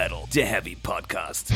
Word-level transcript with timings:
Metal, 0.00 0.24
der 0.34 0.46
Heavy 0.46 0.76
Podcast. 0.76 1.52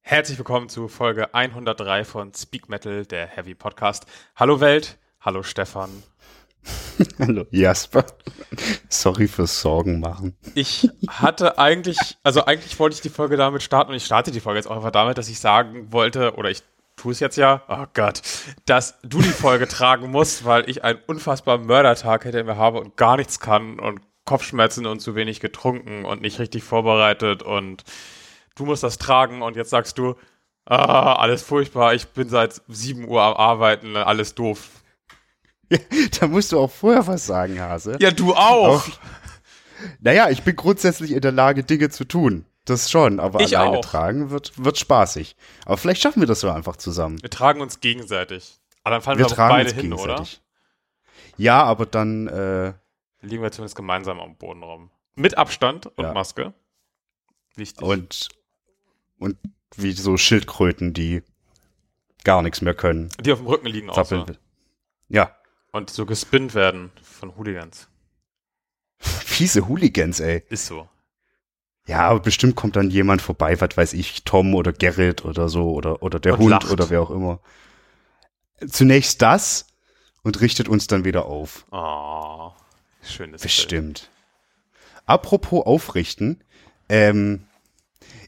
Herzlich 0.00 0.38
willkommen 0.38 0.70
zu 0.70 0.88
Folge 0.88 1.34
103 1.34 2.04
von 2.06 2.32
Speak 2.32 2.70
Metal, 2.70 3.04
der 3.04 3.26
Heavy 3.26 3.54
Podcast. 3.54 4.06
Hallo 4.34 4.60
Welt, 4.60 4.96
hallo 5.20 5.42
Stefan. 5.42 6.02
hallo 7.18 7.44
Jasper. 7.50 8.04
Sorry 8.88 9.28
fürs 9.28 9.60
Sorgen 9.60 10.00
machen. 10.00 10.36
Ich 10.54 10.88
hatte 11.08 11.58
eigentlich, 11.58 11.98
also 12.22 12.44
eigentlich 12.44 12.78
wollte 12.78 12.94
ich 12.94 13.00
die 13.00 13.08
Folge 13.08 13.36
damit 13.36 13.62
starten 13.62 13.90
und 13.90 13.96
ich 13.96 14.04
starte 14.04 14.30
die 14.30 14.40
Folge 14.40 14.58
jetzt 14.58 14.66
auch 14.66 14.76
einfach 14.76 14.90
damit, 14.90 15.18
dass 15.18 15.28
ich 15.28 15.40
sagen 15.40 15.92
wollte, 15.92 16.34
oder 16.34 16.50
ich 16.50 16.62
tue 16.96 17.12
es 17.12 17.20
jetzt 17.20 17.36
ja, 17.36 17.62
oh 17.68 17.86
Gott, 17.94 18.22
dass 18.64 18.98
du 19.02 19.20
die 19.20 19.28
Folge 19.28 19.68
tragen 19.68 20.10
musst, 20.10 20.44
weil 20.44 20.68
ich 20.68 20.84
einen 20.84 20.98
unfassbaren 21.06 21.66
Mördertag 21.66 22.24
hinter 22.24 22.42
mir 22.44 22.56
habe 22.56 22.80
und 22.80 22.96
gar 22.96 23.16
nichts 23.16 23.40
kann 23.40 23.78
und 23.78 24.00
Kopfschmerzen 24.24 24.86
und 24.86 25.00
zu 25.00 25.14
wenig 25.14 25.40
getrunken 25.40 26.04
und 26.04 26.20
nicht 26.20 26.38
richtig 26.38 26.64
vorbereitet 26.64 27.42
und 27.42 27.84
du 28.56 28.64
musst 28.64 28.82
das 28.82 28.98
tragen 28.98 29.42
und 29.42 29.56
jetzt 29.56 29.70
sagst 29.70 29.98
du, 29.98 30.16
ah, 30.64 31.14
alles 31.14 31.42
furchtbar, 31.42 31.94
ich 31.94 32.08
bin 32.08 32.28
seit 32.28 32.60
7 32.68 33.06
Uhr 33.06 33.22
am 33.22 33.34
Arbeiten, 33.34 33.96
alles 33.96 34.34
doof. 34.34 34.82
Ja, 35.70 35.78
da 36.20 36.26
musst 36.26 36.52
du 36.52 36.60
auch 36.60 36.70
vorher 36.70 37.06
was 37.06 37.26
sagen, 37.26 37.60
Hase. 37.60 37.96
Ja, 38.00 38.10
du 38.10 38.34
auch. 38.34 38.86
auch. 38.86 38.88
Naja, 40.00 40.30
ich 40.30 40.42
bin 40.42 40.56
grundsätzlich 40.56 41.12
in 41.12 41.20
der 41.20 41.32
Lage, 41.32 41.64
Dinge 41.64 41.90
zu 41.90 42.04
tun. 42.04 42.46
Das 42.64 42.90
schon, 42.90 43.20
aber 43.20 43.40
ich 43.40 43.56
alleine 43.56 43.78
auch. 43.78 43.84
tragen 43.84 44.30
wird, 44.30 44.52
wird 44.62 44.76
spaßig. 44.76 45.36
Aber 45.64 45.76
vielleicht 45.76 46.02
schaffen 46.02 46.20
wir 46.20 46.26
das 46.26 46.40
so 46.40 46.50
einfach 46.50 46.76
zusammen. 46.76 47.22
Wir 47.22 47.30
tragen 47.30 47.60
uns 47.60 47.80
gegenseitig. 47.80 48.58
Aber 48.82 48.96
dann 48.96 49.02
fallen 49.02 49.18
wir, 49.18 49.30
wir 49.30 49.36
beide 49.36 49.72
hin, 49.72 49.92
oder? 49.92 50.26
Ja, 51.36 51.62
aber 51.62 51.86
dann 51.86 52.26
äh, 52.26 52.72
liegen 53.20 53.42
wir 53.42 53.52
zumindest 53.52 53.76
gemeinsam 53.76 54.18
am 54.18 54.36
Boden 54.36 54.64
rum. 54.64 54.90
Mit 55.14 55.38
Abstand 55.38 55.86
und 55.86 56.04
ja. 56.04 56.12
Maske. 56.12 56.54
Wichtig. 57.54 57.82
Und 57.82 58.28
und 59.18 59.36
wie 59.76 59.92
so 59.92 60.16
Schildkröten, 60.16 60.92
die 60.92 61.22
gar 62.24 62.42
nichts 62.42 62.60
mehr 62.60 62.74
können. 62.74 63.10
Die 63.20 63.32
auf 63.32 63.38
dem 63.38 63.46
Rücken 63.46 63.66
liegen 63.66 63.90
auch 63.90 64.04
so. 64.04 64.26
Ja. 65.08 65.36
Und 65.72 65.90
so 65.90 66.06
gespinnt 66.06 66.54
werden 66.54 66.90
von 67.02 67.36
Hooligans. 67.36 67.88
Fiese 68.98 69.68
Hooligans, 69.68 70.20
ey. 70.20 70.42
Ist 70.48 70.66
so. 70.66 70.88
Ja, 71.86 72.08
aber 72.08 72.20
bestimmt 72.20 72.56
kommt 72.56 72.76
dann 72.76 72.90
jemand 72.90 73.22
vorbei, 73.22 73.60
was 73.60 73.76
weiß 73.76 73.92
ich, 73.92 74.24
Tom 74.24 74.54
oder 74.54 74.72
Gerrit 74.72 75.24
oder 75.24 75.48
so 75.48 75.72
oder, 75.72 76.02
oder 76.02 76.18
der 76.18 76.34
und 76.34 76.40
Hund 76.40 76.50
lacht. 76.50 76.70
oder 76.70 76.90
wer 76.90 77.02
auch 77.02 77.10
immer. 77.10 77.40
Zunächst 78.66 79.22
das 79.22 79.66
und 80.22 80.40
richtet 80.40 80.68
uns 80.68 80.88
dann 80.88 81.04
wieder 81.04 81.26
auf. 81.26 81.66
Oh, 81.70 82.52
schönes 83.02 83.42
Bestimmt. 83.42 84.00
Bild. 84.00 84.10
Apropos 85.04 85.64
aufrichten, 85.64 86.42
ähm, 86.88 87.46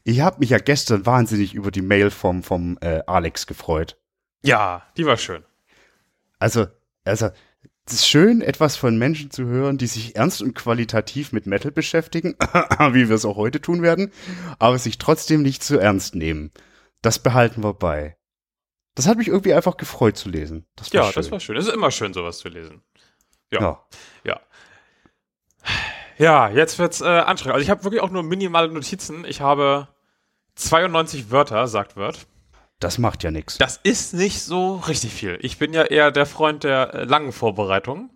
ich 0.05 0.21
habe 0.21 0.39
mich 0.39 0.51
ja 0.51 0.59
gestern 0.59 1.05
wahnsinnig 1.05 1.53
über 1.53 1.71
die 1.71 1.81
Mail 1.81 2.11
vom, 2.11 2.43
vom 2.43 2.77
äh, 2.79 3.01
Alex 3.05 3.47
gefreut. 3.47 3.97
Ja, 4.41 4.83
die 4.95 5.05
war 5.05 5.17
schön. 5.17 5.43
Also, 6.39 6.67
also, 7.09 7.29
es 7.85 7.93
ist 7.93 8.07
schön, 8.07 8.41
etwas 8.41 8.75
von 8.75 8.97
Menschen 8.97 9.31
zu 9.31 9.45
hören, 9.45 9.77
die 9.77 9.87
sich 9.87 10.15
ernst 10.15 10.41
und 10.41 10.53
qualitativ 10.53 11.31
mit 11.31 11.47
Metal 11.47 11.71
beschäftigen, 11.71 12.35
wie 12.91 13.09
wir 13.09 13.15
es 13.15 13.25
auch 13.25 13.35
heute 13.35 13.61
tun 13.61 13.81
werden, 13.81 14.11
aber 14.59 14.77
sich 14.77 14.99
trotzdem 14.99 15.41
nicht 15.41 15.63
zu 15.63 15.79
ernst 15.79 16.15
nehmen. 16.15 16.51
Das 17.01 17.19
behalten 17.19 17.63
wir 17.63 17.73
bei. 17.73 18.17
Das 18.95 19.07
hat 19.07 19.17
mich 19.17 19.27
irgendwie 19.27 19.53
einfach 19.53 19.77
gefreut 19.77 20.17
zu 20.17 20.29
lesen. 20.29 20.65
Das 20.75 20.91
ja, 20.91 21.03
schön. 21.05 21.13
das 21.15 21.31
war 21.31 21.39
schön. 21.39 21.57
Es 21.57 21.67
ist 21.67 21.73
immer 21.73 21.89
schön, 21.89 22.13
sowas 22.13 22.39
zu 22.39 22.49
lesen. 22.49 22.81
Ja. 23.51 23.61
Ja. 23.61 23.85
ja. 24.23 24.39
Ja, 26.17 26.49
jetzt 26.49 26.77
wird's 26.79 26.99
äh, 26.99 27.05
anstrengend. 27.05 27.55
Also 27.55 27.63
ich 27.63 27.69
habe 27.69 27.85
wirklich 27.85 28.01
auch 28.01 28.09
nur 28.09 28.23
minimale 28.23 28.67
Notizen. 28.67 29.23
Ich 29.23 29.39
habe 29.39 29.87
92 30.55 31.31
Wörter, 31.31 31.65
sagt 31.67 31.95
Word. 31.95 32.27
Das 32.79 32.97
macht 32.97 33.23
ja 33.23 33.31
nichts. 33.31 33.57
Das 33.57 33.77
ist 33.83 34.13
nicht 34.13 34.41
so 34.41 34.77
richtig 34.77 35.13
viel. 35.13 35.37
Ich 35.41 35.57
bin 35.57 35.73
ja 35.73 35.83
eher 35.83 36.11
der 36.11 36.25
Freund 36.25 36.63
der 36.63 36.93
äh, 36.93 37.03
langen 37.03 37.33
Vorbereitung. 37.33 38.09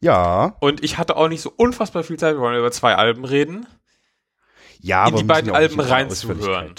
Ja. 0.00 0.56
Und 0.60 0.84
ich 0.84 0.98
hatte 0.98 1.16
auch 1.16 1.28
nicht 1.28 1.40
so 1.40 1.52
unfassbar 1.56 2.02
viel 2.02 2.18
Zeit. 2.18 2.34
Wir 2.34 2.40
wollen 2.40 2.58
über 2.58 2.72
zwei 2.72 2.96
Alben 2.96 3.24
reden. 3.24 3.66
Ja, 4.80 5.06
in 5.06 5.12
aber 5.12 5.18
die 5.18 5.24
beiden 5.24 5.50
Alben 5.52 5.80
reinzuhören. 5.80 6.74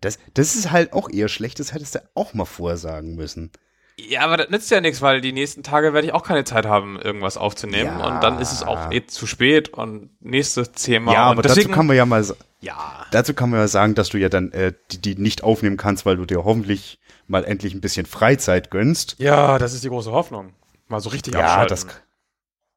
Das, 0.00 0.18
das 0.34 0.54
ist 0.54 0.70
halt 0.70 0.92
auch 0.92 1.10
eher 1.10 1.28
schlecht. 1.28 1.58
Das 1.58 1.74
hättest 1.74 1.96
du 1.96 2.08
auch 2.14 2.32
mal 2.32 2.44
vorsagen 2.44 3.16
müssen. 3.16 3.50
Ja, 3.98 4.20
aber 4.20 4.36
das 4.36 4.50
nützt 4.50 4.70
ja 4.70 4.82
nichts, 4.82 5.00
weil 5.00 5.22
die 5.22 5.32
nächsten 5.32 5.62
Tage 5.62 5.94
werde 5.94 6.06
ich 6.06 6.12
auch 6.12 6.22
keine 6.22 6.44
Zeit 6.44 6.66
haben, 6.66 7.00
irgendwas 7.00 7.38
aufzunehmen. 7.38 7.98
Ja. 7.98 8.06
Und 8.06 8.22
dann 8.22 8.38
ist 8.40 8.52
es 8.52 8.62
auch 8.62 8.90
eh 8.90 9.06
zu 9.06 9.26
spät 9.26 9.70
und 9.70 10.10
nächstes 10.20 10.72
Thema. 10.72 11.14
Ja, 11.14 11.24
aber 11.24 11.40
deswegen, 11.40 11.68
dazu 11.68 11.76
kann 11.76 11.86
man 11.86 11.96
ja 11.96 12.04
mal, 12.04 12.22
ja. 12.60 13.06
dazu 13.10 13.32
kann 13.32 13.48
man 13.48 13.60
ja 13.60 13.68
sagen, 13.68 13.94
dass 13.94 14.10
du 14.10 14.18
ja 14.18 14.28
dann 14.28 14.52
äh, 14.52 14.74
die, 14.90 14.98
die 14.98 15.14
nicht 15.14 15.42
aufnehmen 15.42 15.78
kannst, 15.78 16.04
weil 16.04 16.18
du 16.18 16.26
dir 16.26 16.44
hoffentlich 16.44 16.98
mal 17.26 17.42
endlich 17.44 17.72
ein 17.72 17.80
bisschen 17.80 18.04
Freizeit 18.04 18.70
gönnst. 18.70 19.16
Ja, 19.18 19.58
das 19.58 19.72
ist 19.72 19.82
die 19.82 19.88
große 19.88 20.12
Hoffnung. 20.12 20.52
Mal 20.88 21.00
so 21.00 21.08
richtig 21.08 21.32
ja, 21.32 21.40
abschalten. 21.40 21.68
das, 21.70 21.86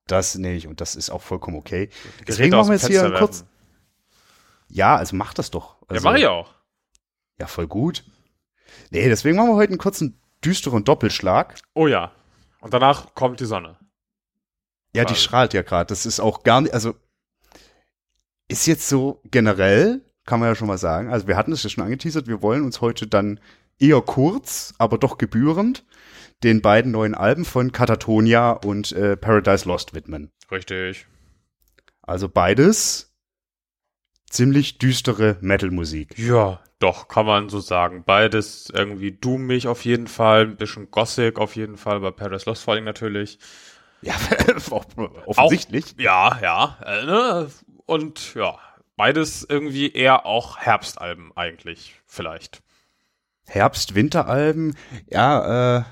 das 0.07 0.35
nicht 0.35 0.67
und 0.67 0.79
das 0.79 0.95
ist 0.95 1.09
auch 1.09 1.21
vollkommen 1.21 1.57
okay. 1.57 1.89
Deswegen 2.29 2.55
machen 2.55 2.69
wir 2.69 2.75
jetzt 2.75 2.87
hier 2.87 3.11
kurz. 3.17 3.43
Ja, 4.69 4.95
also 4.95 5.17
mach 5.17 5.33
das 5.33 5.51
doch. 5.51 5.75
Also, 5.87 6.01
ja, 6.05 6.11
mach 6.11 6.17
ich 6.17 6.27
auch. 6.27 6.53
Ja, 7.39 7.47
voll 7.47 7.67
gut. 7.67 8.05
Nee, 8.91 9.09
deswegen 9.09 9.35
machen 9.35 9.49
wir 9.49 9.55
heute 9.55 9.71
einen 9.71 9.79
kurzen 9.79 10.18
düsteren 10.43 10.83
Doppelschlag. 10.83 11.59
Oh 11.73 11.87
ja. 11.87 12.11
Und 12.61 12.73
danach 12.73 13.13
kommt 13.13 13.39
die 13.39 13.45
Sonne. 13.45 13.77
Ja, 14.95 15.05
die 15.05 15.15
strahlt 15.15 15.53
ja 15.53 15.61
gerade. 15.61 15.87
Das 15.87 16.05
ist 16.05 16.19
auch 16.19 16.43
gar 16.43 16.61
nicht, 16.61 16.73
also 16.73 16.95
ist 18.47 18.65
jetzt 18.65 18.89
so 18.89 19.21
generell, 19.25 20.01
kann 20.25 20.39
man 20.39 20.49
ja 20.49 20.55
schon 20.55 20.67
mal 20.67 20.77
sagen. 20.77 21.11
Also 21.11 21.27
wir 21.27 21.37
hatten 21.37 21.51
es 21.51 21.63
ja 21.63 21.69
schon 21.69 21.83
angeteasert, 21.83 22.27
wir 22.27 22.41
wollen 22.41 22.63
uns 22.63 22.81
heute 22.81 23.07
dann 23.07 23.39
eher 23.77 24.01
kurz, 24.01 24.73
aber 24.77 24.97
doch 24.97 25.17
gebührend 25.17 25.85
den 26.43 26.61
beiden 26.61 26.91
neuen 26.91 27.15
Alben 27.15 27.45
von 27.45 27.71
Katatonia 27.71 28.51
und 28.51 28.91
äh, 28.93 29.17
Paradise 29.17 29.67
Lost 29.67 29.93
widmen. 29.93 30.31
Richtig. 30.51 31.05
Also 32.01 32.29
beides 32.29 33.13
ziemlich 34.29 34.77
düstere 34.77 35.37
Metal-Musik. 35.41 36.17
Ja, 36.17 36.61
doch, 36.79 37.07
kann 37.07 37.25
man 37.25 37.49
so 37.49 37.59
sagen. 37.59 38.03
Beides 38.05 38.71
irgendwie 38.73 39.11
doomig 39.11 39.67
auf 39.67 39.85
jeden 39.85 40.07
Fall, 40.07 40.43
ein 40.43 40.57
bisschen 40.57 40.89
Gothic 40.91 41.37
auf 41.37 41.55
jeden 41.55 41.77
Fall, 41.77 41.99
bei 41.99 42.11
Paradise 42.11 42.45
Lost 42.45 42.63
vor 42.63 42.73
allem 42.73 42.85
natürlich. 42.85 43.39
Ja, 44.01 44.15
offensichtlich. 45.25 45.93
Auch, 45.95 45.99
ja, 45.99 46.39
ja. 46.41 46.77
Äh, 46.85 47.05
ne? 47.05 47.51
Und 47.85 48.33
ja, 48.35 48.57
beides 48.95 49.45
irgendwie 49.47 49.91
eher 49.91 50.25
auch 50.25 50.57
Herbstalben 50.57 51.31
eigentlich, 51.35 51.95
vielleicht. 52.05 52.61
Herbst-Winteralben, 53.45 54.77
ja, 55.07 55.79
äh, 55.79 55.83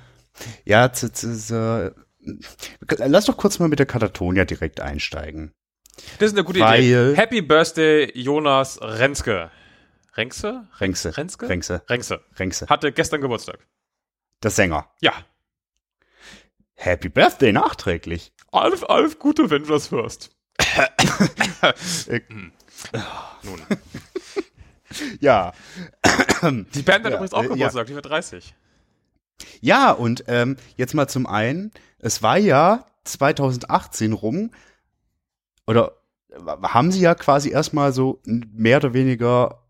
ja, 0.66 0.92
lass 3.00 3.26
doch 3.26 3.38
kurz 3.38 3.60
mal 3.60 3.68
mit 3.68 3.80
der 3.80 3.86
Katatonia 3.88 4.46
direkt 4.46 4.80
einsteigen. 4.80 5.54
Das 6.20 6.32
ist 6.32 6.38
eine 6.38 6.44
gute 6.44 6.60
Weil, 6.60 6.84
Idee. 6.84 7.16
Happy 7.16 7.42
Birthday, 7.42 8.12
Jonas 8.14 8.80
Renske. 8.82 9.50
Renkse? 10.18 10.68
Renkse. 10.80 11.16
Renske? 11.16 11.48
Renkse. 11.48 11.82
Renkse. 11.88 12.20
Renkse. 12.38 12.68
Hatte 12.68 12.92
gestern 12.92 13.22
Geburtstag. 13.22 13.60
Der 14.42 14.52
Sänger. 14.52 14.90
Ja. 15.00 15.14
Happy 16.74 17.10
Birthday 17.10 17.54
nachträglich. 17.54 18.34
Alf, 18.52 18.84
Alf, 18.84 19.20
gute, 19.20 19.50
wenn 19.50 19.64
du 19.64 19.70
das 19.70 19.92
hörst. 19.92 20.32
Nun. 23.44 23.62
ja. 25.20 25.54
Die 26.42 26.82
Band 26.82 27.06
hat 27.06 27.12
ja, 27.12 27.18
übrigens 27.18 27.34
auch 27.34 27.44
äh, 27.44 27.48
Geburtstag, 27.48 27.82
ja. 27.82 27.86
die 27.86 27.96
wird 27.96 28.06
30. 28.06 28.56
Ja, 29.62 29.92
und 29.92 30.24
ähm, 30.28 30.58
jetzt 30.78 30.96
mal 30.96 31.08
zum 31.08 31.28
einen, 31.28 31.72
es 32.00 32.24
war 32.24 32.38
ja 32.38 32.86
2018 33.04 34.14
rum, 34.14 34.52
oder 35.68 35.98
haben 36.64 36.92
sie 36.92 37.02
ja 37.02 37.14
quasi 37.16 37.52
erstmal 37.52 37.94
so 37.94 38.20
mehr 38.26 38.78
oder 38.78 38.94
weniger 38.94 39.64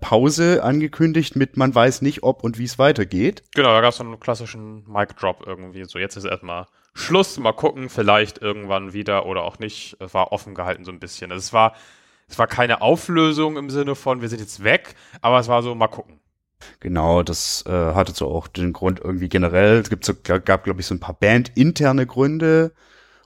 Pause 0.00 0.64
angekündigt 0.64 1.36
mit 1.36 1.56
man 1.56 1.74
weiß 1.74 2.02
nicht, 2.02 2.22
ob 2.22 2.42
und 2.42 2.58
wie 2.58 2.64
es 2.64 2.78
weitergeht. 2.78 3.44
Genau, 3.54 3.68
da 3.68 3.80
gab 3.80 3.90
es 3.90 3.98
so 3.98 4.04
einen 4.04 4.18
klassischen 4.18 4.84
Mic-Drop 4.90 5.44
irgendwie. 5.46 5.84
So, 5.84 5.98
jetzt 5.98 6.16
ist 6.16 6.24
erstmal 6.24 6.66
Schluss, 6.92 7.38
mal 7.38 7.52
gucken, 7.52 7.88
vielleicht 7.88 8.42
irgendwann 8.42 8.92
wieder 8.92 9.26
oder 9.26 9.42
auch 9.42 9.58
nicht. 9.58 9.96
Es 10.00 10.12
war 10.14 10.32
offen 10.32 10.54
gehalten 10.54 10.84
so 10.84 10.90
ein 10.90 11.00
bisschen. 11.00 11.30
Also 11.30 11.40
es 11.40 11.52
war, 11.52 11.74
es 12.28 12.38
war 12.38 12.46
keine 12.46 12.82
Auflösung 12.82 13.56
im 13.56 13.70
Sinne 13.70 13.94
von, 13.94 14.20
wir 14.20 14.28
sind 14.28 14.40
jetzt 14.40 14.64
weg, 14.64 14.94
aber 15.20 15.38
es 15.38 15.48
war 15.48 15.62
so, 15.62 15.74
mal 15.74 15.88
gucken. 15.88 16.20
Genau, 16.80 17.22
das 17.22 17.64
äh, 17.66 17.94
hatte 17.94 18.12
so 18.12 18.28
auch 18.28 18.48
den 18.48 18.72
Grund 18.72 19.00
irgendwie 19.00 19.28
generell. 19.28 19.78
Es 19.78 19.90
gibt 19.90 20.04
so, 20.04 20.14
gab, 20.14 20.64
glaube 20.64 20.80
ich, 20.80 20.86
so 20.86 20.94
ein 20.94 21.00
paar 21.00 21.14
bandinterne 21.14 22.06
Gründe 22.06 22.72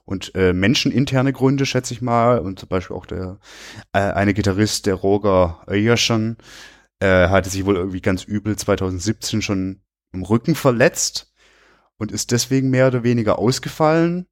und 0.09 0.35
äh, 0.35 0.55
menscheninterne 0.55 1.35
Gründe, 1.35 1.67
schätze 1.67 1.93
ich 1.93 2.01
mal. 2.01 2.39
Und 2.39 2.59
zum 2.59 2.71
Beispiel 2.71 2.97
auch 2.97 3.05
der 3.05 3.39
äh, 3.93 3.99
eine 3.99 4.33
Gitarrist, 4.33 4.87
der 4.87 4.95
Roger 4.95 5.63
Öjerschen, 5.69 6.39
äh, 6.99 7.29
hatte 7.29 7.51
sich 7.51 7.67
wohl 7.67 7.77
irgendwie 7.77 8.01
ganz 8.01 8.25
übel 8.25 8.57
2017 8.57 9.43
schon 9.43 9.83
im 10.13 10.23
Rücken 10.23 10.55
verletzt 10.55 11.31
und 11.99 12.11
ist 12.11 12.31
deswegen 12.31 12.71
mehr 12.71 12.87
oder 12.87 13.03
weniger 13.03 13.39
ausgefallen. 13.39 14.27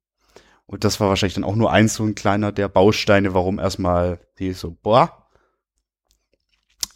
Und 0.65 0.83
das 0.83 0.99
war 0.99 1.09
wahrscheinlich 1.09 1.35
dann 1.35 1.43
auch 1.43 1.55
nur 1.55 1.71
eins 1.71 1.93
so 1.93 2.03
ein 2.03 2.15
kleiner 2.15 2.51
der 2.51 2.69
Bausteine, 2.69 3.35
warum 3.35 3.59
erstmal 3.59 4.19
die 4.39 4.53
so, 4.53 4.75
boah, 4.81 5.27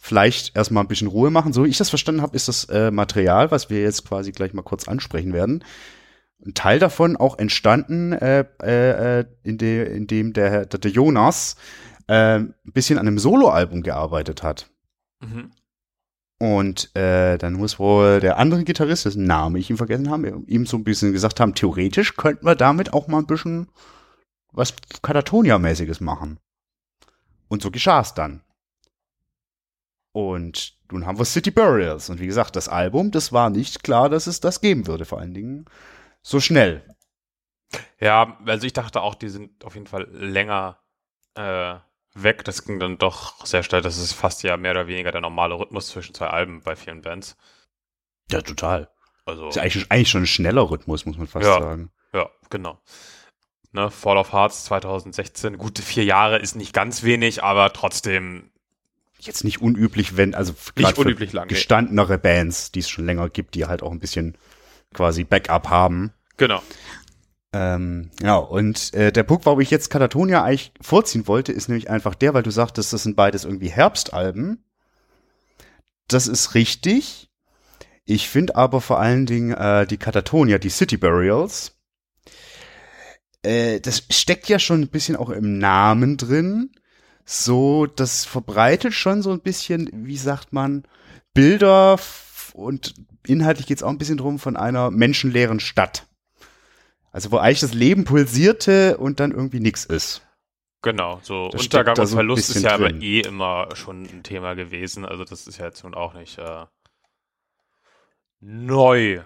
vielleicht 0.00 0.56
erstmal 0.56 0.82
ein 0.82 0.88
bisschen 0.88 1.06
Ruhe 1.06 1.30
machen. 1.30 1.52
So 1.52 1.64
wie 1.64 1.68
ich 1.68 1.78
das 1.78 1.88
verstanden 1.88 2.20
habe, 2.20 2.34
ist 2.34 2.48
das 2.48 2.64
äh, 2.64 2.90
Material, 2.90 3.52
was 3.52 3.70
wir 3.70 3.80
jetzt 3.80 4.04
quasi 4.08 4.32
gleich 4.32 4.54
mal 4.54 4.62
kurz 4.62 4.88
ansprechen 4.88 5.32
werden, 5.32 5.62
ein 6.44 6.54
Teil 6.54 6.78
davon 6.78 7.16
auch 7.16 7.38
entstanden, 7.38 8.12
äh, 8.12 8.44
äh, 8.62 9.20
äh 9.20 9.24
in, 9.42 9.58
de, 9.58 9.94
in 9.96 10.06
dem 10.06 10.32
der, 10.32 10.66
der, 10.66 10.80
der 10.80 10.90
Jonas 10.90 11.56
äh, 12.08 12.38
ein 12.38 12.54
bisschen 12.64 12.98
an 12.98 13.06
einem 13.06 13.18
Soloalbum 13.18 13.82
gearbeitet 13.82 14.42
hat. 14.42 14.70
Mhm. 15.20 15.52
Und 16.38 16.94
äh, 16.96 17.38
dann 17.38 17.52
muss 17.52 17.78
wohl 17.78 18.18
der 18.18 18.36
andere 18.36 18.64
Gitarrist, 18.64 19.04
dessen 19.04 19.26
Name 19.26 19.60
ich 19.60 19.70
ihm 19.70 19.76
vergessen 19.76 20.10
habe, 20.10 20.42
ihm 20.48 20.66
so 20.66 20.76
ein 20.76 20.82
bisschen 20.82 21.12
gesagt 21.12 21.38
haben, 21.38 21.54
theoretisch 21.54 22.16
könnten 22.16 22.44
wir 22.44 22.56
damit 22.56 22.92
auch 22.92 23.06
mal 23.06 23.18
ein 23.18 23.26
bisschen 23.26 23.68
was 24.50 24.74
Katatonia-mäßiges 25.02 26.02
machen. 26.02 26.40
Und 27.46 27.62
so 27.62 27.70
geschah 27.70 28.00
es 28.00 28.14
dann. 28.14 28.42
Und 30.10 30.76
nun 30.90 31.06
haben 31.06 31.18
wir 31.18 31.24
City 31.24 31.50
Burials. 31.50 32.10
Und 32.10 32.20
wie 32.20 32.26
gesagt, 32.26 32.56
das 32.56 32.68
Album, 32.68 33.12
das 33.12 33.32
war 33.32 33.48
nicht 33.48 33.82
klar, 33.82 34.08
dass 34.08 34.26
es 34.26 34.40
das 34.40 34.60
geben 34.60 34.86
würde. 34.86 35.04
Vor 35.04 35.20
allen 35.20 35.34
Dingen 35.34 35.66
so 36.22 36.40
schnell. 36.40 36.84
Ja, 38.00 38.38
also 38.46 38.66
ich 38.66 38.72
dachte 38.72 39.00
auch, 39.00 39.14
die 39.14 39.28
sind 39.28 39.64
auf 39.64 39.74
jeden 39.74 39.86
Fall 39.86 40.08
länger 40.10 40.78
äh, 41.34 41.74
weg. 42.14 42.44
Das 42.44 42.64
ging 42.64 42.78
dann 42.78 42.98
doch 42.98 43.44
sehr 43.46 43.62
schnell. 43.62 43.82
Das 43.82 43.98
ist 43.98 44.12
fast 44.12 44.42
ja 44.42 44.56
mehr 44.56 44.72
oder 44.72 44.86
weniger 44.86 45.12
der 45.12 45.20
normale 45.20 45.54
Rhythmus 45.54 45.88
zwischen 45.88 46.14
zwei 46.14 46.28
Alben 46.28 46.62
bei 46.62 46.76
vielen 46.76 47.02
Bands. 47.02 47.36
Ja, 48.30 48.40
total. 48.42 48.90
Also, 49.24 49.48
ist 49.48 49.58
eigentlich, 49.58 49.90
eigentlich 49.90 50.10
schon 50.10 50.22
ein 50.22 50.26
schneller 50.26 50.70
Rhythmus, 50.70 51.06
muss 51.06 51.16
man 51.16 51.26
fast 51.26 51.46
ja, 51.46 51.60
sagen. 51.60 51.90
Ja, 52.12 52.28
genau. 52.50 52.80
Ne, 53.72 53.90
Fall 53.90 54.18
of 54.18 54.32
Hearts 54.32 54.64
2016, 54.64 55.56
gute 55.56 55.80
vier 55.80 56.04
Jahre 56.04 56.38
ist 56.38 56.56
nicht 56.56 56.74
ganz 56.74 57.02
wenig, 57.04 57.42
aber 57.42 57.72
trotzdem. 57.72 58.50
Jetzt 59.18 59.44
nicht 59.44 59.62
unüblich, 59.62 60.16
wenn, 60.16 60.34
also 60.34 60.52
nicht 60.76 60.98
unüblich 60.98 61.32
lang, 61.32 61.46
gestandenere 61.46 62.14
nee. 62.14 62.18
Bands, 62.18 62.72
die 62.72 62.80
es 62.80 62.90
schon 62.90 63.06
länger 63.06 63.30
gibt, 63.30 63.54
die 63.54 63.66
halt 63.66 63.82
auch 63.82 63.92
ein 63.92 64.00
bisschen 64.00 64.36
quasi 64.92 65.24
Backup 65.24 65.68
haben. 65.68 66.12
Genau. 66.36 66.62
Ähm, 67.52 68.10
ja, 68.22 68.36
und 68.36 68.94
äh, 68.94 69.12
der 69.12 69.24
Punkt, 69.24 69.44
warum 69.44 69.60
ich 69.60 69.70
jetzt 69.70 69.90
Katatonia 69.90 70.42
eigentlich 70.42 70.72
vorziehen 70.80 71.26
wollte, 71.26 71.52
ist 71.52 71.68
nämlich 71.68 71.90
einfach 71.90 72.14
der, 72.14 72.32
weil 72.34 72.42
du 72.42 72.50
sagtest, 72.50 72.92
das 72.92 73.02
sind 73.02 73.16
beides 73.16 73.44
irgendwie 73.44 73.70
Herbstalben. 73.70 74.64
Das 76.08 76.28
ist 76.28 76.54
richtig. 76.54 77.30
Ich 78.04 78.28
finde 78.28 78.56
aber 78.56 78.80
vor 78.80 78.98
allen 78.98 79.26
Dingen 79.26 79.52
äh, 79.52 79.86
die 79.86 79.98
Katatonia, 79.98 80.58
die 80.58 80.70
City 80.70 80.96
Burials, 80.96 81.78
äh, 83.42 83.80
das 83.80 84.04
steckt 84.10 84.48
ja 84.48 84.58
schon 84.58 84.80
ein 84.82 84.88
bisschen 84.88 85.16
auch 85.16 85.30
im 85.30 85.58
Namen 85.58 86.16
drin. 86.16 86.70
So, 87.24 87.86
das 87.86 88.24
verbreitet 88.24 88.94
schon 88.94 89.22
so 89.22 89.30
ein 89.30 89.40
bisschen, 89.40 89.88
wie 89.92 90.16
sagt 90.16 90.52
man, 90.52 90.84
Bilder 91.34 91.98
und 92.54 92.94
inhaltlich 93.26 93.66
geht 93.66 93.78
es 93.78 93.82
auch 93.82 93.90
ein 93.90 93.98
bisschen 93.98 94.16
drum 94.16 94.38
von 94.38 94.56
einer 94.56 94.90
menschenleeren 94.90 95.60
Stadt. 95.60 96.06
Also 97.12 97.30
wo 97.30 97.36
eigentlich 97.36 97.60
das 97.60 97.74
Leben 97.74 98.04
pulsierte 98.04 98.96
und 98.96 99.20
dann 99.20 99.32
irgendwie 99.32 99.60
nichts 99.60 99.84
ist. 99.84 100.22
Genau, 100.80 101.20
so 101.22 101.48
das 101.50 101.62
Untergang 101.62 101.96
und 101.96 102.08
Verlust 102.08 102.56
ist 102.56 102.62
ja 102.62 102.76
drin. 102.76 102.96
aber 102.96 103.02
eh 103.02 103.20
immer 103.20 103.68
schon 103.76 104.02
ein 104.02 104.22
Thema 104.22 104.54
gewesen. 104.54 105.04
Also 105.04 105.24
das 105.24 105.46
ist 105.46 105.58
ja 105.58 105.66
jetzt 105.66 105.84
nun 105.84 105.94
auch 105.94 106.14
nicht 106.14 106.38
äh, 106.38 106.64
neu, 108.40 109.20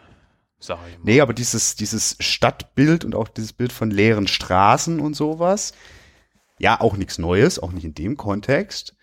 sag 0.59 0.79
ich 0.89 0.99
mal. 0.99 1.05
Nee, 1.05 1.21
aber 1.21 1.33
dieses, 1.33 1.77
dieses 1.77 2.17
Stadtbild 2.21 3.05
und 3.05 3.15
auch 3.15 3.29
dieses 3.29 3.53
Bild 3.53 3.73
von 3.73 3.91
leeren 3.91 4.27
Straßen 4.27 5.01
und 5.01 5.15
sowas, 5.15 5.73
ja, 6.59 6.81
auch 6.81 6.97
nichts 6.97 7.19
Neues, 7.19 7.59
auch 7.59 7.73
nicht 7.73 7.85
in 7.85 7.95
dem 7.95 8.17
Kontext. 8.17 8.96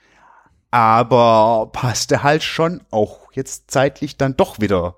Aber 0.74 1.70
passte 1.72 2.24
halt 2.24 2.42
schon 2.42 2.82
auch 2.90 3.32
jetzt 3.34 3.70
zeitlich 3.70 4.18
dann 4.18 4.36
doch 4.36 4.60
wieder 4.60 4.96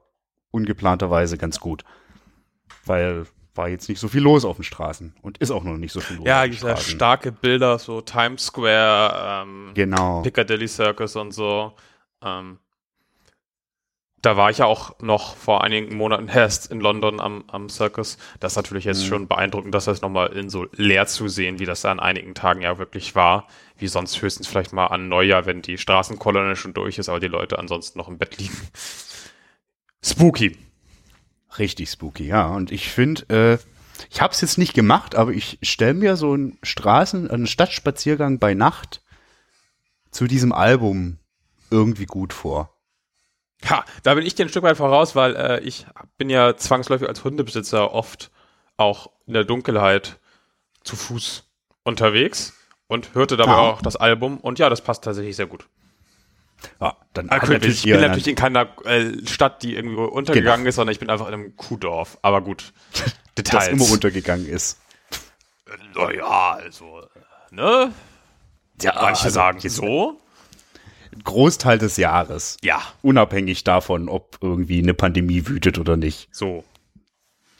ungeplanterweise 0.52 1.38
ganz 1.38 1.60
gut. 1.60 1.84
Weil 2.86 3.26
war 3.56 3.68
jetzt 3.68 3.90
nicht 3.90 4.00
so 4.00 4.08
viel 4.08 4.22
los 4.22 4.46
auf 4.46 4.56
den 4.56 4.64
Straßen 4.64 5.16
und 5.22 5.38
ist 5.40 5.52
auch 5.52 5.66
noch 5.66 5.76
nicht 5.76 5.92
so 5.92 6.00
viel 6.00 6.16
los. 6.16 6.26
Ja, 6.26 6.48
diese 6.48 6.78
starke 6.78 7.34
Bilder, 7.34 7.78
so 7.78 8.00
Times 8.00 8.46
Square, 8.46 9.44
ähm, 9.44 9.72
genau. 9.74 10.22
Piccadilly 10.22 10.70
Circus 10.70 11.18
und 11.18 11.34
so. 11.34 11.74
Ähm, 12.22 12.60
da 14.26 14.38
war 14.38 14.50
ich 14.50 14.58
ja 14.58 14.66
auch 14.66 15.00
noch 15.02 15.36
vor 15.36 15.64
einigen 15.64 15.96
Monaten 15.96 16.28
erst 16.28 16.72
in 16.72 16.80
London 16.80 17.20
am, 17.20 17.44
am 17.48 17.70
Circus. 17.70 18.18
Das 18.40 18.54
ist 18.54 18.56
natürlich 18.56 18.86
jetzt 18.86 19.04
mhm. 19.04 19.08
schon 19.08 19.28
beeindruckend, 19.28 19.76
das 19.76 19.86
jetzt 19.86 20.02
nochmal 20.02 20.34
in 20.34 20.50
so 20.50 20.66
leer 20.76 21.06
zu 21.06 21.28
sehen, 21.28 21.60
wie 21.60 21.66
das 21.66 21.82
da 21.82 21.92
an 21.92 22.00
einigen 22.00 22.34
Tagen 22.34 22.62
ja 22.62 22.80
wirklich 22.80 23.14
war. 23.14 23.48
Wie 23.78 23.88
sonst 23.88 24.22
höchstens 24.22 24.48
vielleicht 24.48 24.74
mal 24.74 24.88
an 24.88 25.10
Neujahr, 25.10 25.46
wenn 25.46 25.62
die 25.62 25.78
Straßenkolonne 25.78 26.56
schon 26.56 26.74
durch 26.74 26.98
ist, 26.98 27.10
aber 27.10 27.20
die 27.20 27.28
Leute 27.28 27.60
ansonsten 27.60 28.00
noch 28.00 28.08
im 28.08 28.18
Bett 28.18 28.38
liegen. 28.38 28.58
Spooky. 30.04 30.58
Richtig 31.60 31.90
spooky, 31.90 32.26
ja. 32.26 32.48
Und 32.48 32.72
ich 32.72 32.90
finde, 32.90 33.30
äh, 33.30 33.58
ich 34.10 34.22
habe 34.22 34.34
es 34.34 34.42
jetzt 34.42 34.58
nicht 34.58 34.74
gemacht, 34.74 35.16
aber 35.16 35.32
ich 35.32 35.60
stelle 35.62 35.94
mir 35.94 36.16
so 36.16 36.34
einen 36.34 36.58
Straßen-, 36.64 37.30
einen 37.30 37.48
Stadtspaziergang 37.48 38.40
bei 38.40 38.56
Nacht 38.56 39.04
zu 40.12 40.26
diesem 40.28 40.52
Album 40.52 41.18
irgendwie 41.70 42.06
gut 42.06 42.34
vor. 42.34 42.75
Ha, 43.70 43.86
da 44.04 44.14
bin 44.14 44.26
ich 44.26 44.36
dir 44.36 44.46
ein 44.46 44.50
Stück 44.50 44.64
weit 44.64 44.78
voraus, 44.78 45.16
weil 45.16 45.36
äh, 45.36 45.60
ich 45.62 45.86
bin 46.18 46.30
ja 46.30 46.56
zwangsläufig 46.56 47.08
als 47.08 47.24
Hundebesitzer 47.24 47.94
oft 47.94 48.32
auch 48.78 49.10
in 49.26 49.34
der 49.34 49.44
Dunkelheit 49.44 50.20
zu 50.84 50.96
Fuß 50.96 51.44
unterwegs 51.84 52.54
und 52.88 53.16
hörte 53.16 53.38
dabei 53.38 53.54
ah. 53.54 53.70
auch 53.70 53.82
das 53.82 53.96
Album 53.96 54.40
und 54.40 54.60
ja, 54.60 54.70
das 54.70 54.82
passt 54.82 55.04
tatsächlich 55.04 55.36
sehr 55.36 55.48
gut. 55.48 55.68
Ja, 56.80 56.96
dann 57.14 57.30
ah, 57.30 57.40
cool, 57.44 57.64
ich 57.64 57.84
bin 57.84 58.00
natürlich 58.00 58.28
in 58.28 58.36
keiner 58.36 58.70
äh, 58.86 59.26
Stadt, 59.26 59.62
die 59.64 59.76
irgendwo 59.76 60.06
untergegangen 60.06 60.60
genau. 60.60 60.70
ist, 60.70 60.76
sondern 60.76 60.94
ich 60.94 61.00
bin 61.00 61.10
einfach 61.10 61.28
in 61.28 61.34
einem 61.34 61.56
Kuhdorf. 61.56 62.18
Aber 62.22 62.42
gut, 62.42 62.74
Details. 63.38 63.66
Das 63.66 63.74
immer 63.74 63.90
untergegangen 63.92 64.48
ist. 64.48 64.80
Naja, 65.96 66.54
also, 66.54 67.02
ne? 67.52 67.92
Ja, 68.82 68.94
Manche 68.96 69.26
also, 69.26 69.30
sagen 69.30 69.60
so. 69.70 70.20
Großteil 71.24 71.78
des 71.78 71.98
Jahres. 71.98 72.58
Ja. 72.62 72.82
Unabhängig 73.02 73.64
davon, 73.64 74.10
ob 74.10 74.38
irgendwie 74.42 74.80
eine 74.80 74.94
Pandemie 74.94 75.48
wütet 75.48 75.78
oder 75.78 75.98
nicht. 75.98 76.30
So. 76.32 76.64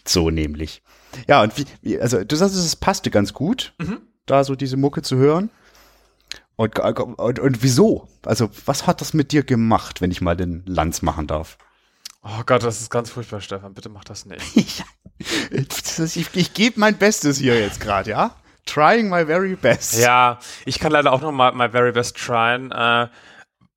So 0.06 0.30
nämlich. 0.30 0.82
Ja, 1.28 1.42
und 1.42 1.54
wie, 1.82 2.00
also 2.00 2.24
du 2.24 2.36
sagst, 2.36 2.56
es 2.56 2.76
passte 2.76 3.10
ganz 3.10 3.34
gut, 3.34 3.74
mhm. 3.78 4.02
da 4.26 4.44
so 4.44 4.56
diese 4.56 4.78
Mucke 4.78 5.02
zu 5.02 5.18
hören. 5.18 5.50
Und, 6.58 6.80
und, 6.80 7.40
und 7.40 7.64
wieso? 7.64 8.08
Also, 8.26 8.50
was 8.66 8.88
hat 8.88 9.02
das 9.02 9.14
mit 9.14 9.32
dir 9.32 9.44
gemacht, 9.44 10.00
wenn 10.00 10.12
ich 10.12 10.22
mal 10.22 10.38
den 10.38 10.64
Lanz 10.66 11.02
machen 11.02 11.28
darf? 11.28 11.58
Oh 12.24 12.44
Gott, 12.46 12.64
das 12.64 12.82
ist 12.82 12.90
ganz 12.90 13.10
furchtbar, 13.10 13.42
Stefan. 13.42 13.74
Bitte 13.74 13.90
mach 13.90 14.04
das 14.04 14.26
nicht. 14.26 14.42
ich, 15.52 16.28
ich 16.34 16.54
gebe 16.54 16.80
mein 16.80 16.98
Bestes 16.98 17.38
hier 17.38 17.60
jetzt 17.60 17.82
gerade, 17.82 18.10
ja? 18.10 18.36
Trying 18.66 19.10
my 19.10 19.26
very 19.26 19.56
best. 19.56 20.00
Ja, 20.00 20.40
ich 20.66 20.80
kann 20.80 20.92
leider 20.92 21.12
auch 21.12 21.22
noch 21.22 21.32
mal 21.32 21.52
my 21.52 21.70
very 21.70 21.92
best 21.92 22.18
tryen. 22.18 22.72
Äh, 22.72 23.08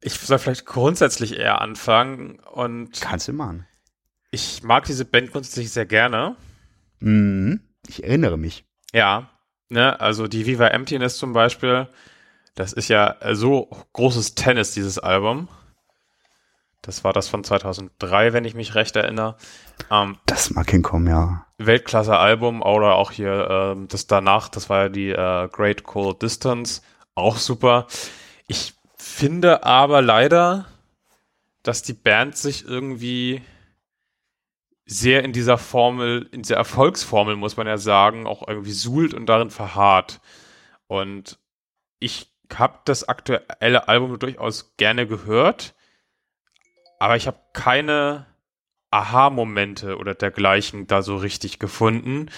ich 0.00 0.14
soll 0.14 0.38
vielleicht 0.38 0.66
grundsätzlich 0.66 1.38
eher 1.38 1.60
anfangen 1.60 2.38
und. 2.40 3.00
Kannst 3.00 3.28
du 3.28 3.32
machen. 3.32 3.66
Ich 4.30 4.62
mag 4.62 4.84
diese 4.84 5.04
Band 5.04 5.32
grundsätzlich 5.32 5.70
sehr 5.70 5.86
gerne. 5.86 6.36
Mhm. 7.00 7.60
Ich 7.86 8.04
erinnere 8.04 8.36
mich. 8.36 8.64
Ja, 8.92 9.30
ne, 9.68 10.00
also 10.00 10.26
die 10.26 10.46
Viva 10.46 10.68
Emptiness 10.68 11.16
zum 11.16 11.32
Beispiel 11.32 11.88
das 12.58 12.72
ist 12.72 12.88
ja 12.88 13.14
so 13.34 13.70
großes 13.92 14.34
Tennis, 14.34 14.72
dieses 14.72 14.98
Album. 14.98 15.48
Das 16.82 17.04
war 17.04 17.12
das 17.12 17.28
von 17.28 17.44
2003, 17.44 18.32
wenn 18.32 18.44
ich 18.44 18.54
mich 18.56 18.74
recht 18.74 18.96
erinnere. 18.96 19.36
Ähm, 19.92 20.18
das 20.26 20.50
mag 20.50 20.68
hinkommen, 20.68 21.08
ja. 21.08 21.46
Weltklasse-Album 21.58 22.62
oder 22.62 22.96
auch 22.96 23.12
hier 23.12 23.76
äh, 23.76 23.86
das 23.86 24.08
danach, 24.08 24.48
das 24.48 24.68
war 24.68 24.82
ja 24.82 24.88
die 24.88 25.10
äh, 25.10 25.48
Great 25.52 25.84
Cold 25.84 26.20
Distance, 26.20 26.82
auch 27.14 27.36
super. 27.36 27.86
Ich 28.48 28.74
finde 29.08 29.64
aber 29.64 30.02
leider, 30.02 30.66
dass 31.62 31.82
die 31.82 31.92
Band 31.92 32.36
sich 32.36 32.64
irgendwie 32.64 33.42
sehr 34.86 35.22
in 35.22 35.32
dieser 35.32 35.58
Formel, 35.58 36.28
in 36.32 36.42
dieser 36.42 36.56
Erfolgsformel, 36.56 37.36
muss 37.36 37.56
man 37.56 37.66
ja 37.66 37.76
sagen, 37.76 38.26
auch 38.26 38.46
irgendwie 38.48 38.72
suhlt 38.72 39.12
und 39.12 39.26
darin 39.26 39.50
verharrt. 39.50 40.20
Und 40.86 41.38
ich 41.98 42.32
habe 42.54 42.78
das 42.86 43.06
aktuelle 43.06 43.88
Album 43.88 44.18
durchaus 44.18 44.76
gerne 44.78 45.06
gehört, 45.06 45.74
aber 46.98 47.16
ich 47.16 47.26
habe 47.26 47.38
keine 47.52 48.26
Aha-Momente 48.90 49.98
oder 49.98 50.14
dergleichen 50.14 50.86
da 50.86 51.02
so 51.02 51.16
richtig 51.16 51.58
gefunden 51.58 52.30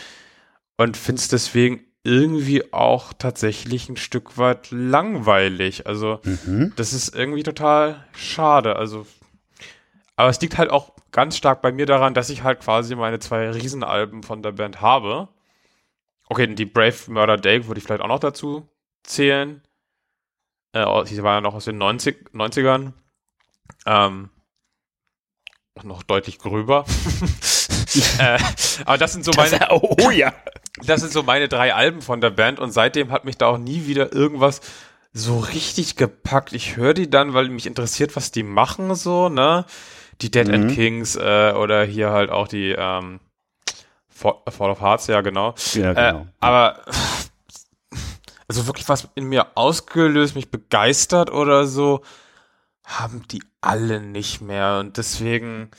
und 0.76 0.96
finde 0.96 1.20
es 1.20 1.28
deswegen 1.28 1.84
irgendwie 2.02 2.72
auch 2.72 3.12
tatsächlich 3.12 3.88
ein 3.88 3.96
Stück 3.96 4.38
weit 4.38 4.70
langweilig. 4.70 5.86
Also, 5.86 6.20
Mhm. 6.24 6.72
das 6.76 6.92
ist 6.92 7.14
irgendwie 7.14 7.42
total 7.42 8.06
schade. 8.14 8.76
Also, 8.76 9.06
aber 10.16 10.30
es 10.30 10.40
liegt 10.40 10.58
halt 10.58 10.70
auch 10.70 10.92
ganz 11.12 11.36
stark 11.36 11.60
bei 11.62 11.72
mir 11.72 11.86
daran, 11.86 12.14
dass 12.14 12.30
ich 12.30 12.42
halt 12.42 12.60
quasi 12.60 12.94
meine 12.94 13.18
zwei 13.18 13.50
Riesenalben 13.50 14.22
von 14.22 14.42
der 14.42 14.52
Band 14.52 14.80
habe. 14.80 15.28
Okay, 16.28 16.46
die 16.54 16.64
Brave 16.66 16.94
Murder 17.08 17.36
Day 17.36 17.66
würde 17.66 17.78
ich 17.78 17.84
vielleicht 17.84 18.02
auch 18.02 18.08
noch 18.08 18.20
dazu 18.20 18.68
zählen. 19.02 19.62
Äh, 20.72 21.04
die 21.04 21.22
war 21.22 21.34
ja 21.34 21.40
noch 21.40 21.54
aus 21.54 21.64
den 21.64 21.78
90, 21.78 22.32
90ern. 22.32 22.92
Ähm, 23.86 24.30
noch 25.84 26.02
deutlich 26.02 26.38
gröber. 26.38 26.84
äh, 28.18 28.38
aber 28.84 28.98
das 28.98 29.12
sind 29.12 29.24
so 29.24 29.32
meine, 29.36 29.68
oh, 29.70 29.96
oh 30.02 30.10
ja. 30.10 30.32
das 30.86 31.00
sind 31.00 31.12
so 31.12 31.22
meine 31.22 31.48
drei 31.48 31.74
Alben 31.74 32.02
von 32.02 32.20
der 32.20 32.30
Band 32.30 32.60
und 32.60 32.72
seitdem 32.72 33.10
hat 33.10 33.24
mich 33.24 33.36
da 33.36 33.46
auch 33.46 33.58
nie 33.58 33.86
wieder 33.86 34.12
irgendwas 34.12 34.60
so 35.12 35.38
richtig 35.38 35.96
gepackt. 35.96 36.52
Ich 36.52 36.76
höre 36.76 36.94
die 36.94 37.10
dann, 37.10 37.34
weil 37.34 37.48
mich 37.48 37.66
interessiert, 37.66 38.14
was 38.16 38.30
die 38.30 38.42
machen, 38.42 38.94
so, 38.94 39.28
ne? 39.28 39.64
Die 40.20 40.30
Dead 40.30 40.46
Mhm. 40.46 40.54
End 40.54 40.72
Kings 40.74 41.16
äh, 41.16 41.52
oder 41.56 41.84
hier 41.84 42.10
halt 42.10 42.30
auch 42.30 42.46
die 42.46 42.74
ähm, 42.76 43.20
Fall 44.08 44.34
Fall 44.48 44.70
of 44.70 44.80
Hearts, 44.80 45.06
ja, 45.06 45.20
genau. 45.22 45.54
Ja, 45.74 45.92
genau. 45.94 46.20
Äh, 46.20 46.24
aber 46.40 46.80
also 48.48 48.66
wirklich 48.66 48.88
was 48.88 49.08
in 49.14 49.24
mir 49.24 49.56
ausgelöst, 49.56 50.34
mich 50.34 50.50
begeistert 50.50 51.30
oder 51.30 51.66
so, 51.66 52.02
haben 52.84 53.22
die 53.30 53.42
alle 53.60 54.00
nicht 54.00 54.40
mehr. 54.40 54.78
Und 54.80 54.96
deswegen, 54.96 55.70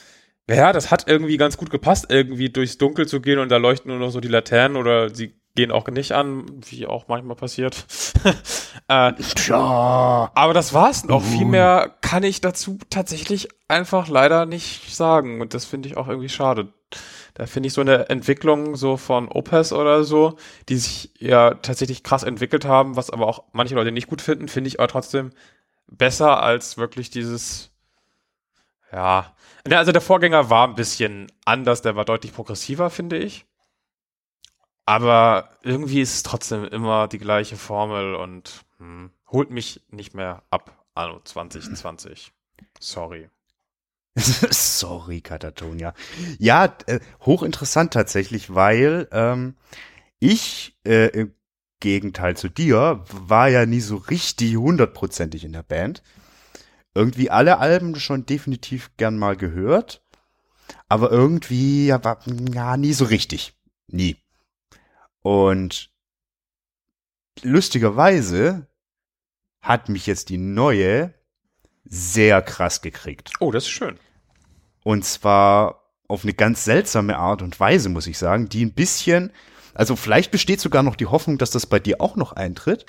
ja, 0.49 0.73
das 0.73 0.91
hat 0.91 1.07
irgendwie 1.07 1.37
ganz 1.37 1.57
gut 1.57 1.69
gepasst, 1.69 2.07
irgendwie 2.09 2.49
durchs 2.49 2.77
Dunkel 2.77 3.07
zu 3.07 3.21
gehen 3.21 3.39
und 3.39 3.49
da 3.49 3.57
leuchten 3.57 3.89
nur 3.89 3.99
noch 3.99 4.11
so 4.11 4.19
die 4.19 4.27
Laternen 4.27 4.77
oder 4.77 5.13
sie 5.13 5.35
gehen 5.55 5.71
auch 5.71 5.87
nicht 5.87 6.13
an, 6.13 6.45
wie 6.69 6.87
auch 6.87 7.07
manchmal 7.07 7.35
passiert. 7.35 7.85
äh, 8.87 9.13
Tja. 9.13 10.31
aber 10.33 10.53
das 10.53 10.73
war's 10.73 11.03
noch. 11.03 11.23
Viel 11.23 11.45
mehr 11.45 11.93
kann 12.01 12.23
ich 12.23 12.39
dazu 12.39 12.77
tatsächlich 12.89 13.49
einfach 13.67 14.07
leider 14.07 14.45
nicht 14.45 14.95
sagen. 14.95 15.41
Und 15.41 15.53
das 15.53 15.65
finde 15.65 15.89
ich 15.89 15.97
auch 15.97 16.07
irgendwie 16.07 16.29
schade. 16.29 16.73
Da 17.33 17.45
finde 17.47 17.67
ich 17.67 17.73
so 17.73 17.81
eine 17.81 18.09
Entwicklung 18.09 18.75
so 18.75 18.97
von 18.97 19.29
Opus 19.29 19.73
oder 19.73 20.03
so, 20.03 20.37
die 20.69 20.77
sich 20.77 21.11
ja 21.17 21.53
tatsächlich 21.55 22.03
krass 22.03 22.23
entwickelt 22.23 22.65
haben, 22.65 22.95
was 22.95 23.09
aber 23.09 23.27
auch 23.27 23.43
manche 23.53 23.75
Leute 23.75 23.91
nicht 23.91 24.07
gut 24.07 24.21
finden, 24.21 24.47
finde 24.47 24.67
ich 24.67 24.79
aber 24.79 24.87
trotzdem 24.89 25.31
besser 25.87 26.41
als 26.41 26.77
wirklich 26.77 27.09
dieses, 27.09 27.70
ja. 28.91 29.35
Ne, 29.67 29.77
Also 29.77 29.91
der 29.91 30.01
Vorgänger 30.01 30.49
war 30.49 30.67
ein 30.67 30.75
bisschen 30.75 31.31
anders, 31.45 31.81
der 31.81 31.95
war 31.95 32.05
deutlich 32.05 32.33
progressiver, 32.33 32.89
finde 32.89 33.17
ich. 33.17 33.45
Aber 34.85 35.49
irgendwie 35.61 36.01
ist 36.01 36.15
es 36.15 36.23
trotzdem 36.23 36.65
immer 36.65 37.07
die 37.07 37.19
gleiche 37.19 37.55
Formel 37.55 38.15
und 38.15 38.65
hm, 38.77 39.11
holt 39.27 39.51
mich 39.51 39.81
nicht 39.89 40.13
mehr 40.13 40.43
ab, 40.49 40.85
anno 40.95 41.21
2020. 41.23 42.33
Sorry. 42.79 43.29
Sorry, 44.15 45.21
Katatonia. 45.21 45.93
Ja, 46.37 46.75
äh, 46.87 46.99
hochinteressant 47.21 47.93
tatsächlich, 47.93 48.53
weil 48.53 49.07
ähm, 49.11 49.55
ich 50.19 50.77
äh, 50.85 51.07
im 51.07 51.33
Gegenteil 51.79 52.35
zu 52.35 52.49
dir 52.49 53.03
war 53.11 53.47
ja 53.47 53.65
nie 53.65 53.79
so 53.79 53.95
richtig 53.95 54.57
hundertprozentig 54.57 55.43
in 55.43 55.53
der 55.53 55.63
Band. 55.63 56.03
Irgendwie 56.93 57.29
alle 57.29 57.59
Alben 57.59 57.95
schon 57.99 58.25
definitiv 58.25 58.91
gern 58.97 59.17
mal 59.17 59.37
gehört, 59.37 60.03
aber 60.89 61.11
irgendwie 61.11 61.87
ja, 61.87 62.03
war, 62.03 62.19
ja 62.53 62.75
nie 62.77 62.93
so 62.93 63.05
richtig. 63.05 63.53
Nie. 63.87 64.17
Und 65.21 65.89
lustigerweise 67.41 68.67
hat 69.61 69.89
mich 69.89 70.07
jetzt 70.07 70.29
die 70.29 70.37
neue 70.37 71.13
sehr 71.85 72.41
krass 72.41 72.81
gekriegt. 72.81 73.31
Oh, 73.39 73.51
das 73.51 73.63
ist 73.63 73.69
schön. 73.69 73.97
Und 74.83 75.05
zwar 75.05 75.81
auf 76.07 76.23
eine 76.23 76.33
ganz 76.33 76.65
seltsame 76.65 77.17
Art 77.17 77.41
und 77.41 77.59
Weise, 77.59 77.89
muss 77.89 78.07
ich 78.07 78.17
sagen, 78.17 78.49
die 78.49 78.65
ein 78.65 78.73
bisschen, 78.73 79.31
also 79.73 79.95
vielleicht 79.95 80.31
besteht 80.31 80.59
sogar 80.59 80.83
noch 80.83 80.95
die 80.95 81.05
Hoffnung, 81.05 81.37
dass 81.37 81.51
das 81.51 81.67
bei 81.67 81.79
dir 81.79 82.01
auch 82.01 82.15
noch 82.15 82.33
eintritt. 82.33 82.85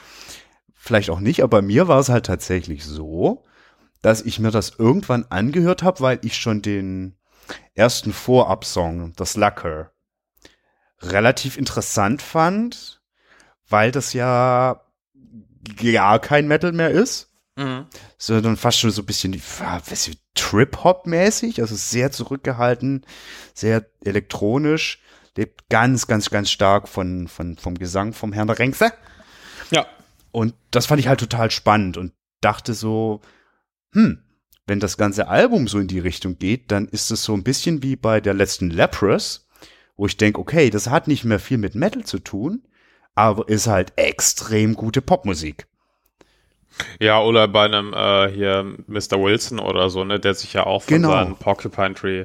Vielleicht 0.74 1.10
auch 1.10 1.20
nicht, 1.20 1.42
aber 1.42 1.60
bei 1.60 1.62
mir 1.62 1.86
war 1.86 2.00
es 2.00 2.08
halt 2.08 2.26
tatsächlich 2.26 2.84
so, 2.84 3.44
dass 4.02 4.22
ich 4.22 4.38
mir 4.38 4.50
das 4.50 4.74
irgendwann 4.78 5.26
angehört 5.30 5.82
habe, 5.82 6.00
weil 6.00 6.18
ich 6.22 6.36
schon 6.36 6.62
den 6.62 7.16
ersten 7.74 8.12
Vorabsong, 8.12 9.12
das 9.16 9.36
Lacker, 9.36 9.92
relativ 11.00 11.56
interessant 11.56 12.22
fand, 12.22 13.00
weil 13.68 13.90
das 13.90 14.12
ja 14.12 14.82
gar 15.80 16.18
kein 16.18 16.46
Metal 16.48 16.72
mehr 16.72 16.90
ist 16.90 17.32
Mhm. 17.54 17.84
sondern 18.16 18.56
fast 18.56 18.78
schon 18.80 18.90
so 18.90 19.02
ein 19.02 19.06
bisschen 19.06 19.38
Trip-Hop-mäßig, 20.34 21.60
also 21.60 21.74
sehr 21.74 22.10
zurückgehalten, 22.10 23.04
sehr 23.52 23.84
elektronisch, 24.02 25.02
lebt 25.36 25.68
ganz, 25.68 26.06
ganz, 26.06 26.30
ganz 26.30 26.50
stark 26.50 26.88
von, 26.88 27.28
von, 27.28 27.58
vom 27.58 27.76
Gesang 27.76 28.14
vom 28.14 28.32
Herrn 28.32 28.46
der 28.46 28.58
Renkse. 28.58 28.92
Ja. 29.70 29.86
Und 30.30 30.54
das 30.70 30.86
fand 30.86 31.00
ich 31.00 31.08
halt 31.08 31.20
total 31.20 31.50
spannend 31.50 31.98
und 31.98 32.14
dachte 32.40 32.72
so, 32.72 33.20
hm, 33.92 34.22
wenn 34.66 34.80
das 34.80 34.96
ganze 34.96 35.28
Album 35.28 35.68
so 35.68 35.78
in 35.78 35.88
die 35.88 35.98
Richtung 35.98 36.38
geht, 36.38 36.70
dann 36.70 36.88
ist 36.88 37.10
es 37.10 37.24
so 37.24 37.34
ein 37.34 37.42
bisschen 37.44 37.82
wie 37.82 37.96
bei 37.96 38.20
der 38.20 38.34
letzten 38.34 38.70
Leprous, 38.70 39.48
wo 39.96 40.06
ich 40.06 40.16
denke, 40.16 40.40
okay, 40.40 40.70
das 40.70 40.88
hat 40.88 41.08
nicht 41.08 41.24
mehr 41.24 41.38
viel 41.38 41.58
mit 41.58 41.74
Metal 41.74 42.04
zu 42.04 42.18
tun, 42.18 42.62
aber 43.14 43.48
ist 43.48 43.66
halt 43.66 43.92
extrem 43.96 44.74
gute 44.74 45.02
Popmusik. 45.02 45.66
Ja, 47.00 47.20
oder 47.20 47.48
bei 47.48 47.66
einem 47.66 47.92
äh, 47.92 48.28
hier 48.32 48.64
Mr. 48.86 49.20
Wilson 49.22 49.58
oder 49.58 49.90
so, 49.90 50.04
ne, 50.04 50.18
der 50.18 50.34
sich 50.34 50.54
ja 50.54 50.64
auch 50.64 50.82
von 50.82 50.94
Genau. 50.96 51.10
seinen 51.10 51.36
Porcupine 51.36 51.94
Tree 51.94 52.24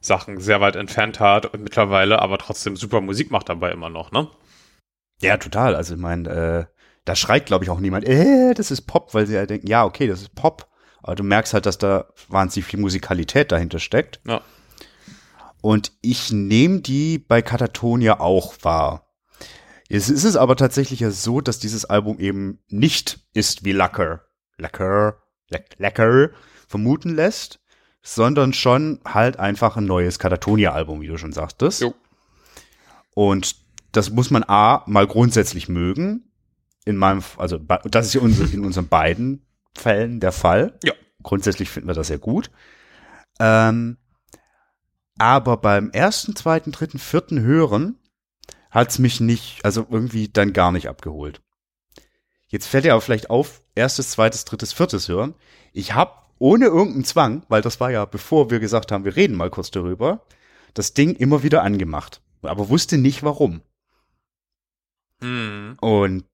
Sachen 0.00 0.38
sehr 0.38 0.60
weit 0.60 0.76
entfernt 0.76 1.18
hat 1.18 1.46
und 1.46 1.62
mittlerweile 1.62 2.20
aber 2.22 2.38
trotzdem 2.38 2.76
super 2.76 3.00
Musik 3.00 3.32
macht 3.32 3.48
dabei 3.48 3.72
immer 3.72 3.90
noch, 3.90 4.12
ne? 4.12 4.28
Ja, 5.20 5.36
total. 5.38 5.74
Also 5.74 5.94
ich 5.94 6.00
meine, 6.00 6.28
äh, 6.28 6.64
da 7.04 7.16
schreit, 7.16 7.46
glaube 7.46 7.64
ich, 7.64 7.70
auch 7.70 7.80
niemand, 7.80 8.06
äh, 8.06 8.54
das 8.54 8.70
ist 8.70 8.82
Pop, 8.82 9.12
weil 9.14 9.26
sie 9.26 9.34
ja 9.34 9.46
denken, 9.46 9.66
ja, 9.66 9.84
okay, 9.84 10.06
das 10.06 10.20
ist 10.22 10.36
Pop. 10.36 10.67
Aber 11.08 11.14
du 11.16 11.24
merkst 11.24 11.54
halt, 11.54 11.64
dass 11.64 11.78
da 11.78 12.04
wahnsinnig 12.28 12.66
viel 12.66 12.78
Musikalität 12.78 13.50
dahinter 13.50 13.78
steckt. 13.78 14.20
Ja. 14.26 14.42
Und 15.62 15.92
ich 16.02 16.30
nehme 16.32 16.82
die 16.82 17.18
bei 17.18 17.40
Katatonia 17.40 18.20
auch 18.20 18.54
wahr. 18.60 19.08
Es 19.88 20.10
ist 20.10 20.24
es 20.24 20.36
aber 20.36 20.54
tatsächlich 20.54 21.00
ja 21.00 21.10
so, 21.10 21.40
dass 21.40 21.58
dieses 21.58 21.86
Album 21.86 22.18
eben 22.18 22.58
nicht 22.68 23.20
ist 23.32 23.64
wie 23.64 23.72
Lacker, 23.72 24.20
Lacker, 24.58 25.22
Lack- 25.48 25.76
Lacker 25.78 26.28
vermuten 26.66 27.14
lässt, 27.14 27.58
sondern 28.02 28.52
schon 28.52 29.00
halt 29.06 29.38
einfach 29.38 29.78
ein 29.78 29.86
neues 29.86 30.18
Katatonia-Album, 30.18 31.00
wie 31.00 31.06
du 31.06 31.16
schon 31.16 31.32
sagtest. 31.32 31.80
Jo. 31.80 31.94
Und 33.14 33.56
das 33.92 34.10
muss 34.10 34.30
man 34.30 34.44
A, 34.46 34.84
mal 34.86 35.06
grundsätzlich 35.06 35.70
mögen. 35.70 36.30
In 36.84 36.96
meinem, 36.96 37.22
also 37.38 37.56
das 37.56 38.06
ist 38.06 38.12
ja 38.14 38.20
in 38.20 38.62
unseren 38.62 38.88
beiden 38.88 39.47
Fällen 39.76 40.20
der 40.20 40.32
Fall. 40.32 40.78
Ja. 40.84 40.92
Grundsätzlich 41.22 41.70
finden 41.70 41.88
wir 41.88 41.94
das 41.94 42.08
sehr 42.08 42.18
gut. 42.18 42.50
Ähm, 43.40 43.98
aber 45.18 45.56
beim 45.56 45.90
ersten, 45.90 46.36
zweiten, 46.36 46.72
dritten, 46.72 46.98
vierten 46.98 47.40
Hören 47.40 47.98
hat's 48.70 48.98
mich 48.98 49.20
nicht, 49.20 49.64
also 49.64 49.86
irgendwie 49.90 50.28
dann 50.28 50.52
gar 50.52 50.72
nicht 50.72 50.88
abgeholt. 50.88 51.40
Jetzt 52.46 52.66
fällt 52.66 52.84
dir 52.84 52.92
aber 52.92 53.02
vielleicht 53.02 53.30
auf, 53.30 53.62
erstes, 53.74 54.10
zweites, 54.10 54.44
drittes, 54.44 54.72
viertes 54.72 55.08
Hören. 55.08 55.34
Ich 55.72 55.94
habe 55.94 56.12
ohne 56.38 56.66
irgendeinen 56.66 57.04
Zwang, 57.04 57.44
weil 57.48 57.62
das 57.62 57.80
war 57.80 57.90
ja 57.90 58.04
bevor 58.04 58.50
wir 58.50 58.60
gesagt 58.60 58.92
haben, 58.92 59.04
wir 59.04 59.16
reden 59.16 59.36
mal 59.36 59.50
kurz 59.50 59.70
darüber, 59.70 60.24
das 60.74 60.94
Ding 60.94 61.14
immer 61.14 61.42
wieder 61.42 61.62
angemacht, 61.62 62.22
aber 62.42 62.68
wusste 62.68 62.96
nicht 62.96 63.22
warum. 63.22 63.62
Mhm. 65.20 65.76
Und 65.80 66.24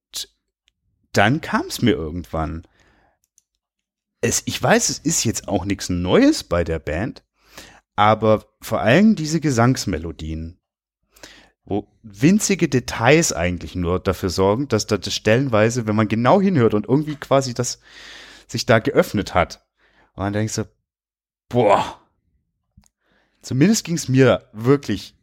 dann 1.13 1.41
kam 1.41 1.67
es 1.67 1.81
mir 1.81 1.93
irgendwann. 1.93 2.67
Es, 4.25 4.43
ich 4.47 4.63
weiß, 4.63 4.89
es 4.89 4.99
ist 5.01 5.25
jetzt 5.25 5.49
auch 5.49 5.67
nichts 5.67 5.91
Neues 5.91 6.45
bei 6.45 6.65
der 6.65 6.79
Band, 6.79 7.23
aber 7.95 8.47
vor 8.63 8.81
allem 8.81 9.17
diese 9.17 9.39
Gesangsmelodien, 9.39 10.59
wo 11.67 11.87
winzige 12.03 12.71
Details 12.71 13.35
eigentlich 13.35 13.75
nur 13.75 14.01
dafür 14.01 14.31
sorgen, 14.31 14.67
dass 14.69 14.87
da 14.87 14.97
das 14.97 15.13
stellenweise, 15.13 15.87
wenn 15.87 15.95
man 15.95 16.09
genau 16.09 16.41
hinhört 16.41 16.73
und 16.73 16.89
irgendwie 16.89 17.17
quasi 17.17 17.53
das 17.53 17.81
sich 18.47 18.65
da 18.65 18.79
geöffnet 18.79 19.35
hat, 19.35 19.67
und 20.15 20.25
dann 20.25 20.33
denkst 20.33 20.55
du, 20.55 20.69
boah, 21.51 22.01
zumindest 23.43 23.85
ging 23.85 23.97
es 23.97 24.09
mir 24.09 24.49
wirklich 24.55 25.19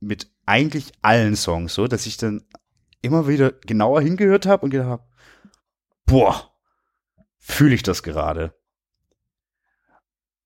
mit 0.00 0.30
eigentlich 0.44 0.92
allen 1.00 1.34
Songs 1.34 1.72
so, 1.72 1.86
dass 1.86 2.04
ich 2.04 2.18
dann 2.18 2.44
immer 3.00 3.26
wieder 3.26 3.52
genauer 3.52 4.02
hingehört 4.02 4.44
habe 4.44 4.64
und 4.64 4.70
gedacht 4.70 4.88
habe, 4.88 5.04
boah, 6.04 6.57
fühle 7.38 7.74
ich 7.74 7.82
das 7.82 8.02
gerade. 8.02 8.54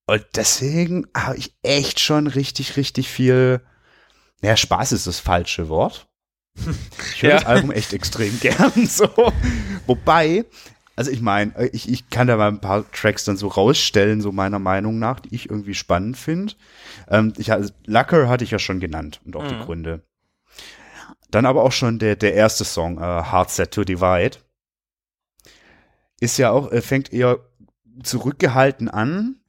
Und 0.06 0.24
deswegen 0.34 1.06
habe 1.16 1.36
ich 1.36 1.54
echt 1.62 2.00
schon 2.00 2.26
richtig, 2.26 2.76
richtig 2.76 3.08
viel, 3.08 3.60
ja, 4.42 4.56
Spaß 4.56 4.92
ist 4.92 5.06
das 5.06 5.20
falsche 5.20 5.68
Wort, 5.68 6.08
Ich 7.14 7.22
höre 7.22 7.30
Ja. 7.30 7.36
das 7.36 7.46
Album 7.46 7.70
echt 7.70 7.92
extrem 7.92 8.38
gern. 8.40 8.72
So. 8.86 9.08
Wobei, 9.86 10.44
also 10.96 11.10
ich 11.10 11.20
meine, 11.22 11.70
ich, 11.72 11.88
ich 11.88 12.10
kann 12.10 12.26
da 12.26 12.36
mal 12.36 12.48
ein 12.48 12.60
paar 12.60 12.90
Tracks 12.92 13.24
dann 13.24 13.36
so 13.36 13.48
rausstellen, 13.48 14.20
so 14.20 14.32
meiner 14.32 14.58
Meinung 14.58 14.98
nach, 14.98 15.20
die 15.20 15.34
ich 15.34 15.48
irgendwie 15.48 15.74
spannend 15.74 16.18
finde. 16.18 16.54
Ähm, 17.08 17.32
ich, 17.38 17.52
also, 17.52 17.72
Lucker 17.86 18.28
hatte 18.28 18.44
ich 18.44 18.50
ja 18.50 18.58
schon 18.58 18.80
genannt 18.80 19.20
und 19.24 19.36
auch 19.36 19.46
die 19.46 19.54
Mhm. 19.54 19.60
Gründe. 19.60 20.02
Dann 21.30 21.46
aber 21.46 21.62
auch 21.62 21.72
schon 21.72 21.98
der, 21.98 22.16
der 22.16 22.34
erste 22.34 22.64
Song, 22.64 22.98
äh, 22.98 23.00
Hard 23.00 23.50
Set 23.50 23.70
to 23.70 23.84
Divide. 23.84 24.36
Ist 26.22 26.36
ja 26.38 26.50
auch, 26.52 26.70
äh, 26.70 26.80
fängt 26.80 27.12
eher 27.12 27.40
zurückgehalten 28.04 28.88
an, 28.88 29.40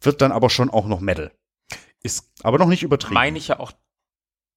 wird 0.00 0.22
dann 0.22 0.32
aber 0.32 0.48
schon 0.48 0.70
auch 0.70 0.86
noch 0.86 1.00
Metal. 1.00 1.30
Ist, 2.02 2.32
Aber 2.42 2.56
noch 2.56 2.68
nicht 2.68 2.82
übertrieben. 2.82 3.12
meine 3.12 3.36
ich 3.36 3.48
ja 3.48 3.60
auch, 3.60 3.72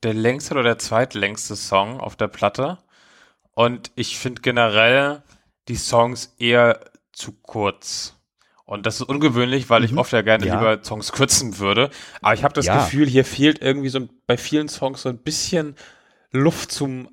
der 0.04 0.14
längste 0.14 0.54
oder 0.54 0.64
der 0.64 0.78
zweitlängste 0.80 1.58
Song 1.58 2.00
auf 2.00 2.16
der 2.16 2.30
Platte. 2.30 2.78
Und 3.52 3.92
ich 3.96 4.18
finde 4.18 4.42
generell 4.42 5.22
die 5.68 5.76
Songs 5.76 6.34
eher 6.40 6.80
zu 7.12 7.34
kurz. 7.34 8.16
Und 8.64 8.86
das 8.86 8.96
ist 9.02 9.10
ungewöhnlich, 9.10 9.70
weil 9.70 9.84
ich 9.84 9.92
Mhm. 9.92 9.98
oft 9.98 10.14
ja 10.14 10.22
gerne 10.22 10.46
Ja. 10.46 10.54
lieber 10.56 10.82
Songs 10.82 11.12
kürzen 11.12 11.60
würde. 11.60 11.90
Aber 12.22 12.34
ich 12.34 12.46
habe 12.46 12.54
das 12.54 12.68
Ja. 12.68 12.76
Gefühl, 12.78 13.08
hier 13.10 13.26
fehlt 13.26 13.62
irgendwie 13.62 13.90
so 13.90 14.08
bei 14.28 14.38
vielen 14.38 14.70
Songs 14.70 15.02
so 15.02 15.10
ein 15.10 15.18
bisschen 15.18 15.76
Luft 16.32 16.72
zum 16.72 17.13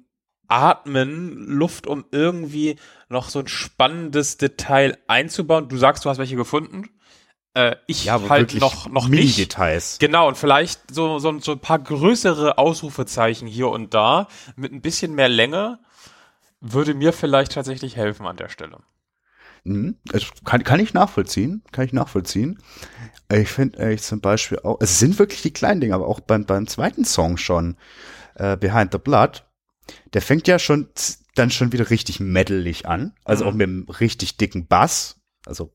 Atmen, 0.50 1.46
Luft, 1.46 1.86
um 1.86 2.04
irgendwie 2.10 2.76
noch 3.08 3.28
so 3.28 3.40
ein 3.40 3.48
spannendes 3.48 4.36
Detail 4.36 4.98
einzubauen. 5.06 5.68
Du 5.68 5.76
sagst, 5.76 6.04
du 6.04 6.10
hast 6.10 6.18
welche 6.18 6.36
gefunden. 6.36 6.90
Äh, 7.54 7.76
ich 7.86 8.04
ja, 8.04 8.20
halt 8.28 8.54
noch, 8.60 8.88
noch 8.88 9.08
nicht. 9.08 9.36
Mini-Details. 9.36 9.98
Genau, 9.98 10.28
und 10.28 10.36
vielleicht 10.36 10.94
so, 10.94 11.18
so, 11.18 11.38
so 11.40 11.52
ein 11.52 11.60
paar 11.60 11.78
größere 11.78 12.58
Ausrufezeichen 12.58 13.48
hier 13.48 13.68
und 13.68 13.92
da 13.94 14.28
mit 14.56 14.72
ein 14.72 14.82
bisschen 14.82 15.14
mehr 15.14 15.28
Länge 15.28 15.80
würde 16.60 16.94
mir 16.94 17.12
vielleicht 17.12 17.52
tatsächlich 17.52 17.96
helfen 17.96 18.26
an 18.26 18.36
der 18.36 18.48
Stelle. 18.48 18.78
Das 19.64 20.24
kann, 20.44 20.64
kann 20.64 20.80
ich 20.80 20.94
nachvollziehen, 20.94 21.62
kann 21.72 21.84
ich 21.84 21.92
nachvollziehen. 21.92 22.62
Ich 23.30 23.48
finde 23.50 23.92
ich 23.92 24.02
zum 24.02 24.20
Beispiel 24.20 24.58
auch, 24.60 24.78
es 24.80 24.98
sind 24.98 25.18
wirklich 25.18 25.42
die 25.42 25.52
kleinen 25.52 25.80
Dinge, 25.80 25.94
aber 25.94 26.06
auch 26.06 26.20
beim, 26.20 26.46
beim 26.46 26.66
zweiten 26.66 27.04
Song 27.04 27.36
schon, 27.36 27.76
äh, 28.36 28.56
Behind 28.56 28.92
the 28.92 28.98
Blood, 28.98 29.44
der 30.14 30.22
fängt 30.22 30.48
ja 30.48 30.58
schon 30.58 30.88
dann 31.34 31.50
schon 31.50 31.72
wieder 31.72 31.90
richtig 31.90 32.20
metalig 32.20 32.86
an, 32.86 33.14
also 33.24 33.44
Mhm. 33.44 33.50
auch 33.50 33.54
mit 33.54 33.68
einem 33.68 33.88
richtig 33.88 34.36
dicken 34.36 34.66
Bass, 34.66 35.20
also, 35.46 35.72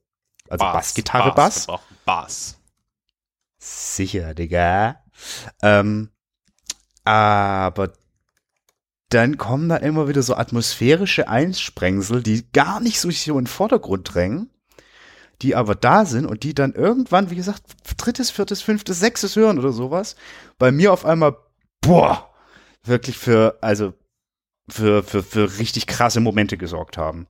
also 0.49 0.65
Bassgitarre, 0.65 1.33
Bass. 1.33 1.65
brauchen 1.67 1.95
Bass. 2.05 2.57
Sicher, 3.57 4.33
Digga. 4.33 5.01
Ähm, 5.61 6.09
aber 7.03 7.93
dann 9.09 9.37
kommen 9.37 9.69
da 9.69 9.77
immer 9.77 10.07
wieder 10.07 10.23
so 10.23 10.35
atmosphärische 10.35 11.27
Einsprengsel, 11.27 12.21
die 12.21 12.51
gar 12.51 12.79
nicht 12.79 12.99
so 12.99 13.09
so 13.11 13.33
in 13.37 13.45
den 13.45 13.47
Vordergrund 13.47 14.13
drängen, 14.13 14.49
die 15.41 15.55
aber 15.55 15.75
da 15.75 16.05
sind 16.05 16.25
und 16.25 16.43
die 16.43 16.53
dann 16.53 16.73
irgendwann, 16.73 17.29
wie 17.29 17.35
gesagt, 17.35 17.63
drittes, 17.97 18.29
viertes, 18.31 18.61
fünftes, 18.61 18.99
sechstes 18.99 19.35
hören 19.35 19.57
oder 19.59 19.71
sowas, 19.71 20.15
bei 20.57 20.71
mir 20.71 20.91
auf 20.91 21.05
einmal, 21.05 21.37
boah, 21.81 22.29
wirklich 22.83 23.17
für, 23.17 23.57
also, 23.61 23.93
für, 24.69 25.03
für, 25.03 25.23
für 25.23 25.57
richtig 25.59 25.87
krasse 25.87 26.19
Momente 26.19 26.57
gesorgt 26.57 26.97
haben. 26.97 27.27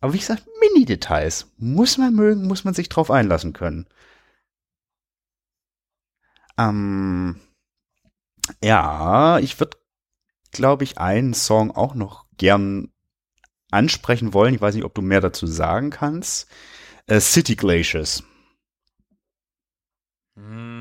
Aber 0.00 0.12
wie 0.12 0.18
gesagt, 0.18 0.46
Mini-Details. 0.60 1.52
Muss 1.58 1.96
man 1.98 2.14
mögen, 2.14 2.46
muss 2.46 2.64
man 2.64 2.74
sich 2.74 2.88
drauf 2.88 3.10
einlassen 3.10 3.52
können. 3.52 3.86
Ähm, 6.58 7.40
ja, 8.62 9.38
ich 9.38 9.58
würde, 9.60 9.78
glaube 10.50 10.84
ich, 10.84 10.98
einen 10.98 11.34
Song 11.34 11.70
auch 11.70 11.94
noch 11.94 12.26
gern 12.36 12.92
ansprechen 13.70 14.34
wollen. 14.34 14.54
Ich 14.54 14.60
weiß 14.60 14.74
nicht, 14.74 14.84
ob 14.84 14.94
du 14.94 15.02
mehr 15.02 15.20
dazu 15.20 15.46
sagen 15.46 15.90
kannst. 15.90 16.48
Äh, 17.06 17.20
City 17.20 17.56
Glaciers. 17.56 18.24
Hm. 20.36 20.71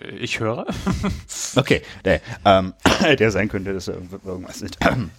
Ich 0.00 0.40
höre. 0.40 0.66
Okay, 1.56 1.82
der, 2.04 2.20
ähm, 2.44 2.74
der 3.18 3.30
sein 3.32 3.48
könnte, 3.48 3.72
dass 3.74 3.88
er 3.88 3.94
irgend- 3.94 4.24
irgendwas 4.24 4.62
ist. 4.62 4.78
ähm, 4.84 5.10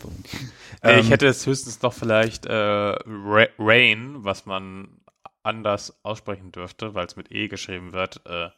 ich 0.99 1.09
hätte 1.09 1.25
jetzt 1.25 1.45
höchstens 1.45 1.81
noch 1.81 1.93
vielleicht 1.93 2.45
äh, 2.45 2.53
Ra 2.53 3.47
Rain, 3.59 4.23
was 4.23 4.45
man 4.45 5.01
anders 5.43 5.99
aussprechen 6.03 6.51
dürfte, 6.51 6.93
weil 6.93 7.05
es 7.05 7.15
mit 7.17 7.31
E 7.31 7.47
geschrieben 7.49 7.91
wird, 7.93 8.21
äh, 8.25 8.49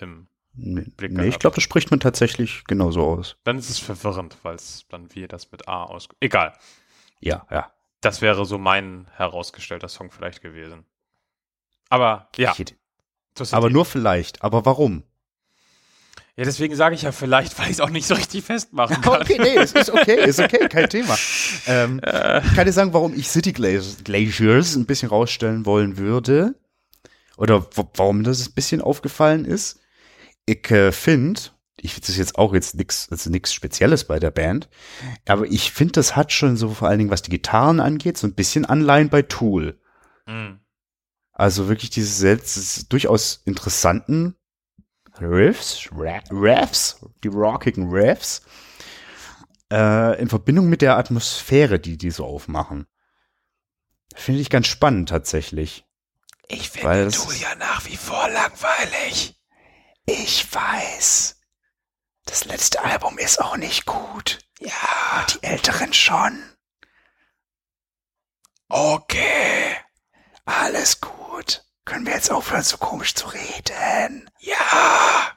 im 0.00 0.28
Blick 0.54 1.12
nee, 1.12 1.28
ich 1.28 1.38
glaube, 1.38 1.54
das 1.56 1.64
spricht 1.64 1.90
man 1.90 2.00
tatsächlich 2.00 2.64
genauso 2.64 3.02
aus. 3.02 3.36
Dann 3.44 3.58
ist 3.58 3.68
es 3.70 3.78
verwirrend, 3.78 4.36
weil 4.42 4.54
es 4.56 4.86
dann 4.88 5.14
wir 5.14 5.28
das 5.28 5.52
mit 5.52 5.68
A 5.68 5.84
aus. 5.84 6.08
Egal. 6.20 6.54
Ja, 7.20 7.46
ja. 7.50 7.70
Das 8.00 8.22
wäre 8.22 8.44
so 8.46 8.58
mein 8.58 9.06
herausgestellter 9.16 9.88
Song 9.88 10.10
vielleicht 10.10 10.40
gewesen. 10.40 10.84
Aber 11.90 12.28
ja. 12.36 12.54
Aber 13.52 13.70
nur 13.70 13.84
vielleicht. 13.84 14.42
Aber 14.42 14.64
warum? 14.64 15.02
Ja, 16.38 16.44
deswegen 16.44 16.76
sage 16.76 16.94
ich 16.94 17.02
ja 17.02 17.10
vielleicht, 17.10 17.58
weil 17.58 17.66
ich 17.66 17.72
es 17.72 17.80
auch 17.80 17.90
nicht 17.90 18.06
so 18.06 18.14
richtig 18.14 18.44
festmachen 18.44 19.00
kann. 19.00 19.22
Okay, 19.22 19.38
nee, 19.40 19.56
es 19.56 19.72
ist 19.72 19.90
okay, 19.90 20.24
ist 20.24 20.38
okay, 20.38 20.68
kein 20.68 20.88
Thema. 20.88 21.16
Ähm, 21.66 22.00
ich 22.00 22.54
kann 22.54 22.64
dir 22.64 22.72
sagen, 22.72 22.94
warum 22.94 23.12
ich 23.12 23.28
City 23.28 23.52
Glaciers, 23.52 24.76
ein 24.76 24.86
bisschen 24.86 25.08
rausstellen 25.08 25.66
wollen 25.66 25.98
würde. 25.98 26.54
Oder 27.36 27.66
warum 27.96 28.22
das 28.22 28.46
ein 28.46 28.54
bisschen 28.54 28.80
aufgefallen 28.80 29.44
ist. 29.44 29.80
Ich 30.46 30.70
äh, 30.70 30.92
finde, 30.92 31.40
ich 31.76 31.98
das 31.98 32.10
ist 32.10 32.18
jetzt 32.18 32.38
auch 32.38 32.54
jetzt 32.54 32.76
nichts 32.76 33.08
also 33.10 33.30
nix 33.30 33.52
Spezielles 33.52 34.04
bei 34.04 34.20
der 34.20 34.30
Band, 34.30 34.68
aber 35.26 35.44
ich 35.46 35.72
finde, 35.72 35.92
das 35.94 36.14
hat 36.14 36.32
schon 36.32 36.56
so 36.56 36.70
vor 36.70 36.88
allen 36.88 36.98
Dingen, 36.98 37.10
was 37.10 37.22
die 37.22 37.30
Gitarren 37.30 37.80
angeht, 37.80 38.16
so 38.16 38.28
ein 38.28 38.34
bisschen 38.34 38.64
Anleihen 38.64 39.08
bei 39.08 39.22
Tool. 39.22 39.80
Hm. 40.26 40.60
Also 41.32 41.68
wirklich 41.68 41.90
diese 41.90 42.12
selbst 42.12 42.92
durchaus 42.92 43.42
interessanten 43.44 44.37
Riffs, 45.20 45.88
Riffs, 46.30 47.00
die 47.24 47.28
rockigen 47.28 47.90
Riffs, 47.90 48.42
äh, 49.72 50.20
in 50.20 50.28
Verbindung 50.28 50.68
mit 50.68 50.82
der 50.82 50.96
Atmosphäre, 50.96 51.78
die 51.80 51.98
die 51.98 52.10
so 52.10 52.24
aufmachen. 52.26 52.86
Finde 54.14 54.40
ich 54.40 54.50
ganz 54.50 54.66
spannend 54.66 55.08
tatsächlich. 55.08 55.84
Ich 56.48 56.72
das- 57.26 57.40
ja 57.40 57.54
nach 57.56 57.84
wie 57.86 57.96
vor 57.96 58.28
langweilig. 58.30 59.38
Ich 60.06 60.52
weiß. 60.54 61.36
Das 62.24 62.44
letzte 62.46 62.82
Album 62.82 63.18
ist 63.18 63.40
auch 63.40 63.56
nicht 63.56 63.84
gut. 63.86 64.38
Ja, 64.60 65.26
Die 65.30 65.42
älteren 65.42 65.92
schon. 65.92 66.42
okay. 68.68 69.76
Alles 70.44 71.00
gut. 71.00 71.64
Können 71.88 72.04
wir 72.04 72.12
jetzt 72.12 72.30
aufhören, 72.30 72.62
so 72.62 72.76
komisch 72.76 73.14
zu 73.14 73.28
reden? 73.28 74.28
Ja. 74.40 75.32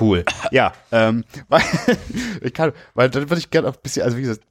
Cool. 0.00 0.24
ja, 0.50 0.72
ähm, 0.90 1.22
weil, 1.48 1.62
ich 2.40 2.54
kann, 2.54 2.72
weil 2.94 3.10
dann 3.10 3.28
würde 3.28 3.38
ich 3.38 3.50
gerne 3.50 3.68
auch 3.68 3.74
ein 3.74 3.82
bisschen, 3.82 4.02
also 4.02 4.16
wie 4.16 4.22
gesagt, 4.22 4.42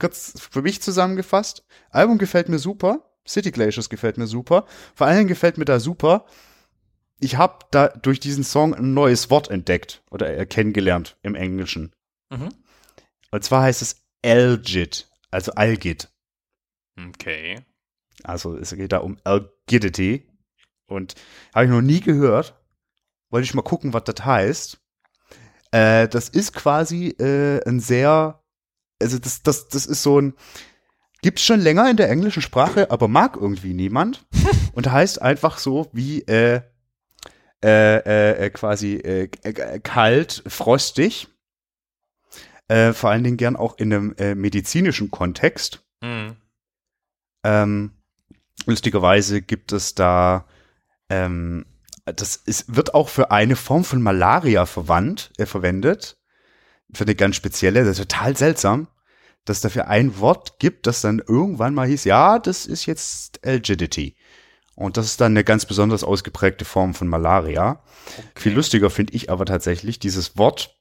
kurz 0.00 0.34
für 0.50 0.62
mich 0.62 0.82
zusammengefasst. 0.82 1.64
Album 1.90 2.18
gefällt 2.18 2.48
mir 2.48 2.58
super. 2.58 3.08
City 3.24 3.52
Glaciers 3.52 3.88
gefällt 3.88 4.18
mir 4.18 4.26
super. 4.26 4.66
Vor 4.96 5.06
allen 5.06 5.18
Dingen 5.18 5.28
gefällt 5.28 5.58
mir 5.58 5.64
da 5.64 5.78
super. 5.78 6.26
Ich 7.20 7.36
habe 7.36 7.64
da 7.70 7.86
durch 7.86 8.18
diesen 8.18 8.42
Song 8.42 8.74
ein 8.74 8.94
neues 8.94 9.30
Wort 9.30 9.50
entdeckt 9.50 10.02
oder 10.10 10.36
äh, 10.36 10.44
kennengelernt 10.44 11.16
im 11.22 11.36
Englischen. 11.36 11.94
Mhm. 12.30 12.48
Und 13.30 13.44
zwar 13.44 13.62
heißt 13.62 13.80
es 13.80 14.02
Algid, 14.24 15.08
also 15.30 15.52
Algid. 15.52 16.08
Okay. 16.98 17.60
Also 18.24 18.56
es 18.56 18.74
geht 18.74 18.90
da 18.90 18.98
um 18.98 19.18
Algidity. 19.22 20.26
Und 20.86 21.14
habe 21.54 21.64
ich 21.64 21.70
noch 21.70 21.80
nie 21.80 22.00
gehört. 22.00 22.60
Wollte 23.30 23.44
ich 23.44 23.54
mal 23.54 23.62
gucken, 23.62 23.92
was 23.92 24.04
das 24.04 24.24
heißt. 24.24 24.78
Äh, 25.72 26.08
das 26.08 26.28
ist 26.28 26.52
quasi 26.52 27.08
äh, 27.18 27.60
ein 27.68 27.80
sehr, 27.80 28.42
also 29.00 29.18
das, 29.18 29.42
das, 29.42 29.68
das 29.68 29.86
ist 29.86 30.02
so 30.02 30.20
ein, 30.20 30.34
gibt's 31.22 31.42
schon 31.42 31.60
länger 31.60 31.90
in 31.90 31.96
der 31.96 32.10
englischen 32.10 32.42
Sprache, 32.42 32.90
aber 32.90 33.08
mag 33.08 33.36
irgendwie 33.36 33.74
niemand. 33.74 34.26
Und 34.74 34.90
heißt 34.90 35.22
einfach 35.22 35.58
so 35.58 35.88
wie 35.92 36.22
äh, 36.22 36.60
äh, 37.64 37.96
äh, 37.96 38.44
äh, 38.44 38.50
quasi 38.50 38.96
äh, 38.96 39.30
äh, 39.42 39.80
kalt, 39.80 40.42
frostig. 40.46 41.28
Äh, 42.68 42.92
vor 42.92 43.08
allen 43.08 43.24
Dingen 43.24 43.38
gern 43.38 43.56
auch 43.56 43.78
in 43.78 43.92
einem 43.92 44.14
äh, 44.18 44.34
medizinischen 44.34 45.10
Kontext. 45.10 45.82
Hm. 46.02 46.36
Ähm, 47.42 47.92
lustigerweise 48.66 49.40
gibt 49.40 49.72
es 49.72 49.94
da, 49.94 50.46
ähm, 51.08 51.66
das 52.04 52.36
ist, 52.36 52.74
wird 52.74 52.94
auch 52.94 53.08
für 53.08 53.30
eine 53.30 53.56
Form 53.56 53.84
von 53.84 54.02
Malaria 54.02 54.66
verwandt, 54.66 55.32
äh, 55.38 55.46
verwendet. 55.46 56.18
Für 56.92 57.04
eine 57.04 57.14
ganz 57.14 57.36
spezielle, 57.36 57.80
das 57.80 57.98
ist 57.98 58.10
total 58.10 58.36
seltsam, 58.36 58.88
dass 59.44 59.60
dafür 59.60 59.88
ein 59.88 60.18
Wort 60.20 60.58
gibt, 60.58 60.86
das 60.86 61.00
dann 61.00 61.22
irgendwann 61.26 61.74
mal 61.74 61.88
hieß, 61.88 62.04
ja, 62.04 62.38
das 62.38 62.66
ist 62.66 62.86
jetzt 62.86 63.44
Algidity. 63.44 64.16
Und 64.76 64.96
das 64.96 65.06
ist 65.06 65.20
dann 65.20 65.32
eine 65.32 65.44
ganz 65.44 65.66
besonders 65.66 66.04
ausgeprägte 66.04 66.64
Form 66.64 66.94
von 66.94 67.08
Malaria. 67.08 67.82
Viel 68.34 68.52
lustiger 68.52 68.90
finde 68.90 69.14
ich 69.14 69.30
aber 69.30 69.46
tatsächlich 69.46 69.98
dieses 69.98 70.36
Wort 70.36 70.76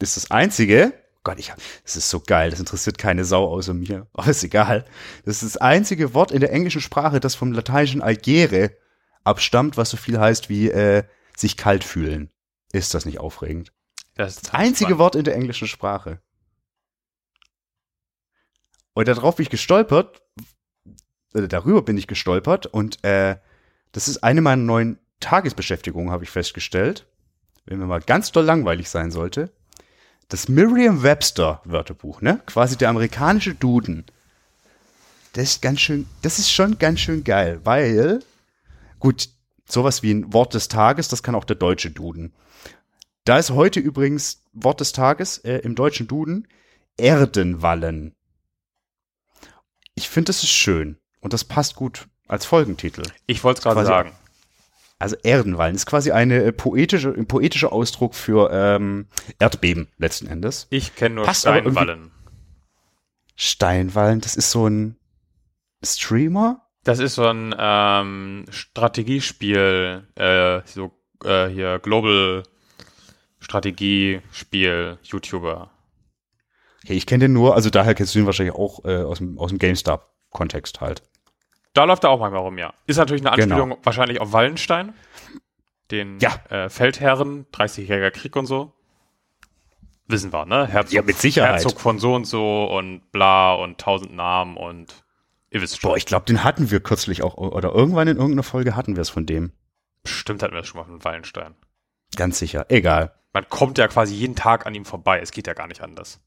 ist 0.00 0.16
das 0.16 0.30
einzige, 0.30 0.92
Gott, 1.24 1.38
ich, 1.38 1.52
das 1.82 1.96
ist 1.96 2.08
so 2.08 2.20
geil, 2.20 2.50
das 2.50 2.60
interessiert 2.60 2.98
keine 2.98 3.24
Sau 3.24 3.48
außer 3.48 3.74
mir, 3.74 4.06
aber 4.12 4.30
ist 4.30 4.44
egal. 4.44 4.84
Das 5.24 5.42
ist 5.42 5.54
das 5.54 5.60
einzige 5.60 6.14
Wort 6.14 6.30
in 6.30 6.40
der 6.40 6.52
englischen 6.52 6.80
Sprache, 6.80 7.20
das 7.20 7.34
vom 7.34 7.52
lateinischen 7.52 8.02
algere 8.02 8.70
abstammt, 9.28 9.76
was 9.76 9.90
so 9.90 9.96
viel 9.96 10.18
heißt 10.18 10.48
wie 10.48 10.70
äh, 10.70 11.04
sich 11.36 11.56
kalt 11.56 11.84
fühlen. 11.84 12.30
Ist 12.72 12.94
das 12.94 13.04
nicht 13.04 13.20
aufregend? 13.20 13.72
Das, 14.14 14.36
ist 14.36 14.46
Das 14.46 14.54
einzige 14.54 14.86
spannend. 14.86 14.98
Wort 14.98 15.14
in 15.14 15.24
der 15.24 15.34
englischen 15.36 15.68
Sprache. 15.68 16.20
Und 18.94 19.06
darauf 19.06 19.36
bin 19.36 19.44
ich 19.44 19.50
gestolpert, 19.50 20.22
oder 21.34 21.46
darüber 21.46 21.82
bin 21.82 21.96
ich 21.96 22.08
gestolpert 22.08 22.66
und 22.66 23.04
äh, 23.04 23.36
das 23.92 24.08
ist 24.08 24.24
eine 24.24 24.40
meiner 24.40 24.62
neuen 24.62 24.98
Tagesbeschäftigungen, 25.20 26.10
habe 26.10 26.24
ich 26.24 26.30
festgestellt. 26.30 27.06
Wenn 27.64 27.78
mir 27.78 27.86
mal 27.86 28.00
ganz 28.00 28.32
doll 28.32 28.44
langweilig 28.44 28.88
sein 28.88 29.10
sollte. 29.10 29.52
Das 30.28 30.48
Merriam-Webster-Wörterbuch, 30.48 32.22
ne? 32.22 32.40
Quasi 32.46 32.76
der 32.76 32.88
amerikanische 32.88 33.54
Duden. 33.54 34.04
Das 35.32 35.44
ist 35.44 35.62
ganz 35.62 35.80
schön, 35.80 36.06
das 36.22 36.38
ist 36.38 36.50
schon 36.50 36.78
ganz 36.78 37.00
schön 37.00 37.24
geil, 37.24 37.60
weil, 37.64 38.20
gut, 38.98 39.28
sowas 39.68 40.02
wie 40.02 40.12
ein 40.12 40.32
Wort 40.32 40.54
des 40.54 40.68
Tages, 40.68 41.08
das 41.08 41.22
kann 41.22 41.34
auch 41.34 41.44
der 41.44 41.56
deutsche 41.56 41.90
Duden. 41.90 42.32
Da 43.24 43.38
ist 43.38 43.50
heute 43.50 43.80
übrigens 43.80 44.42
Wort 44.52 44.80
des 44.80 44.92
Tages 44.92 45.38
äh, 45.38 45.58
im 45.58 45.74
deutschen 45.74 46.08
Duden 46.08 46.48
Erdenwallen. 46.96 48.14
Ich 49.94 50.08
finde, 50.08 50.28
das 50.28 50.42
ist 50.42 50.50
schön 50.50 50.98
und 51.20 51.32
das 51.32 51.44
passt 51.44 51.76
gut 51.76 52.08
als 52.26 52.46
Folgentitel. 52.46 53.02
Ich 53.26 53.44
wollte 53.44 53.58
es 53.58 53.62
gerade 53.64 53.84
sagen. 53.84 54.12
Also 54.98 55.16
Erdenwallen 55.22 55.76
ist 55.76 55.86
quasi 55.86 56.10
eine 56.10 56.42
äh, 56.42 56.52
poetische, 56.52 57.10
ein 57.10 57.26
poetischer 57.26 57.72
Ausdruck 57.72 58.14
für 58.14 58.50
ähm, 58.52 59.06
Erdbeben 59.38 59.88
letzten 59.96 60.26
Endes. 60.26 60.66
Ich 60.70 60.96
kenne 60.96 61.16
nur 61.16 61.24
Passt 61.24 61.42
Steinwallen. 61.42 62.10
Steinwallen, 63.36 64.20
das 64.20 64.34
ist 64.34 64.50
so 64.50 64.66
ein 64.66 64.96
Streamer? 65.84 66.67
Das 66.88 67.00
ist 67.00 67.16
so 67.16 67.26
ein 67.26 67.54
ähm, 67.58 68.46
Strategiespiel, 68.48 70.08
äh, 70.14 70.60
so 70.64 70.90
äh, 71.22 71.46
hier 71.48 71.78
Global 71.80 72.44
Strategiespiel, 73.40 74.96
YouTuber. 75.02 75.70
Okay, 76.82 76.94
ich 76.94 77.04
kenne 77.06 77.26
den 77.26 77.34
nur, 77.34 77.54
also 77.54 77.68
daher 77.68 77.94
kennst 77.94 78.14
du 78.14 78.20
ihn 78.20 78.24
wahrscheinlich 78.24 78.54
auch 78.54 78.86
äh, 78.86 79.02
aus 79.02 79.18
dem, 79.18 79.38
aus 79.38 79.50
dem 79.50 79.58
GameStar-Kontext 79.58 80.80
halt. 80.80 81.02
Da 81.74 81.84
läuft 81.84 82.04
er 82.04 82.10
auch 82.10 82.20
manchmal 82.20 82.40
rum, 82.40 82.56
ja. 82.56 82.72
Ist 82.86 82.96
natürlich 82.96 83.20
eine 83.26 83.36
Genau. 83.36 83.56
Anspielung 83.56 83.78
wahrscheinlich 83.84 84.22
auf 84.22 84.32
Wallenstein, 84.32 84.94
den 85.90 86.18
Ja. 86.20 86.40
äh, 86.48 86.70
Feldherren, 86.70 87.44
30-jähriger 87.52 88.12
Krieg 88.12 88.34
und 88.34 88.46
so. 88.46 88.72
Wissen 90.06 90.32
wir, 90.32 90.46
ne? 90.46 90.66
Herzog, 90.66 90.94
Ja, 90.94 91.02
mit 91.02 91.18
Sicherheit. 91.18 91.56
Herzog 91.62 91.80
von 91.80 91.98
so 91.98 92.14
und 92.14 92.24
so 92.24 92.64
und 92.64 93.12
bla 93.12 93.52
und 93.52 93.76
tausend 93.78 94.14
Namen 94.14 94.56
und 94.56 95.04
ihr 95.50 95.60
wisst 95.60 95.80
schon. 95.80 95.90
Boah, 95.90 95.96
ich 95.96 96.06
glaube, 96.06 96.26
den 96.26 96.44
hatten 96.44 96.70
wir 96.70 96.80
kürzlich 96.80 97.22
auch, 97.22 97.36
oder 97.36 97.72
irgendwann 97.72 98.08
in 98.08 98.16
irgendeiner 98.16 98.42
Folge 98.42 98.76
hatten 98.76 98.96
wir 98.96 99.02
es 99.02 99.10
von 99.10 99.26
dem. 99.26 99.52
Bestimmt 100.02 100.42
hatten 100.42 100.54
wir 100.54 100.60
das 100.60 100.68
schon 100.68 100.80
mal 100.80 100.86
von 100.86 101.04
Wallenstein. 101.04 101.54
Ganz 102.16 102.38
sicher. 102.38 102.66
Egal. 102.68 103.14
Man 103.32 103.48
kommt 103.48 103.78
ja 103.78 103.88
quasi 103.88 104.14
jeden 104.14 104.36
Tag 104.36 104.66
an 104.66 104.74
ihm 104.74 104.84
vorbei. 104.84 105.20
Es 105.20 105.30
geht 105.30 105.46
ja 105.46 105.54
gar 105.54 105.66
nicht 105.66 105.82
anders. 105.82 106.20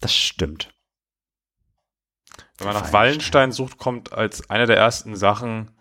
Das 0.00 0.14
stimmt. 0.14 0.72
Wenn 2.58 2.66
man 2.68 2.74
nach 2.74 2.92
Wallenstein. 2.92 2.92
Wallenstein 2.92 3.52
sucht, 3.52 3.78
kommt 3.78 4.12
als 4.12 4.48
eine 4.48 4.66
der 4.66 4.76
ersten 4.76 5.16
Sachen 5.16 5.72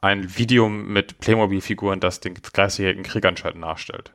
ein 0.00 0.36
Video 0.36 0.68
mit 0.68 1.18
Playmobil-Figuren, 1.18 2.00
das 2.00 2.20
den 2.20 2.36
30-jährigen 2.36 3.04
Krieg 3.04 3.24
anscheinend 3.24 3.60
nachstellt. 3.60 4.14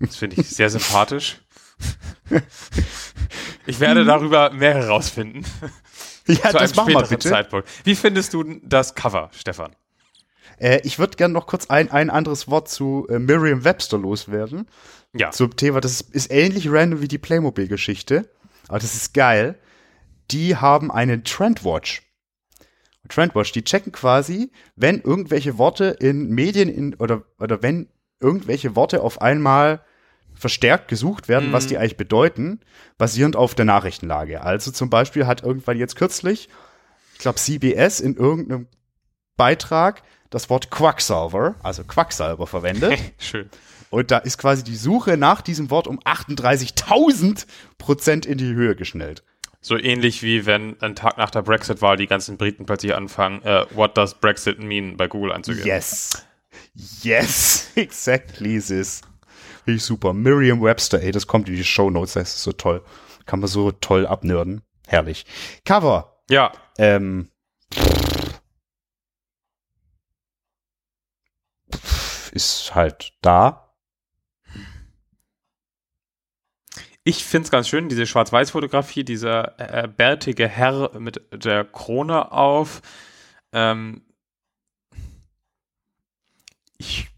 Das 0.00 0.16
finde 0.16 0.40
ich 0.40 0.48
sehr 0.48 0.70
sympathisch. 0.70 1.40
Ich 3.68 3.80
werde 3.80 4.04
darüber 4.04 4.50
mehr 4.50 4.74
herausfinden. 4.74 5.44
Ja, 6.42 6.50
zu 6.50 6.58
einem 6.58 6.68
späteren. 6.68 7.20
Zeitpunkt. 7.20 7.68
Wie 7.84 7.94
findest 7.94 8.34
du 8.34 8.44
das 8.62 8.94
Cover, 8.94 9.30
Stefan? 9.32 9.76
Äh, 10.58 10.80
ich 10.82 10.98
würde 10.98 11.16
gerne 11.16 11.34
noch 11.34 11.46
kurz 11.46 11.66
ein, 11.66 11.90
ein 11.90 12.10
anderes 12.10 12.48
Wort 12.48 12.68
zu 12.68 13.06
äh, 13.08 13.18
Merriam-Webster 13.18 13.98
loswerden. 13.98 14.66
Ja. 15.14 15.30
Zum 15.30 15.56
Thema, 15.56 15.80
das 15.80 16.00
ist, 16.00 16.14
ist 16.14 16.30
ähnlich 16.30 16.70
random 16.70 17.00
wie 17.00 17.08
die 17.08 17.18
Playmobil-Geschichte, 17.18 18.28
aber 18.68 18.78
das 18.78 18.94
ist 18.94 19.14
geil. 19.14 19.58
Die 20.30 20.56
haben 20.56 20.90
einen 20.90 21.24
Trendwatch. 21.24 22.02
Trendwatch, 23.08 23.52
die 23.52 23.62
checken 23.62 23.92
quasi, 23.92 24.50
wenn 24.74 25.00
irgendwelche 25.00 25.58
Worte 25.58 25.96
in 26.00 26.30
Medien 26.30 26.68
in, 26.68 26.94
oder, 26.94 27.22
oder 27.38 27.62
wenn 27.62 27.88
irgendwelche 28.20 28.74
Worte 28.74 29.02
auf 29.02 29.20
einmal 29.22 29.80
verstärkt 30.36 30.88
gesucht 30.88 31.28
werden, 31.28 31.52
was 31.52 31.66
die 31.66 31.78
eigentlich 31.78 31.96
bedeuten, 31.96 32.60
basierend 32.98 33.36
auf 33.36 33.54
der 33.54 33.64
Nachrichtenlage. 33.64 34.42
Also 34.42 34.70
zum 34.70 34.90
Beispiel 34.90 35.26
hat 35.26 35.42
irgendwann 35.42 35.78
jetzt 35.78 35.96
kürzlich, 35.96 36.48
ich 37.14 37.18
glaube 37.18 37.38
CBS 37.38 38.00
in 38.00 38.16
irgendeinem 38.16 38.68
Beitrag 39.36 40.02
das 40.30 40.50
Wort 40.50 40.70
Quacksalver, 40.70 41.54
also 41.62 41.84
Quacksalber 41.84 42.46
verwendet. 42.46 42.98
Schön. 43.18 43.48
Und 43.90 44.10
da 44.10 44.18
ist 44.18 44.38
quasi 44.38 44.64
die 44.64 44.76
Suche 44.76 45.16
nach 45.16 45.40
diesem 45.40 45.70
Wort 45.70 45.86
um 45.86 46.00
38.000 46.00 47.46
Prozent 47.78 48.26
in 48.26 48.36
die 48.36 48.52
Höhe 48.52 48.74
geschnellt. 48.74 49.22
So 49.60 49.76
ähnlich 49.78 50.22
wie 50.22 50.46
wenn 50.46 50.80
ein 50.80 50.94
Tag 50.94 51.16
nach 51.18 51.30
der 51.30 51.42
Brexit-Wahl 51.42 51.96
die 51.96 52.06
ganzen 52.06 52.36
Briten 52.36 52.66
plötzlich 52.66 52.94
anfangen, 52.94 53.42
äh, 53.42 53.64
what 53.74 53.96
does 53.96 54.14
Brexit 54.14 54.58
mean 54.60 54.96
bei 54.96 55.08
Google 55.08 55.32
einzugeben. 55.32 55.66
Yes. 55.66 56.24
Yes, 57.02 57.70
exactly 57.74 58.60
this. 58.60 59.00
Ich 59.66 59.82
super. 59.82 60.12
Merriam-Webster, 60.12 61.02
ey, 61.02 61.10
das 61.10 61.26
kommt 61.26 61.48
in 61.48 61.56
die 61.56 61.64
Show 61.64 61.90
Notes, 61.90 62.14
das 62.14 62.36
ist 62.36 62.42
so 62.42 62.52
toll. 62.52 62.82
Kann 63.26 63.40
man 63.40 63.48
so 63.48 63.72
toll 63.72 64.06
abnörden. 64.06 64.62
Herrlich. 64.86 65.26
Cover. 65.64 66.22
Ja, 66.30 66.52
Ähm. 66.78 67.30
Ist 72.32 72.74
halt 72.74 73.14
da. 73.22 73.74
Ich 77.02 77.24
finde 77.24 77.46
es 77.46 77.50
ganz 77.50 77.68
schön, 77.68 77.88
diese 77.88 78.04
Schwarz-Weiß-Fotografie, 78.06 79.04
dieser 79.04 79.58
äh, 79.58 79.88
bärtige 79.88 80.48
Herr 80.48 80.98
mit 80.98 81.22
der 81.32 81.64
Krone 81.64 82.32
auf. 82.32 82.82
Ähm, 83.52 84.02
ich, 86.78 87.08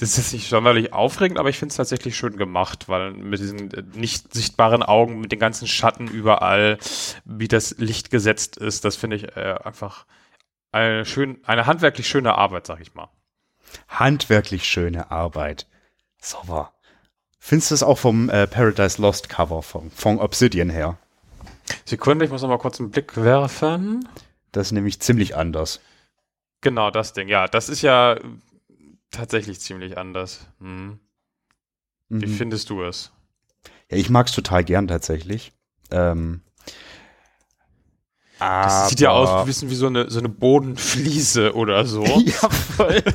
das 0.00 0.16
ist 0.16 0.32
nicht 0.32 0.48
sonderlich 0.48 0.94
aufregend, 0.94 1.38
aber 1.38 1.50
ich 1.50 1.58
finde 1.58 1.72
es 1.72 1.76
tatsächlich 1.76 2.16
schön 2.16 2.38
gemacht, 2.38 2.88
weil 2.88 3.12
mit 3.12 3.38
diesen 3.38 3.70
äh, 3.72 3.82
nicht 3.94 4.32
sichtbaren 4.32 4.82
Augen, 4.82 5.20
mit 5.20 5.30
den 5.30 5.38
ganzen 5.38 5.68
Schatten 5.68 6.08
überall, 6.08 6.78
wie 7.26 7.48
das 7.48 7.76
Licht 7.76 8.10
gesetzt 8.10 8.56
ist, 8.56 8.86
das 8.86 8.96
finde 8.96 9.16
ich 9.16 9.36
äh, 9.36 9.56
einfach 9.62 10.06
eine, 10.72 11.04
schön, 11.04 11.38
eine 11.44 11.66
handwerklich 11.66 12.08
schöne 12.08 12.34
Arbeit, 12.34 12.66
sag 12.66 12.80
ich 12.80 12.94
mal. 12.94 13.10
Handwerklich 13.88 14.64
schöne 14.64 15.10
Arbeit. 15.10 15.66
Sauber. 16.18 16.72
Findest 17.38 17.70
du 17.70 17.74
das 17.74 17.82
auch 17.82 17.98
vom 17.98 18.30
äh, 18.30 18.46
Paradise 18.46 19.00
Lost 19.00 19.28
Cover 19.28 19.62
vom, 19.62 19.90
von 19.90 20.18
Obsidian 20.18 20.70
her? 20.70 20.96
Sekunde, 21.84 22.24
ich 22.24 22.30
muss 22.30 22.40
noch 22.40 22.48
mal 22.48 22.58
kurz 22.58 22.80
einen 22.80 22.90
Blick 22.90 23.16
werfen. 23.16 24.08
Das 24.52 24.68
ist 24.68 24.72
nämlich 24.72 25.00
ziemlich 25.00 25.36
anders. 25.36 25.80
Genau, 26.62 26.90
das 26.90 27.12
Ding. 27.12 27.28
Ja, 27.28 27.46
das 27.46 27.68
ist 27.68 27.82
ja 27.82 28.16
tatsächlich 29.10 29.60
ziemlich 29.60 29.98
anders. 29.98 30.46
Hm. 30.60 30.98
Wie 32.08 32.26
Mhm. 32.26 32.30
findest 32.34 32.70
du 32.70 32.82
es? 32.82 33.12
Ja, 33.90 33.96
ich 33.96 34.10
mag 34.10 34.26
es 34.26 34.32
total 34.32 34.64
gern 34.64 34.88
tatsächlich. 34.88 35.52
Ähm, 35.90 36.42
Das 38.38 38.88
sieht 38.88 39.00
ja 39.00 39.10
aus 39.10 39.46
wie 39.46 39.74
so 39.74 39.86
eine, 39.86 40.10
so 40.10 40.18
eine 40.18 40.28
Bodenfliese 40.28 41.54
oder 41.54 41.84
so. 41.86 42.04
ja, 42.04 42.50
voll. 42.50 43.02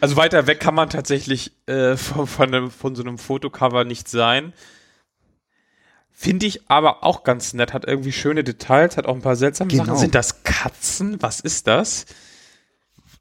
Also 0.00 0.16
weiter 0.16 0.46
weg 0.46 0.60
kann 0.60 0.74
man 0.74 0.90
tatsächlich 0.90 1.52
äh, 1.66 1.96
von, 1.96 2.26
von, 2.26 2.48
einem, 2.54 2.70
von 2.70 2.94
so 2.94 3.02
einem 3.02 3.16
Fotocover 3.16 3.84
nicht 3.84 4.06
sein. 4.06 4.52
Finde 6.12 6.44
ich 6.44 6.68
aber 6.70 7.02
auch 7.04 7.24
ganz 7.24 7.54
nett. 7.54 7.72
Hat 7.72 7.86
irgendwie 7.86 8.12
schöne 8.12 8.44
Details, 8.44 8.98
hat 8.98 9.06
auch 9.06 9.14
ein 9.14 9.22
paar 9.22 9.36
seltsame 9.36 9.70
Genau. 9.70 9.84
Sachen. 9.84 9.96
Sind 9.98 10.14
das 10.14 10.42
Katzen? 10.42 11.22
Was 11.22 11.40
ist 11.40 11.66
das? 11.68 12.04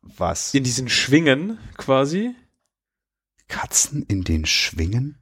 Was? 0.04 0.54
In 0.54 0.64
diesen 0.64 0.90
Schwingen 0.90 1.58
quasi? 1.78 2.36
Katzen 3.48 4.04
in 4.04 4.24
den 4.24 4.46
Schwingen? 4.46 5.18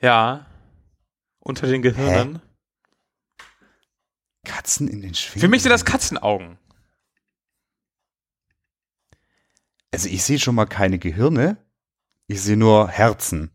Ja. 0.00 0.46
Unter 1.40 1.66
den 1.66 1.82
Gehirnen. 1.82 2.40
Katzen 4.44 4.88
in 4.88 5.02
den 5.02 5.14
Schwingen? 5.14 5.40
Für 5.40 5.48
mich 5.48 5.62
sind 5.62 5.70
das 5.70 5.84
Katzenaugen. 5.84 6.58
Also 9.92 10.08
ich 10.08 10.22
sehe 10.22 10.38
schon 10.38 10.54
mal 10.54 10.66
keine 10.66 10.98
Gehirne. 10.98 11.56
Ich 12.28 12.40
sehe 12.40 12.56
nur 12.56 12.88
Herzen. 12.88 13.50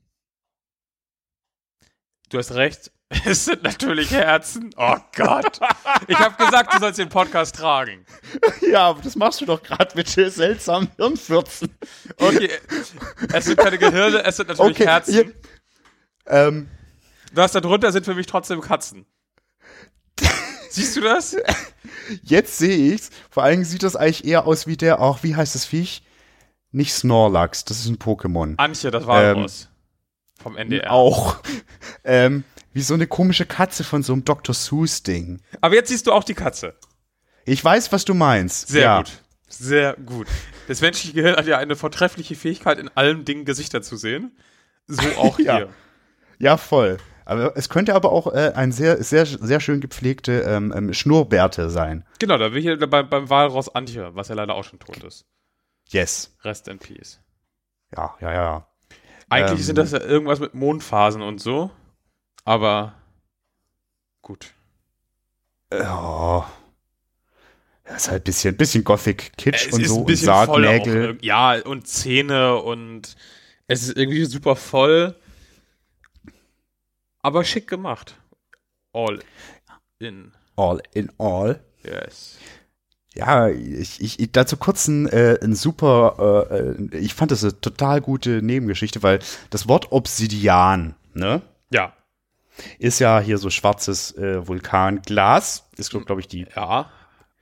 Du 2.29 2.37
hast 2.37 2.51
recht. 2.51 2.91
Es 3.25 3.45
sind 3.45 3.63
natürlich 3.63 4.11
Herzen. 4.11 4.69
Oh 4.77 4.97
Gott. 5.15 5.59
Ich 6.07 6.19
habe 6.19 6.35
gesagt, 6.43 6.73
du 6.73 6.79
sollst 6.79 6.99
den 6.99 7.09
Podcast 7.09 7.55
tragen. 7.55 8.05
Ja, 8.69 8.89
aber 8.89 9.01
das 9.01 9.15
machst 9.15 9.39
du 9.39 9.45
doch 9.45 9.63
gerade 9.63 9.95
mit 9.95 10.09
seltsamen 10.09 10.89
Hirnfürzen. 10.97 11.73
Okay. 12.17 12.49
Es 13.33 13.45
sind 13.45 13.57
keine 13.57 13.77
Gehirne, 13.77 14.23
es 14.25 14.35
sind 14.35 14.49
natürlich 14.49 14.71
Okay, 14.75 14.85
Herzen. 14.85 15.13
hier- 15.13 15.33
Ähm, 16.25 16.69
Das 17.33 17.53
da 17.53 17.61
drunter 17.61 17.91
sind 17.93 18.03
für 18.05 18.13
mich 18.15 18.25
trotzdem 18.25 18.59
Katzen. 18.59 19.05
Siehst 20.69 20.97
du 20.97 21.01
das? 21.01 21.37
jetzt 22.23 22.57
sehe 22.57 22.93
ich's. 22.93 23.09
Vor 23.29 23.43
allem 23.43 23.63
sieht 23.63 23.83
das 23.83 23.95
eigentlich 23.95 24.25
eher 24.25 24.45
aus 24.45 24.67
wie 24.67 24.75
der, 24.75 24.99
auch 24.99 25.23
wie 25.23 25.35
heißt 25.35 25.55
das 25.55 25.63
Viech? 25.65 26.03
Nicht 26.71 26.93
Snorlax, 26.93 27.63
das 27.63 27.79
ist 27.79 27.87
ein 27.87 27.97
Pokémon. 27.97 28.55
Antje, 28.57 28.91
das 28.91 29.07
Walross. 29.07 29.69
Vom 30.41 30.57
NDR. 30.57 30.91
Auch. 30.91 31.37
ähm, 32.03 32.43
wie 32.73 32.81
so 32.81 32.93
eine 32.93 33.07
komische 33.07 33.45
Katze 33.45 33.83
von 33.83 34.03
so 34.03 34.13
einem 34.13 34.25
Dr. 34.25 34.53
Seuss-Ding. 34.53 35.41
Aber 35.61 35.75
jetzt 35.75 35.89
siehst 35.89 36.07
du 36.07 36.11
auch 36.11 36.23
die 36.23 36.33
Katze. 36.33 36.75
Ich 37.45 37.63
weiß, 37.63 37.91
was 37.91 38.05
du 38.05 38.13
meinst. 38.13 38.67
Sehr 38.67 38.81
ja. 38.81 38.97
gut. 38.97 39.11
Sehr 39.49 39.93
gut. 39.95 40.27
Das 40.67 40.81
menschliche 40.81 41.13
Gehirn 41.13 41.35
hat 41.37 41.47
ja 41.47 41.57
eine 41.57 41.75
vortreffliche 41.77 42.35
Fähigkeit, 42.35 42.77
in 42.79 42.89
allen 42.95 43.23
Dingen 43.23 43.45
Gesichter 43.45 43.81
zu 43.81 43.95
sehen. 43.95 44.37
So 44.87 45.07
auch 45.17 45.39
Ja. 45.39 45.57
hier. 45.57 45.69
Ja, 46.39 46.57
voll. 46.57 46.97
Aber 47.25 47.57
es 47.57 47.67
könnte 47.69 47.93
aber 47.95 48.11
auch 48.11 48.27
äh, 48.33 48.53
ein 48.55 48.71
sehr, 48.71 49.03
sehr, 49.03 49.25
sehr 49.25 49.59
schön 49.59 49.81
gepflegte 49.81 50.41
ähm, 50.41 50.73
ähm, 50.75 50.93
Schnurrbärte 50.93 51.69
sein. 51.69 52.05
Genau, 52.19 52.37
da 52.37 52.49
bin 52.49 52.59
ich 52.59 52.63
hier 52.65 52.77
beim, 52.87 53.09
beim 53.09 53.29
Walross 53.29 53.73
Antje, 53.73 54.13
was 54.15 54.27
ja 54.29 54.35
leider 54.35 54.53
auch 54.55 54.63
schon 54.63 54.79
tot 54.79 55.03
ist. 55.03 55.25
Yes. 55.89 56.35
Rest 56.43 56.67
in 56.67 56.79
Peace. 56.79 57.19
Ja, 57.95 58.15
ja, 58.21 58.31
ja. 58.33 58.67
Eigentlich 59.29 59.59
Ähm. 59.59 59.65
sind 59.65 59.77
das 59.77 59.91
ja 59.91 59.99
irgendwas 59.99 60.39
mit 60.39 60.53
Mondphasen 60.53 61.21
und 61.21 61.41
so. 61.41 61.71
Aber 62.47 62.93
gut. 64.21 64.53
Ja. 65.73 66.49
Das 67.83 68.03
ist 68.03 68.09
halt 68.09 68.21
ein 68.21 68.23
bisschen, 68.23 68.55
bisschen 68.55 68.83
Gothic-Kitsch 68.85 69.67
Es 69.67 69.73
und 69.73 69.85
so 69.85 69.95
ein 69.95 69.99
und 69.99 70.05
bisschen 70.05 70.29
auch, 70.29 70.45
Sargnägel. 70.45 71.09
irg- 71.11 71.25
Ja, 71.25 71.61
und 71.61 71.87
Zähne 71.87 72.55
und 72.55 73.17
es 73.67 73.83
ist 73.83 73.97
irgendwie 73.97 74.23
super 74.23 74.55
voll. 74.55 75.15
Aber 77.21 77.43
schick 77.43 77.67
gemacht. 77.67 78.15
All 78.93 79.19
in. 79.99 80.31
All 80.55 80.81
in 80.93 81.11
all. 81.17 81.59
Yes. 81.83 82.37
Ja, 83.13 83.49
ich, 83.49 83.99
ich, 83.99 84.21
ich 84.21 84.31
dazu 84.31 84.55
kurz 84.55 84.87
ein, 84.87 85.07
äh, 85.07 85.37
ein 85.43 85.53
super, 85.53 86.45
äh, 86.49 86.55
äh, 86.95 86.97
ich 86.97 87.13
fand 87.13 87.31
das 87.31 87.43
eine 87.43 87.59
total 87.59 87.99
gute 87.99 88.41
Nebengeschichte, 88.41 89.03
weil 89.03 89.19
das 89.49 89.67
Wort 89.67 89.91
Obsidian, 89.91 90.95
ne, 91.13 91.41
Ja. 91.71 91.93
Ist 92.79 92.99
ja 92.99 93.19
hier 93.19 93.37
so 93.37 93.49
schwarzes 93.49 94.15
äh, 94.17 94.45
Vulkanglas, 94.47 95.69
ist 95.77 95.91
glaube 95.91 96.21
ich 96.21 96.27
die, 96.27 96.47
Ja. 96.55 96.91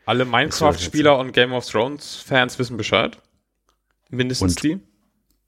Alle 0.08 0.26
Minecraft-Spieler 0.26 1.18
und 1.18 1.32
Game 1.32 1.52
of 1.54 1.66
Thrones-Fans 1.68 2.60
wissen 2.60 2.78
Bescheid. 2.78 3.20
Mindestens 4.12 4.52
Und- 4.54 4.64
die. 4.64 4.80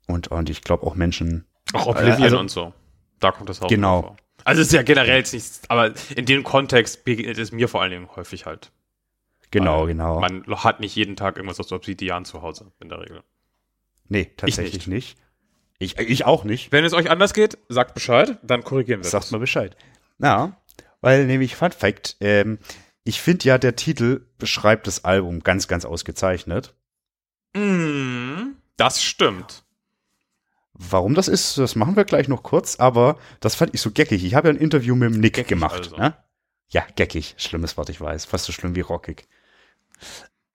und, 0.08 0.30
und 0.30 0.50
ich 0.50 0.62
glaube 0.64 0.86
auch 0.88 0.96
Menschen, 0.96 1.46
Auch 1.74 1.86
Oblivion 1.88 2.24
also- 2.24 2.40
und 2.40 2.50
so. 2.50 2.74
Da 3.20 3.32
kommt 3.32 3.50
das 3.50 3.62
auch 3.62 3.68
Genau. 3.68 4.02
vor. 4.02 4.18
Also 4.46 4.62
es 4.62 4.68
ist 4.70 4.74
ja 4.74 4.82
generell 4.84 5.18
jetzt 5.18 5.34
nichts, 5.34 5.62
aber 5.68 5.94
in 6.16 6.26
dem 6.26 6.44
Kontext 6.44 7.04
begegnet 7.04 7.38
es 7.38 7.52
mir 7.52 7.68
vor 7.68 7.82
allen 7.82 7.92
Dingen 7.92 8.08
häufig 8.16 8.46
halt. 8.46 8.72
genau, 9.52 9.82
Weil 9.82 9.88
genau. 9.88 10.20
Man 10.20 10.44
hat 10.48 10.80
nicht 10.80 10.96
jeden 10.96 11.16
Tag 11.16 11.36
irgendwas 11.38 11.60
aus 11.60 11.72
Obsidian 11.72 12.26
zu 12.26 12.42
Hause, 12.42 12.72
in 12.80 12.90
der 12.90 13.00
Regel. 13.02 13.24
nee, 14.08 14.32
tatsächlich 14.38 14.88
nicht. 14.88 15.18
Ich, 15.80 15.98
ich 16.00 16.26
auch 16.26 16.44
nicht. 16.44 16.72
Wenn 16.72 16.84
es 16.86 16.94
euch 16.94 17.10
anders 17.10 17.34
geht, 17.34 17.58
sagt 17.70 17.94
Bescheid, 17.94 18.38
dann 18.42 18.63
korrigieren 18.63 19.04
wir 19.04 19.10
Sagt 19.10 19.26
das. 19.26 19.32
mal 19.32 19.38
Bescheid. 19.38 19.76
Ja, 20.20 20.58
weil 21.02 21.26
nämlich 21.28 21.56
Fun 21.56 21.72
Fact, 21.72 22.18
ähm, 22.20 22.58
ich 23.04 23.22
finde 23.22 23.46
ja, 23.46 23.58
der 23.58 23.76
Titel 23.76 24.26
beschreibt 24.38 24.88
das 24.88 25.06
Album 25.06 25.42
ganz, 25.42 25.68
ganz 25.68 25.86
ausgezeichnet. 25.86 26.74
Mm, 27.56 28.54
das 28.76 29.02
stimmt. 29.04 29.63
Warum 30.74 31.16
das 31.16 31.28
ist, 31.28 31.58
das 31.58 31.76
machen 31.76 31.96
wir 31.96 32.06
gleich 32.06 32.28
noch 32.28 32.44
kurz, 32.44 32.76
aber 32.80 33.18
das 33.40 33.56
fand 33.56 33.74
ich 33.74 33.82
so 33.82 33.92
geckig. 33.92 34.24
Ich 34.24 34.36
habe 34.36 34.48
ja 34.48 34.54
ein 34.54 34.60
Interview 34.60 34.96
mit 34.96 35.13
dem 35.13 35.20
Nick 35.20 35.36
Geckig 35.36 35.50
gemacht. 35.50 35.78
also. 35.78 35.98
Ne? 35.98 36.16
Ja, 36.70 36.86
geckig. 36.96 37.36
Schlimmes 37.38 37.78
Wort, 37.78 37.90
ich 37.90 38.02
weiß. 38.02 38.26
Fast 38.26 38.46
so 38.46 38.52
schlimm 38.52 38.76
wie 38.76 38.82
rockig. 38.82 39.28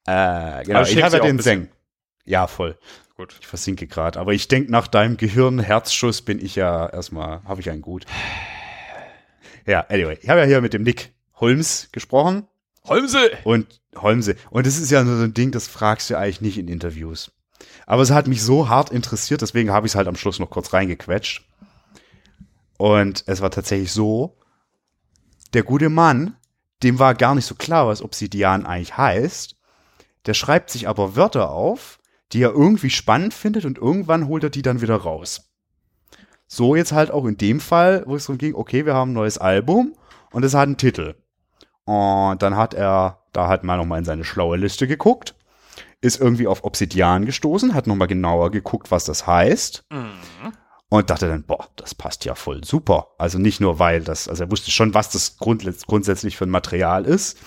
Äh, 0.06 0.64
genau. 0.64 0.82
Ich 0.82 1.02
habe 1.02 1.16
ja 1.16 1.22
den. 1.22 1.38
Seng. 1.38 1.68
Ja, 2.24 2.46
voll. 2.46 2.78
Gut. 3.22 3.36
Ich 3.40 3.46
versinke 3.46 3.86
gerade. 3.86 4.18
Aber 4.18 4.32
ich 4.32 4.48
denke, 4.48 4.72
nach 4.72 4.88
deinem 4.88 5.16
Gehirn-Herzschuss 5.16 6.22
bin 6.22 6.44
ich 6.44 6.56
ja 6.56 6.88
erstmal, 6.88 7.40
habe 7.44 7.60
ich 7.60 7.70
einen 7.70 7.80
gut. 7.80 8.04
Ja, 9.64 9.86
anyway. 9.88 10.18
Ich 10.20 10.28
habe 10.28 10.40
ja 10.40 10.46
hier 10.46 10.60
mit 10.60 10.74
dem 10.74 10.82
Nick 10.82 11.12
Holmes 11.36 11.88
gesprochen. 11.92 12.48
Holmse! 12.82 13.30
Und 13.44 13.80
Holmse. 13.94 14.34
Und 14.50 14.66
das 14.66 14.76
ist 14.76 14.90
ja 14.90 15.04
so 15.04 15.12
ein 15.22 15.34
Ding, 15.34 15.52
das 15.52 15.68
fragst 15.68 16.10
du 16.10 16.18
eigentlich 16.18 16.40
nicht 16.40 16.58
in 16.58 16.66
Interviews. 16.66 17.30
Aber 17.86 18.02
es 18.02 18.10
hat 18.10 18.26
mich 18.26 18.42
so 18.42 18.68
hart 18.68 18.90
interessiert, 18.90 19.40
deswegen 19.40 19.70
habe 19.70 19.86
ich 19.86 19.92
es 19.92 19.96
halt 19.96 20.08
am 20.08 20.16
Schluss 20.16 20.40
noch 20.40 20.50
kurz 20.50 20.72
reingequetscht. 20.72 21.44
Und 22.76 23.22
es 23.28 23.40
war 23.40 23.52
tatsächlich 23.52 23.92
so, 23.92 24.36
der 25.54 25.62
gute 25.62 25.90
Mann, 25.90 26.36
dem 26.82 26.98
war 26.98 27.14
gar 27.14 27.36
nicht 27.36 27.46
so 27.46 27.54
klar, 27.54 27.86
was 27.86 28.02
Obsidian 28.02 28.66
eigentlich 28.66 28.96
heißt. 28.96 29.54
Der 30.26 30.34
schreibt 30.34 30.70
sich 30.70 30.88
aber 30.88 31.14
Wörter 31.14 31.50
auf, 31.50 32.00
die 32.32 32.42
er 32.42 32.52
irgendwie 32.52 32.90
spannend 32.90 33.34
findet 33.34 33.64
und 33.64 33.78
irgendwann 33.78 34.26
holt 34.26 34.44
er 34.44 34.50
die 34.50 34.62
dann 34.62 34.80
wieder 34.80 34.96
raus. 34.96 35.52
So 36.46 36.76
jetzt 36.76 36.92
halt 36.92 37.10
auch 37.10 37.24
in 37.24 37.36
dem 37.36 37.60
Fall, 37.60 38.04
wo 38.06 38.16
es 38.16 38.26
darum 38.26 38.38
ging, 38.38 38.54
okay, 38.54 38.84
wir 38.84 38.94
haben 38.94 39.12
ein 39.12 39.14
neues 39.14 39.38
Album 39.38 39.94
und 40.32 40.44
es 40.44 40.54
hat 40.54 40.64
einen 40.64 40.76
Titel. 40.76 41.14
Und 41.84 42.42
dann 42.42 42.56
hat 42.56 42.74
er 42.74 43.20
da 43.32 43.48
halt 43.48 43.64
mal 43.64 43.76
nochmal 43.76 43.98
in 43.98 44.04
seine 44.04 44.24
schlaue 44.24 44.56
Liste 44.56 44.86
geguckt, 44.86 45.34
ist 46.00 46.20
irgendwie 46.20 46.46
auf 46.46 46.64
Obsidian 46.64 47.24
gestoßen, 47.24 47.74
hat 47.74 47.86
nochmal 47.86 48.08
genauer 48.08 48.50
geguckt, 48.50 48.90
was 48.90 49.04
das 49.04 49.26
heißt. 49.26 49.84
Und 50.88 51.08
dachte 51.08 51.26
dann, 51.26 51.44
boah, 51.44 51.68
das 51.76 51.94
passt 51.94 52.26
ja 52.26 52.34
voll 52.34 52.64
super. 52.64 53.08
Also 53.16 53.38
nicht 53.38 53.60
nur, 53.60 53.78
weil 53.78 54.02
das, 54.02 54.28
also 54.28 54.44
er 54.44 54.50
wusste 54.50 54.70
schon, 54.70 54.92
was 54.92 55.08
das 55.08 55.38
grundsätzlich 55.38 56.36
für 56.36 56.44
ein 56.44 56.50
Material 56.50 57.06
ist, 57.06 57.38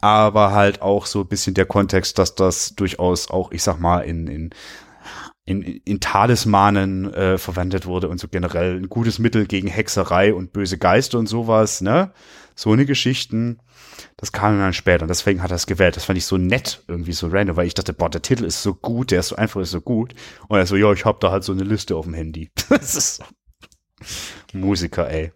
aber 0.00 0.52
halt 0.52 0.82
auch 0.82 1.06
so 1.06 1.20
ein 1.20 1.28
bisschen 1.28 1.54
der 1.54 1.66
Kontext, 1.66 2.18
dass 2.18 2.34
das 2.34 2.74
durchaus 2.74 3.30
auch, 3.30 3.52
ich 3.52 3.62
sag 3.62 3.78
mal, 3.78 4.00
in, 4.00 4.26
in, 4.26 4.50
in, 5.46 5.62
in 5.62 6.00
Talismanen 6.00 7.12
äh, 7.12 7.38
verwendet 7.38 7.86
wurde 7.86 8.08
und 8.08 8.18
so 8.18 8.28
generell 8.28 8.76
ein 8.76 8.88
gutes 8.88 9.18
Mittel 9.18 9.46
gegen 9.46 9.68
Hexerei 9.68 10.32
und 10.32 10.52
böse 10.52 10.78
Geister 10.78 11.18
und 11.18 11.28
sowas, 11.28 11.80
ne? 11.80 12.12
So 12.54 12.72
eine 12.72 12.86
Geschichten. 12.86 13.58
Das 14.16 14.32
kam 14.32 14.58
dann 14.58 14.72
später 14.72 15.02
und 15.02 15.08
deswegen 15.08 15.42
hat 15.42 15.50
er 15.50 15.56
es 15.56 15.66
gewählt. 15.66 15.96
Das 15.96 16.04
fand 16.04 16.18
ich 16.18 16.24
so 16.24 16.36
nett, 16.36 16.82
irgendwie 16.88 17.12
so 17.12 17.28
random, 17.28 17.56
weil 17.56 17.66
ich 17.66 17.74
dachte, 17.74 17.92
boah, 17.92 18.08
der 18.08 18.22
Titel 18.22 18.44
ist 18.44 18.62
so 18.62 18.74
gut, 18.74 19.10
der 19.10 19.20
ist 19.20 19.28
so 19.28 19.36
einfach, 19.36 19.60
ist 19.60 19.70
so 19.70 19.80
gut. 19.80 20.14
Und 20.48 20.58
er 20.58 20.66
so, 20.66 20.76
ja, 20.76 20.92
ich 20.92 21.04
hab 21.04 21.20
da 21.20 21.30
halt 21.30 21.44
so 21.44 21.52
eine 21.52 21.64
Liste 21.64 21.96
auf 21.96 22.04
dem 22.04 22.14
Handy. 22.14 22.50
das 22.68 22.94
ist 22.94 23.16
so. 23.16 23.24
Musiker, 24.52 25.10
ey. 25.10 25.32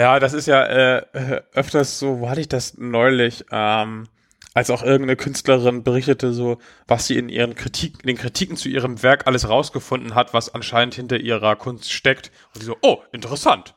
Ja, 0.00 0.18
das 0.18 0.32
ist 0.32 0.46
ja 0.46 0.64
äh, 0.64 1.42
öfters 1.52 1.98
so, 1.98 2.20
wo 2.20 2.30
hatte 2.30 2.40
ich 2.40 2.48
das 2.48 2.78
neulich, 2.78 3.44
ähm, 3.52 4.08
als 4.54 4.70
auch 4.70 4.82
irgendeine 4.82 5.16
Künstlerin 5.16 5.84
berichtete 5.84 6.32
so, 6.32 6.56
was 6.88 7.06
sie 7.06 7.18
in 7.18 7.28
ihren 7.28 7.54
Kritik, 7.54 7.98
in 8.00 8.06
den 8.06 8.16
Kritiken 8.16 8.56
zu 8.56 8.70
ihrem 8.70 9.02
Werk 9.02 9.26
alles 9.26 9.50
rausgefunden 9.50 10.14
hat, 10.14 10.32
was 10.32 10.54
anscheinend 10.54 10.94
hinter 10.94 11.18
ihrer 11.18 11.54
Kunst 11.54 11.92
steckt. 11.92 12.30
Und 12.54 12.60
sie 12.62 12.66
so, 12.66 12.78
oh, 12.80 13.02
interessant. 13.12 13.74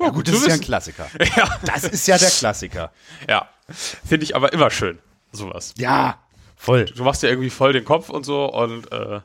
Ja, 0.00 0.08
gut 0.08 0.26
das 0.26 0.34
zu 0.34 0.40
ist 0.40 0.46
ja 0.48 0.54
ein 0.54 0.58
wissen. 0.58 0.64
Klassiker. 0.64 1.06
Ja, 1.36 1.48
Das 1.64 1.84
ist 1.84 2.08
ja 2.08 2.18
der 2.18 2.30
Klassiker. 2.30 2.90
ja. 3.28 3.48
Finde 3.68 4.24
ich 4.24 4.34
aber 4.34 4.52
immer 4.52 4.70
schön, 4.70 4.98
sowas. 5.30 5.74
Ja, 5.78 6.18
voll. 6.56 6.86
Du 6.86 7.04
machst 7.04 7.22
dir 7.22 7.28
irgendwie 7.28 7.50
voll 7.50 7.72
den 7.72 7.84
Kopf 7.84 8.08
und 8.08 8.24
so 8.26 8.52
und 8.52 8.90
äh, 8.92 9.20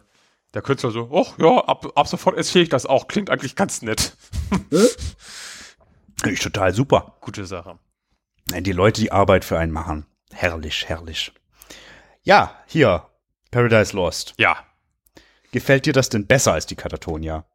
der 0.54 0.62
Künstler 0.62 0.92
so, 0.92 1.08
oh 1.10 1.26
ja, 1.40 1.64
ab, 1.66 1.92
ab 1.96 2.08
sofort 2.08 2.38
erzähle 2.38 2.64
ich 2.64 2.70
das 2.70 2.86
auch. 2.86 3.08
Klingt 3.08 3.32
eigentlich 3.32 3.56
ganz 3.56 3.82
nett. 3.82 4.16
Ich 6.26 6.40
total 6.40 6.74
super. 6.74 7.18
Gute 7.22 7.46
Sache. 7.46 7.80
Wenn 8.50 8.64
die 8.64 8.72
Leute 8.74 9.02
die 9.02 9.12
Arbeit 9.12 9.46
für 9.46 9.58
einen 9.58 9.72
machen. 9.72 10.06
Herrlich, 10.32 10.88
herrlich. 10.88 11.32
Ja, 12.24 12.56
hier, 12.68 13.08
Paradise 13.50 13.96
Lost. 13.96 14.34
Ja. 14.38 14.58
Gefällt 15.52 15.86
dir 15.86 15.94
das 15.94 16.10
denn 16.10 16.28
besser 16.28 16.54
als 16.54 16.66
die 16.66 16.76
Katatonia? 16.76 17.46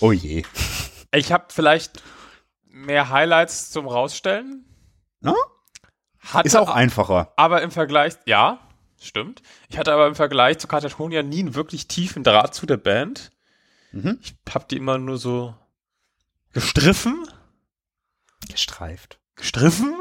Oh 0.00 0.12
je. 0.12 0.44
Ich 1.12 1.32
habe 1.32 1.46
vielleicht 1.48 2.02
mehr 2.64 3.10
Highlights 3.10 3.70
zum 3.70 3.86
Rausstellen. 3.86 4.64
Na? 5.20 5.34
Hatte 6.20 6.46
Ist 6.46 6.56
auch 6.56 6.70
einfacher. 6.70 7.32
aber 7.36 7.62
im 7.62 7.70
Vergleich, 7.70 8.14
ja, 8.26 8.60
stimmt. 9.00 9.42
Ich 9.68 9.78
hatte 9.78 9.92
aber 9.92 10.06
im 10.06 10.14
Vergleich 10.14 10.58
zu 10.58 10.68
Katatonia 10.68 11.22
nie 11.22 11.40
einen 11.40 11.54
wirklich 11.54 11.88
tiefen 11.88 12.22
Draht 12.22 12.54
zu 12.54 12.66
der 12.66 12.76
Band. 12.76 13.32
Mhm. 13.92 14.18
Ich 14.22 14.34
habe 14.54 14.66
die 14.70 14.76
immer 14.76 14.98
nur 14.98 15.18
so 15.18 15.54
gestriffen, 16.52 17.26
Gestreift. 18.48 19.20
gestriffen, 19.36 19.94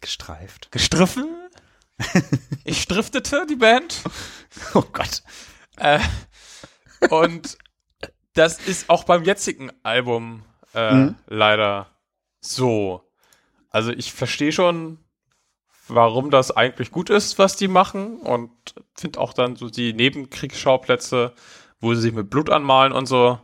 Gestreift. 0.00 0.70
gestriffen. 0.72 1.28
ich 2.64 2.82
striftete 2.82 3.46
die 3.48 3.56
Band. 3.56 4.02
Oh 4.74 4.82
Gott. 4.82 5.22
Äh, 5.76 6.00
und 7.10 7.56
das 8.34 8.58
ist 8.60 8.90
auch 8.90 9.04
beim 9.04 9.24
jetzigen 9.24 9.70
Album 9.82 10.44
äh, 10.74 10.92
mhm. 10.92 11.16
leider 11.26 11.90
so. 12.40 13.02
Also 13.70 13.92
ich 13.92 14.12
verstehe 14.12 14.52
schon, 14.52 14.98
warum 15.88 16.30
das 16.30 16.50
eigentlich 16.50 16.90
gut 16.90 17.10
ist, 17.10 17.38
was 17.38 17.56
die 17.56 17.68
machen 17.68 18.18
und 18.18 18.50
finde 18.94 19.20
auch 19.20 19.32
dann 19.32 19.56
so 19.56 19.70
die 19.70 19.92
Nebenkriegsschauplätze, 19.92 21.34
wo 21.80 21.94
sie 21.94 22.02
sich 22.02 22.12
mit 22.12 22.30
Blut 22.30 22.50
anmalen 22.50 22.92
und 22.92 23.06
so, 23.06 23.38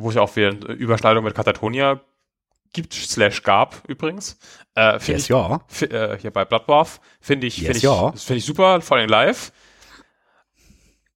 wo 0.00 0.08
es 0.08 0.14
ja 0.14 0.22
auch 0.22 0.34
wieder 0.34 0.48
eine 0.48 0.72
Überschneidung 0.72 1.24
mit 1.24 1.34
Katatonia 1.34 2.00
gibt, 2.72 2.94
slash 2.94 3.42
gab 3.42 3.82
übrigens. 3.88 4.38
Äh, 4.74 4.94
yes, 4.94 5.08
ich, 5.08 5.28
ja. 5.28 5.60
Äh, 5.80 6.18
hier 6.18 6.30
bei 6.30 6.44
Bloodbath, 6.44 7.00
finde 7.20 7.46
ich, 7.46 7.58
yes, 7.58 7.66
find 7.66 7.76
ich, 7.76 7.82
ja. 7.82 8.12
find 8.12 8.38
ich 8.38 8.44
super, 8.44 8.80
vor 8.80 8.96
allem 8.96 9.08
live. 9.08 9.52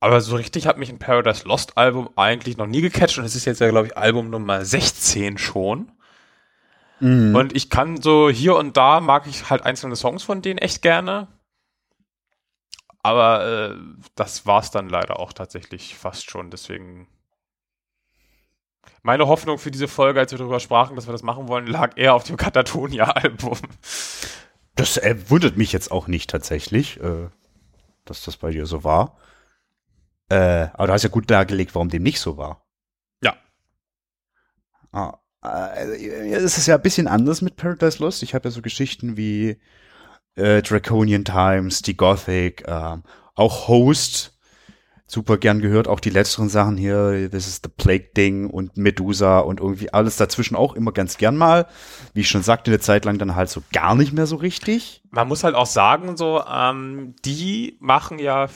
Aber 0.01 0.21
so 0.21 0.37
richtig 0.37 0.67
hat 0.67 0.77
mich 0.77 0.91
ein 0.91 0.99
Paradise 0.99 1.49
Lost 1.49 1.79
Album 1.79 2.11
eigentlich 2.17 2.59
noch 2.59 2.67
nie 2.67 2.83
gecatcht 2.83 3.17
und 3.19 3.25
es 3.25 3.35
ist 3.35 3.47
jetzt 3.47 3.61
ja, 3.61 3.71
glaube 3.71 3.87
ich, 3.87 3.97
Album 3.97 4.29
Nummer 4.29 4.65
16 4.65 5.39
schon. 5.39 5.93
Mhm. 7.01 7.35
Und 7.35 7.57
ich 7.57 7.71
kann 7.71 8.03
so 8.03 8.29
hier 8.29 8.57
und 8.57 8.77
da 8.77 9.01
mag 9.01 9.27
ich 9.27 9.49
halt 9.49 9.63
einzelne 9.63 9.97
Songs 9.97 10.23
von 10.23 10.43
denen 10.43 10.59
echt 10.59 10.83
gerne. 10.83 11.29
Aber 13.03 13.47
äh, 13.47 13.77
das 14.15 14.47
war's 14.47 14.71
dann 14.71 14.89
leider 14.89 15.19
auch 15.19 15.33
tatsächlich 15.33 15.95
fast 15.95 16.31
schon. 16.31 16.51
Deswegen 16.51 17.07
meine 19.03 19.27
Hoffnung 19.27 19.59
für 19.59 19.71
diese 19.71 19.89
Folge, 19.89 20.21
als 20.21 20.33
wir 20.33 20.39
darüber 20.39 20.61
sprachen, 20.61 20.97
dass 20.97 21.07
wir 21.07 21.13
das 21.13 21.23
machen 21.23 21.49
wollen, 21.49 21.67
lag 21.67 21.97
eher 21.97 22.15
auf 22.15 22.25
dem 22.25 22.37
Katatonia-Album. 22.37 23.59
Das 24.75 24.97
äh, 24.97 25.17
wundert 25.29 25.57
mich 25.57 25.73
jetzt 25.73 25.91
auch 25.91 26.09
nicht 26.09 26.31
tatsächlich, 26.31 27.01
äh, 27.01 27.29
dass 28.05 28.25
das 28.25 28.37
bei 28.37 28.51
dir 28.51 28.67
so 28.67 28.83
war. 28.83 29.19
Äh, 30.29 30.69
aber 30.73 30.89
du 30.89 30.93
hast 30.95 31.03
ja 31.03 31.11
gut 31.11 31.31
dargelegt, 31.31 31.75
warum 31.75 31.91
dem 31.91 32.03
nicht 32.03 32.19
so 32.19 32.37
war. 32.37 32.67
Ja. 33.23 33.37
Ah, 34.91 35.19
äh, 35.45 36.33
es 36.33 36.59
ist 36.59 36.67
ja 36.67 36.77
ein 36.77 36.83
bisschen 36.83 37.07
anders 37.07 37.43
mit 37.43 37.57
Paradise 37.57 38.03
Lost. 38.03 38.23
Ich 38.23 38.35
habe 38.35 38.49
ja 38.49 38.51
so 38.51 38.63
Geschichten 38.63 39.17
wie 39.17 39.61
äh, 40.35 40.63
Draconian 40.63 41.25
Times, 41.25 41.83
die 41.83 41.97
Gothic, 41.97 42.67
äh, 42.67 42.97
auch 43.35 43.69
Host, 43.69 44.34
super 45.07 45.37
gern 45.37 45.61
gehört, 45.61 45.87
auch 45.87 46.01
die 46.01 46.11
letzteren 46.11 46.49
Sachen 46.49 46.77
hier, 46.77 47.29
das 47.29 47.47
ist 47.47 47.65
The 47.65 47.71
Plague 47.77 48.11
Ding 48.17 48.49
und 48.49 48.77
Medusa 48.77 49.41
und 49.41 49.61
irgendwie 49.61 49.93
alles 49.93 50.17
dazwischen 50.17 50.57
auch 50.57 50.75
immer 50.75 50.93
ganz 50.93 51.19
gern 51.19 51.37
mal. 51.37 51.67
Wie 52.15 52.21
ich 52.21 52.29
schon 52.29 52.43
sagte, 52.43 52.71
eine 52.71 52.81
Zeit 52.81 53.05
lang 53.05 53.19
dann 53.19 53.35
halt 53.35 53.51
so 53.51 53.63
gar 53.73 53.95
nicht 53.95 54.13
mehr 54.13 54.27
so 54.27 54.37
richtig. 54.37 55.03
Man 55.11 55.29
muss 55.29 55.45
halt 55.45 55.55
auch 55.55 55.67
sagen, 55.67 56.17
so, 56.17 56.43
ähm, 56.43 57.15
die 57.25 57.77
machen 57.81 58.19
ja 58.19 58.49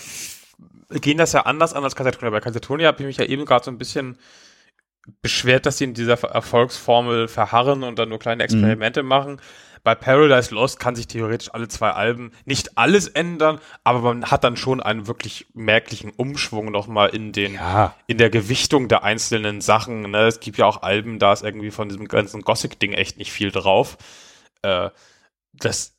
gehen 0.90 1.18
das 1.18 1.32
ja 1.32 1.42
anders 1.42 1.74
an 1.74 1.84
als 1.84 1.96
Katatonia. 1.96 2.30
Bei 2.30 2.40
Katatonia 2.40 2.88
habe 2.88 2.98
ich 3.00 3.06
mich 3.06 3.16
ja 3.18 3.24
eben 3.24 3.44
gerade 3.44 3.64
so 3.64 3.70
ein 3.70 3.78
bisschen 3.78 4.18
beschwert, 5.22 5.66
dass 5.66 5.78
sie 5.78 5.84
in 5.84 5.94
dieser 5.94 6.22
Erfolgsformel 6.22 7.28
verharren 7.28 7.82
und 7.82 7.98
dann 7.98 8.08
nur 8.08 8.18
kleine 8.18 8.42
mhm. 8.42 8.44
Experimente 8.44 9.02
mhm. 9.02 9.08
machen. 9.08 9.40
Bei 9.84 9.94
Paradise 9.94 10.54
Lost 10.54 10.78
kann 10.78 10.94
sich 10.94 11.06
theoretisch 11.06 11.52
alle 11.52 11.68
zwei 11.68 11.90
Alben 11.90 12.32
nicht 12.44 12.76
alles 12.78 13.08
ändern, 13.08 13.60
aber 13.84 14.00
man 14.00 14.30
hat 14.30 14.44
dann 14.44 14.56
schon 14.56 14.82
einen 14.82 15.06
wirklich 15.06 15.46
merklichen 15.54 16.10
Umschwung 16.10 16.70
nochmal 16.70 17.10
in 17.10 17.32
den, 17.32 17.54
ja. 17.54 17.94
in 18.06 18.18
der 18.18 18.30
Gewichtung 18.30 18.88
der 18.88 19.04
einzelnen 19.04 19.60
Sachen. 19.60 20.10
Ne? 20.10 20.26
Es 20.26 20.40
gibt 20.40 20.58
ja 20.58 20.66
auch 20.66 20.82
Alben, 20.82 21.18
da 21.18 21.32
ist 21.32 21.44
irgendwie 21.44 21.70
von 21.70 21.88
diesem 21.88 22.08
ganzen 22.08 22.42
Gothic-Ding 22.42 22.92
echt 22.92 23.18
nicht 23.18 23.32
viel 23.32 23.50
drauf. 23.50 23.96
Äh, 24.62 24.90
das 25.52 25.94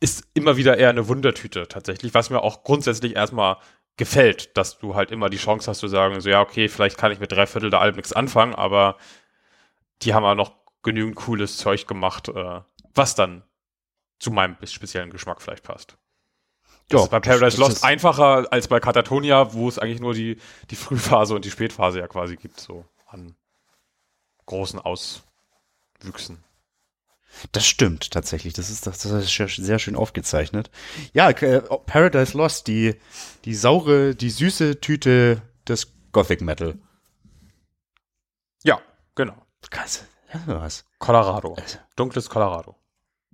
ist 0.00 0.24
immer 0.34 0.56
wieder 0.56 0.78
eher 0.78 0.90
eine 0.90 1.08
Wundertüte 1.08 1.68
tatsächlich, 1.68 2.14
was 2.14 2.30
mir 2.30 2.42
auch 2.42 2.62
grundsätzlich 2.62 3.16
erstmal 3.16 3.56
gefällt, 3.96 4.56
dass 4.56 4.78
du 4.78 4.94
halt 4.94 5.10
immer 5.10 5.28
die 5.28 5.36
Chance 5.36 5.70
hast 5.70 5.78
zu 5.78 5.88
sagen, 5.88 6.20
so 6.20 6.30
ja, 6.30 6.40
okay, 6.40 6.68
vielleicht 6.68 6.96
kann 6.96 7.12
ich 7.12 7.20
mit 7.20 7.32
drei 7.32 7.46
Viertel 7.46 7.70
der 7.70 7.80
Alben 7.80 7.96
nichts 7.96 8.12
anfangen, 8.12 8.54
aber 8.54 8.96
die 10.02 10.14
haben 10.14 10.24
ja 10.24 10.34
noch 10.34 10.52
genügend 10.82 11.16
cooles 11.16 11.58
Zeug 11.58 11.86
gemacht, 11.86 12.28
äh, 12.28 12.60
was 12.94 13.14
dann 13.14 13.42
zu 14.18 14.30
meinem 14.30 14.56
speziellen 14.64 15.10
Geschmack 15.10 15.40
vielleicht 15.42 15.64
passt. 15.64 15.96
Das 16.88 17.00
ja, 17.00 17.04
ist 17.04 17.10
bei 17.10 17.20
Paradise 17.20 17.56
Lost 17.58 17.84
einfacher 17.84 18.52
als 18.52 18.66
bei 18.68 18.80
Katatonia, 18.80 19.52
wo 19.52 19.68
es 19.68 19.78
eigentlich 19.78 20.00
nur 20.00 20.12
die, 20.12 20.38
die 20.70 20.76
Frühphase 20.76 21.34
und 21.34 21.44
die 21.44 21.50
Spätphase 21.50 22.00
ja 22.00 22.08
quasi 22.08 22.36
gibt, 22.36 22.58
so 22.60 22.84
an 23.06 23.36
großen 24.46 24.80
Auswüchsen. 24.80 26.42
Das 27.52 27.64
stimmt 27.64 28.10
tatsächlich. 28.10 28.54
Das 28.54 28.70
ist, 28.70 28.88
das 28.88 29.04
ist 29.04 29.56
sehr 29.56 29.78
schön 29.78 29.94
aufgezeichnet. 29.94 30.70
Ja, 31.12 31.30
äh, 31.30 31.60
Paradise 31.60 32.36
Lost, 32.36 32.66
die, 32.66 32.96
die 33.44 33.54
saure, 33.54 34.16
die 34.16 34.30
süße 34.30 34.80
Tüte 34.80 35.42
des 35.68 35.92
Gothic 36.10 36.40
Metal. 36.40 36.76
Ja, 38.64 38.80
genau. 39.14 39.46
Krass. 39.70 40.04
Was? 40.46 40.84
Colorado. 40.98 41.56
Dunkles 41.94 42.28
Colorado. 42.28 42.79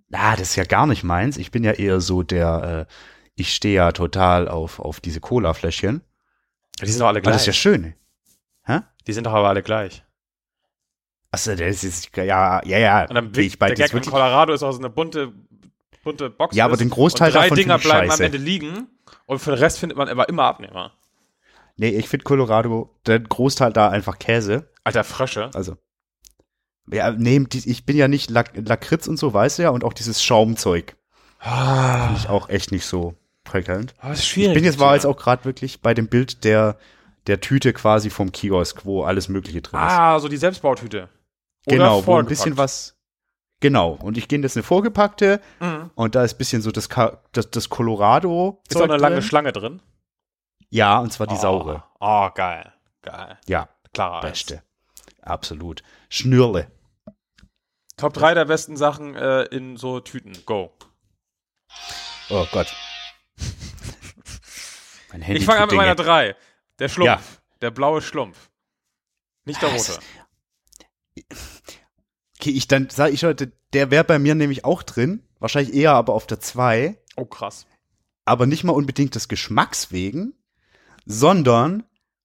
Na, 0.09 0.33
das 0.37 0.51
ist 0.51 0.57
ja 0.57 0.65
gar 0.65 0.87
nicht 0.87 1.03
meins. 1.03 1.37
Ich 1.37 1.51
bin 1.51 1.65
ja 1.65 1.73
eher 1.73 2.01
so 2.01 2.23
der, 2.23 2.87
äh, 2.89 2.93
ich 3.35 3.55
stehe 3.55 3.75
ja 3.75 3.93
total 3.93 4.49
auf, 4.49 4.79
auf 4.79 5.01
diese 5.01 5.21
Cola-Fläschchen. 5.21 6.03
Die 6.81 6.87
sind 6.87 7.01
doch 7.01 7.09
alle 7.09 7.21
gleich. 7.21 7.35
das 7.35 7.43
ist 7.43 7.47
ja 7.47 7.53
schön. 7.53 7.95
Hä? 8.65 8.81
Die 9.07 9.13
sind 9.13 9.25
doch 9.27 9.33
aber 9.33 9.49
alle 9.49 9.63
gleich. 9.63 10.05
Achso, 11.31 11.55
das 11.55 11.85
ist, 11.85 12.17
ja, 12.17 12.65
ja, 12.65 12.79
ja. 12.79 13.05
Und 13.09 13.15
dann 13.15 13.33
ich 13.37 13.59
bei 13.59 13.69
der 13.69 13.77
Gag 13.77 13.93
in 13.93 14.11
Colorado 14.11 14.53
ist 14.53 14.63
auch 14.63 14.73
so 14.73 14.79
eine 14.79 14.91
bunte, 14.91 15.33
bunte 16.03 16.31
Box. 16.31 16.55
Ja, 16.57 16.65
aber 16.65 16.77
den 16.77 16.91
Großteil 16.91 17.29
und 17.29 17.35
drei 17.35 17.43
davon 17.43 17.57
Dinger 17.59 17.79
bleiben 17.79 18.09
scheiße. 18.11 18.23
am 18.23 18.27
Ende 18.27 18.39
liegen 18.39 18.89
und 19.27 19.39
für 19.41 19.51
den 19.51 19.59
Rest 19.59 19.79
findet 19.79 19.99
man 19.99 20.09
aber 20.09 20.29
immer 20.29 20.45
Abnehmer. 20.45 20.93
Nee, 21.77 21.91
ich 21.91 22.09
finde 22.09 22.25
Colorado, 22.25 22.95
der 23.07 23.21
Großteil 23.21 23.73
da 23.73 23.91
einfach 23.91 24.19
Käse. 24.19 24.71
Alter, 24.85 25.05
Frösche. 25.05 25.51
Also. 25.53 25.77
Ja, 26.91 27.11
nee, 27.11 27.45
ich 27.53 27.85
bin 27.85 27.97
ja 27.97 28.09
nicht 28.09 28.31
Lak 28.31 28.53
Lakritz 28.55 29.09
und 29.09 29.19
so, 29.19 29.33
weißt 29.33 29.59
du 29.59 29.63
ja, 29.65 29.71
und 29.71 29.85
auch 29.85 29.93
dieses 29.93 30.23
Schaumzeug. 30.23 30.97
Ah. 31.41 32.07
Finde 32.07 32.21
ich 32.21 32.29
auch 32.29 32.49
echt 32.49 32.73
nicht 32.73 32.87
so 32.87 33.15
prickelnd. 33.45 33.95
Aber 33.99 34.13
ist 34.13 34.27
schwierig. 34.27 34.51
Ich 34.51 34.55
bin 34.55 34.65
jetzt, 34.65 34.79
war 34.79 34.95
jetzt 34.95 35.07
auch 35.07 35.17
gerade 35.17 35.45
wirklich 35.45 35.81
bei 35.81 35.95
dem 35.95 36.09
Bild 36.09 36.45
der, 36.45 36.77
der 37.27 37.41
Tüte 37.41 37.73
quasi 37.73 38.11
vom 38.11 38.33
Kiosk, 38.33 38.85
wo 38.85 39.05
alles 39.05 39.29
Mögliche 39.29 39.63
drin 39.63 39.81
ist. 39.81 39.87
Ah, 39.87 40.19
so 40.19 40.29
die 40.29 40.37
Selbstbautüte. 40.37 41.09
Genau, 41.67 42.07
wo 42.07 42.17
ein 42.17 42.27
bisschen 42.27 42.57
was. 42.57 42.97
Genau, 43.61 43.93
und 44.03 44.19
ich 44.19 44.29
gehe 44.29 44.39
das 44.41 44.55
eine 44.55 44.63
vorgepackte 44.63 45.41
mhm. 45.61 45.91
und 45.95 46.15
da 46.15 46.25
ist 46.25 46.35
ein 46.35 46.39
bisschen 46.39 46.61
so 46.61 46.71
das, 46.71 46.89
das, 47.33 47.51
das 47.51 47.69
Colorado. 47.71 48.63
Ist 48.69 48.77
auch 48.77 48.83
eine 48.83 48.99
lange 48.99 49.23
Schlange 49.23 49.53
drin? 49.53 49.81
Ja, 50.69 50.99
und 50.99 51.13
zwar 51.13 51.27
die 51.27 51.35
oh. 51.35 51.41
saure. 51.41 51.85
Oh, 51.99 52.29
geil. 52.35 52.73
Geil. 53.03 53.39
Ja, 53.49 53.69
Klarer 53.95 54.21
Beste. 54.21 54.63
Absolut. 55.23 55.83
Schnürle. 56.11 56.67
Top 57.97 58.13
3 58.13 58.35
der 58.35 58.45
besten 58.45 58.77
Sachen 58.77 59.15
äh, 59.15 59.45
in 59.45 59.77
so 59.77 60.01
Tüten. 60.01 60.37
Go. 60.45 60.71
Oh 62.29 62.47
Gott. 62.53 62.75
mein 65.13 65.23
Handy 65.23 65.41
ich 65.41 65.47
fange 65.47 65.61
an 65.61 65.69
mit 65.69 65.77
meiner 65.77 65.95
3. 65.95 66.37
Der 66.79 66.89
Schlumpf. 66.89 67.09
Ja. 67.09 67.21
Der 67.63 67.71
blaue 67.71 68.03
Schlumpf. 68.03 68.51
Nicht 69.47 69.63
der 69.63 69.71
rote. 69.71 69.99
Okay, 72.39 72.51
ich 72.51 72.69
dann 72.69 72.91
sage 72.91 73.15
ich 73.15 73.25
heute, 73.25 73.53
der 73.73 73.91
wäre 73.91 74.05
bei 74.05 74.19
mir 74.19 74.35
nämlich 74.35 74.67
auch 74.67 74.83
drin. 74.83 75.27
Wahrscheinlich 75.39 75.75
eher 75.75 75.93
aber 75.93 76.13
auf 76.13 76.27
der 76.27 76.41
2. 76.41 76.99
Oh, 77.17 77.25
krass. 77.25 77.67
Aber 78.27 78.45
nicht 78.47 78.65
mal 78.65 78.73
unbedingt 78.73 79.15
des 79.15 79.29
Geschmacks 79.29 79.91
wegen, 79.91 80.35
sondern 81.07 81.85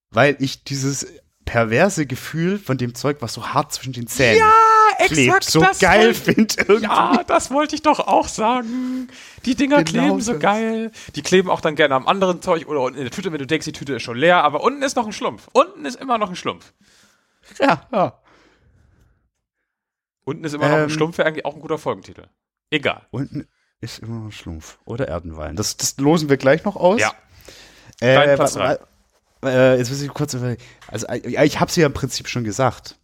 weil 0.09 0.35
ich 0.39 0.65
dieses 0.65 1.07
perverse 1.45 2.05
Gefühl 2.05 2.59
von 2.59 2.77
dem 2.77 2.93
Zeug, 2.95 3.17
was 3.21 3.33
so 3.33 3.47
hart 3.47 3.71
zwischen 3.71 3.93
den 3.93 4.07
Zähnen 4.07 4.39
ja, 4.39 4.53
klebt, 4.97 5.43
so 5.43 5.65
geil 5.79 6.13
finde. 6.13 6.79
Ja, 6.81 7.23
das 7.27 7.51
wollte 7.51 7.75
ich 7.75 7.81
doch 7.81 7.99
auch 7.99 8.27
sagen. 8.27 9.09
Die 9.45 9.55
Dinger 9.55 9.83
genau 9.83 10.03
kleben 10.05 10.21
so 10.21 10.33
das. 10.33 10.41
geil. 10.41 10.91
Die 11.15 11.21
kleben 11.21 11.49
auch 11.49 11.61
dann 11.61 11.75
gerne 11.75 11.95
am 11.95 12.07
anderen 12.07 12.41
Zeug 12.41 12.67
oder 12.67 12.81
unten 12.81 12.97
in 12.97 13.05
der 13.05 13.11
Tüte, 13.11 13.31
wenn 13.31 13.39
du 13.39 13.47
denkst, 13.47 13.65
die 13.65 13.71
Tüte 13.71 13.95
ist 13.95 14.03
schon 14.03 14.17
leer, 14.17 14.43
aber 14.43 14.63
unten 14.63 14.81
ist 14.81 14.95
noch 14.95 15.05
ein 15.05 15.13
Schlumpf. 15.13 15.47
Unten 15.53 15.85
ist 15.85 15.99
immer 15.99 16.17
noch 16.17 16.29
ein 16.29 16.35
Schlumpf. 16.35 16.73
Ja, 17.59 17.87
ja. 17.91 18.19
Unten 20.23 20.43
ist 20.43 20.53
immer 20.53 20.69
noch 20.69 20.77
ein 20.77 20.83
ähm, 20.83 20.89
Schlumpf, 20.89 21.17
wäre 21.17 21.27
eigentlich 21.27 21.45
auch 21.45 21.55
ein 21.55 21.61
guter 21.61 21.77
Folgentitel. 21.77 22.27
Egal. 22.69 23.07
Unten 23.11 23.47
ist 23.81 23.99
immer 23.99 24.19
noch 24.19 24.25
ein 24.25 24.31
Schlumpf. 24.31 24.77
Oder 24.85 25.07
Erdenwein. 25.07 25.55
Das, 25.55 25.75
das 25.77 25.97
losen 25.97 26.29
wir 26.29 26.37
gleich 26.37 26.63
noch 26.63 26.75
aus. 26.75 27.01
Ja. 27.01 27.13
Äh, 27.99 28.35
Platz. 28.35 28.55
Äh, 29.43 29.77
jetzt 29.77 29.89
muss 29.89 30.01
ich 30.01 30.09
kurz 30.13 30.35
Also, 30.87 31.07
äh, 31.07 31.45
ich 31.45 31.59
habe 31.59 31.71
sie 31.71 31.81
ja 31.81 31.87
im 31.87 31.93
Prinzip 31.93 32.27
schon 32.27 32.43
gesagt. 32.43 32.97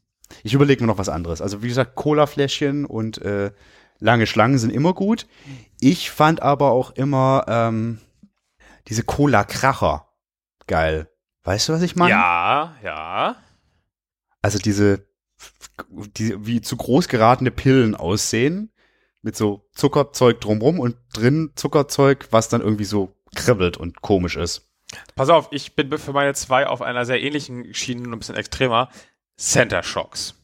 Ich 0.43 0.53
überlege 0.53 0.83
mir 0.83 0.87
noch 0.87 0.97
was 0.97 1.09
anderes. 1.09 1.41
Also, 1.41 1.63
wie 1.63 1.67
gesagt, 1.67 1.95
Cola-Fläschchen 1.95 2.85
und 2.85 3.19
äh, 3.19 3.51
lange 3.99 4.27
Schlangen 4.27 4.57
sind 4.57 4.71
immer 4.71 4.93
gut. 4.93 5.27
Ich 5.79 6.11
fand 6.11 6.41
aber 6.41 6.71
auch 6.71 6.91
immer 6.91 7.45
ähm, 7.47 7.99
diese 8.87 9.03
Cola-Kracher 9.03 10.07
geil. 10.67 11.09
Weißt 11.43 11.69
du, 11.69 11.73
was 11.73 11.81
ich 11.81 11.95
meine? 11.95 12.11
Ja, 12.11 12.75
ja. 12.83 13.35
Also 14.41 14.59
diese 14.59 15.07
die 16.17 16.45
wie 16.45 16.61
zu 16.61 16.75
groß 16.75 17.07
geratene 17.07 17.51
Pillen 17.51 17.95
aussehen, 17.95 18.71
mit 19.21 19.35
so 19.35 19.67
Zuckerzeug 19.73 20.41
drumrum 20.41 20.79
und 20.79 20.97
drin 21.13 21.51
Zuckerzeug, 21.55 22.27
was 22.31 22.49
dann 22.49 22.61
irgendwie 22.61 22.85
so 22.85 23.15
kribbelt 23.35 23.77
und 23.77 24.01
komisch 24.01 24.35
ist. 24.35 24.69
Pass 25.15 25.29
auf, 25.29 25.49
ich 25.51 25.75
bin 25.75 25.95
für 25.97 26.13
meine 26.13 26.33
zwei 26.33 26.65
auf 26.65 26.81
einer 26.81 27.05
sehr 27.05 27.21
ähnlichen 27.21 27.73
Schiene, 27.73 28.03
nur 28.03 28.15
ein 28.15 28.19
bisschen 28.19 28.35
extremer. 28.35 28.89
Center 29.37 29.83
Shocks. 29.83 30.35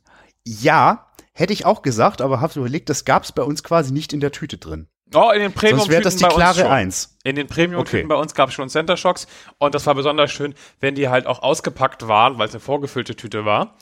Ja, 0.46 1.12
hätte 1.34 1.54
ich 1.54 1.66
auch 1.66 1.82
gesagt, 1.82 2.22
aber 2.22 2.41
habe 2.41 2.60
überlegt, 2.60 2.89
das 2.89 3.06
gab 3.06 3.24
es 3.24 3.32
bei 3.32 3.44
uns 3.44 3.64
quasi 3.64 3.91
nicht 3.91 4.14
in 4.14 4.20
der 4.20 4.32
Tüte 4.32 4.58
drin. 4.58 4.88
Oh, 5.16 5.32
in 5.32 5.41
den 5.41 5.54
Premium 5.54 5.80
Sonst 5.80 5.91
wäre 5.91 6.02
das 6.02 6.16
die 6.16 6.24
bei 6.24 6.30
uns 6.30 6.38
klare. 6.38 6.70
Eins. 6.70 7.18
In 7.24 7.36
den 7.36 7.48
Premium-Tüten 7.48 8.06
Okay. 8.06 8.08
bei 8.08 8.16
uns 8.16 8.34
gab 8.34 8.50
es 8.50 8.56
schon 8.56 8.70
Center 8.70 8.98
Shocks 8.98 9.28
und 9.60 9.76
das 9.76 9.86
war 9.86 9.94
besonders 9.96 10.32
schön, 10.32 10.56
wenn 10.80 10.96
die 10.96 11.10
halt 11.10 11.28
auch 11.28 11.44
ausgepackt 11.44 12.08
waren, 12.08 12.38
weil 12.38 12.48
es 12.48 12.54
eine 12.54 12.62
vorgefüllte 12.62 13.16
Tüte 13.16 13.46
war 13.46 13.78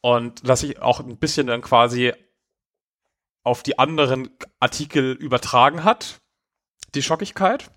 und 0.00 0.48
dass 0.48 0.60
sich 0.60 0.80
auch 0.82 1.00
ein 1.00 1.18
bisschen 1.18 1.46
dann 1.46 1.62
quasi 1.62 2.12
auf 3.44 3.62
die 3.62 3.78
anderen 3.78 4.30
Artikel 4.60 5.12
übertragen 5.12 5.84
hat, 5.84 6.20
die 6.94 7.02
Schockigkeit. 7.02 7.70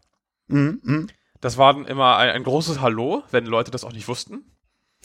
Mhm, 0.48 0.80
mhm. 0.84 1.08
Das 1.42 1.58
war 1.58 1.74
dann 1.74 1.86
immer 1.86 2.18
ein, 2.18 2.30
ein 2.30 2.44
großes 2.44 2.82
Hallo, 2.82 3.24
wenn 3.32 3.46
Leute 3.46 3.72
das 3.72 3.84
auch 3.84 3.94
nicht 3.94 4.08
wussten. 4.08 4.55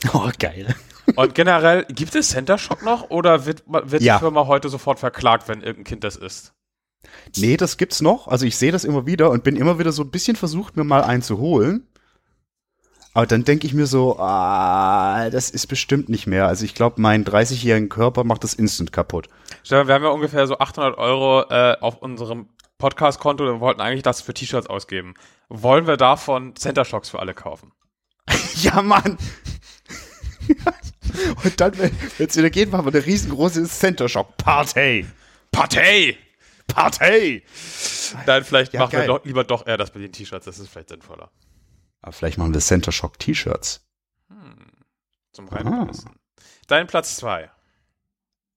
Oh, 0.14 0.30
geil. 0.38 0.74
Und 1.16 1.34
generell, 1.34 1.84
gibt 1.86 2.14
es 2.14 2.28
Center 2.30 2.56
Shock 2.56 2.82
noch 2.82 3.10
oder 3.10 3.44
wird, 3.46 3.64
wird 3.66 4.02
Ja. 4.02 4.16
die 4.16 4.20
Firma 4.20 4.46
heute 4.46 4.68
sofort 4.68 4.98
verklagt, 5.00 5.48
wenn 5.48 5.60
irgendein 5.60 5.84
Kind 5.84 6.04
das 6.04 6.16
ist? 6.16 6.52
Nee, 7.36 7.56
das 7.56 7.76
gibt's 7.76 8.00
noch. 8.00 8.28
Also 8.28 8.46
ich 8.46 8.56
sehe 8.56 8.70
das 8.72 8.84
immer 8.84 9.06
wieder 9.06 9.30
und 9.30 9.42
bin 9.42 9.56
immer 9.56 9.78
wieder 9.78 9.92
so 9.92 10.02
ein 10.02 10.10
bisschen 10.10 10.36
versucht, 10.36 10.76
mir 10.76 10.84
mal 10.84 11.02
einen 11.02 11.22
zu 11.22 11.38
holen. 11.38 11.86
Aber 13.12 13.26
dann 13.26 13.42
denke 13.44 13.66
ich 13.66 13.74
mir 13.74 13.86
so, 13.86 14.18
ah, 14.20 15.30
das 15.30 15.50
ist 15.50 15.66
bestimmt 15.66 16.08
nicht 16.08 16.28
mehr. 16.28 16.46
Also 16.46 16.64
ich 16.64 16.74
glaube, 16.76 17.00
meinen 17.00 17.24
30-jährigen 17.24 17.88
Körper 17.88 18.22
macht 18.22 18.44
das 18.44 18.54
instant 18.54 18.92
kaputt. 18.92 19.28
Stefan, 19.64 19.88
wir 19.88 19.94
haben 19.94 20.04
ja 20.04 20.10
ungefähr 20.10 20.46
so 20.46 20.58
800 20.58 20.96
Euro 20.96 21.42
äh, 21.50 21.76
auf 21.80 21.96
unserem 21.98 22.48
Podcast-Konto 22.78 23.44
und 23.44 23.54
wir 23.56 23.60
wollten 23.60 23.80
eigentlich 23.80 24.04
das 24.04 24.20
für 24.20 24.32
T-Shirts 24.32 24.68
ausgeben. 24.68 25.14
Wollen 25.48 25.88
wir 25.88 25.96
davon 25.96 26.54
Center 26.54 26.84
Shocks 26.84 27.08
für 27.10 27.18
alle 27.18 27.34
kaufen? 27.34 27.72
Ja, 28.62 28.82
Mann. 28.82 29.16
und 31.44 31.60
dann, 31.60 31.76
wenn 31.78 31.92
es 32.18 32.36
wieder 32.36 32.50
geht, 32.50 32.70
machen 32.70 32.86
wir 32.86 32.92
eine 32.92 33.04
riesengroße 33.04 33.64
Center 33.64 34.08
Shock 34.08 34.36
Party. 34.36 35.06
Partei! 35.50 36.16
Party. 36.66 37.42
Nein, 38.26 38.44
vielleicht 38.44 38.72
Ja, 38.72 38.80
machen 38.80 38.92
geil. 38.92 39.02
wir 39.02 39.06
doch, 39.08 39.24
lieber 39.24 39.44
doch 39.44 39.66
eher 39.66 39.76
das 39.76 39.92
mit 39.94 40.04
den 40.04 40.12
T-Shirts, 40.12 40.44
das 40.44 40.58
ist 40.58 40.68
vielleicht 40.68 40.90
sinnvoller. 40.90 41.30
Aber 42.02 42.12
vielleicht 42.12 42.38
machen 42.38 42.54
wir 42.54 42.60
Center 42.60 42.92
Shock 42.92 43.18
T-Shirts. 43.18 43.84
Zum 45.32 45.48
Reinpressen. 45.48 46.10
Dein 46.66 46.86
Platz 46.86 47.16
zwei. 47.16 47.50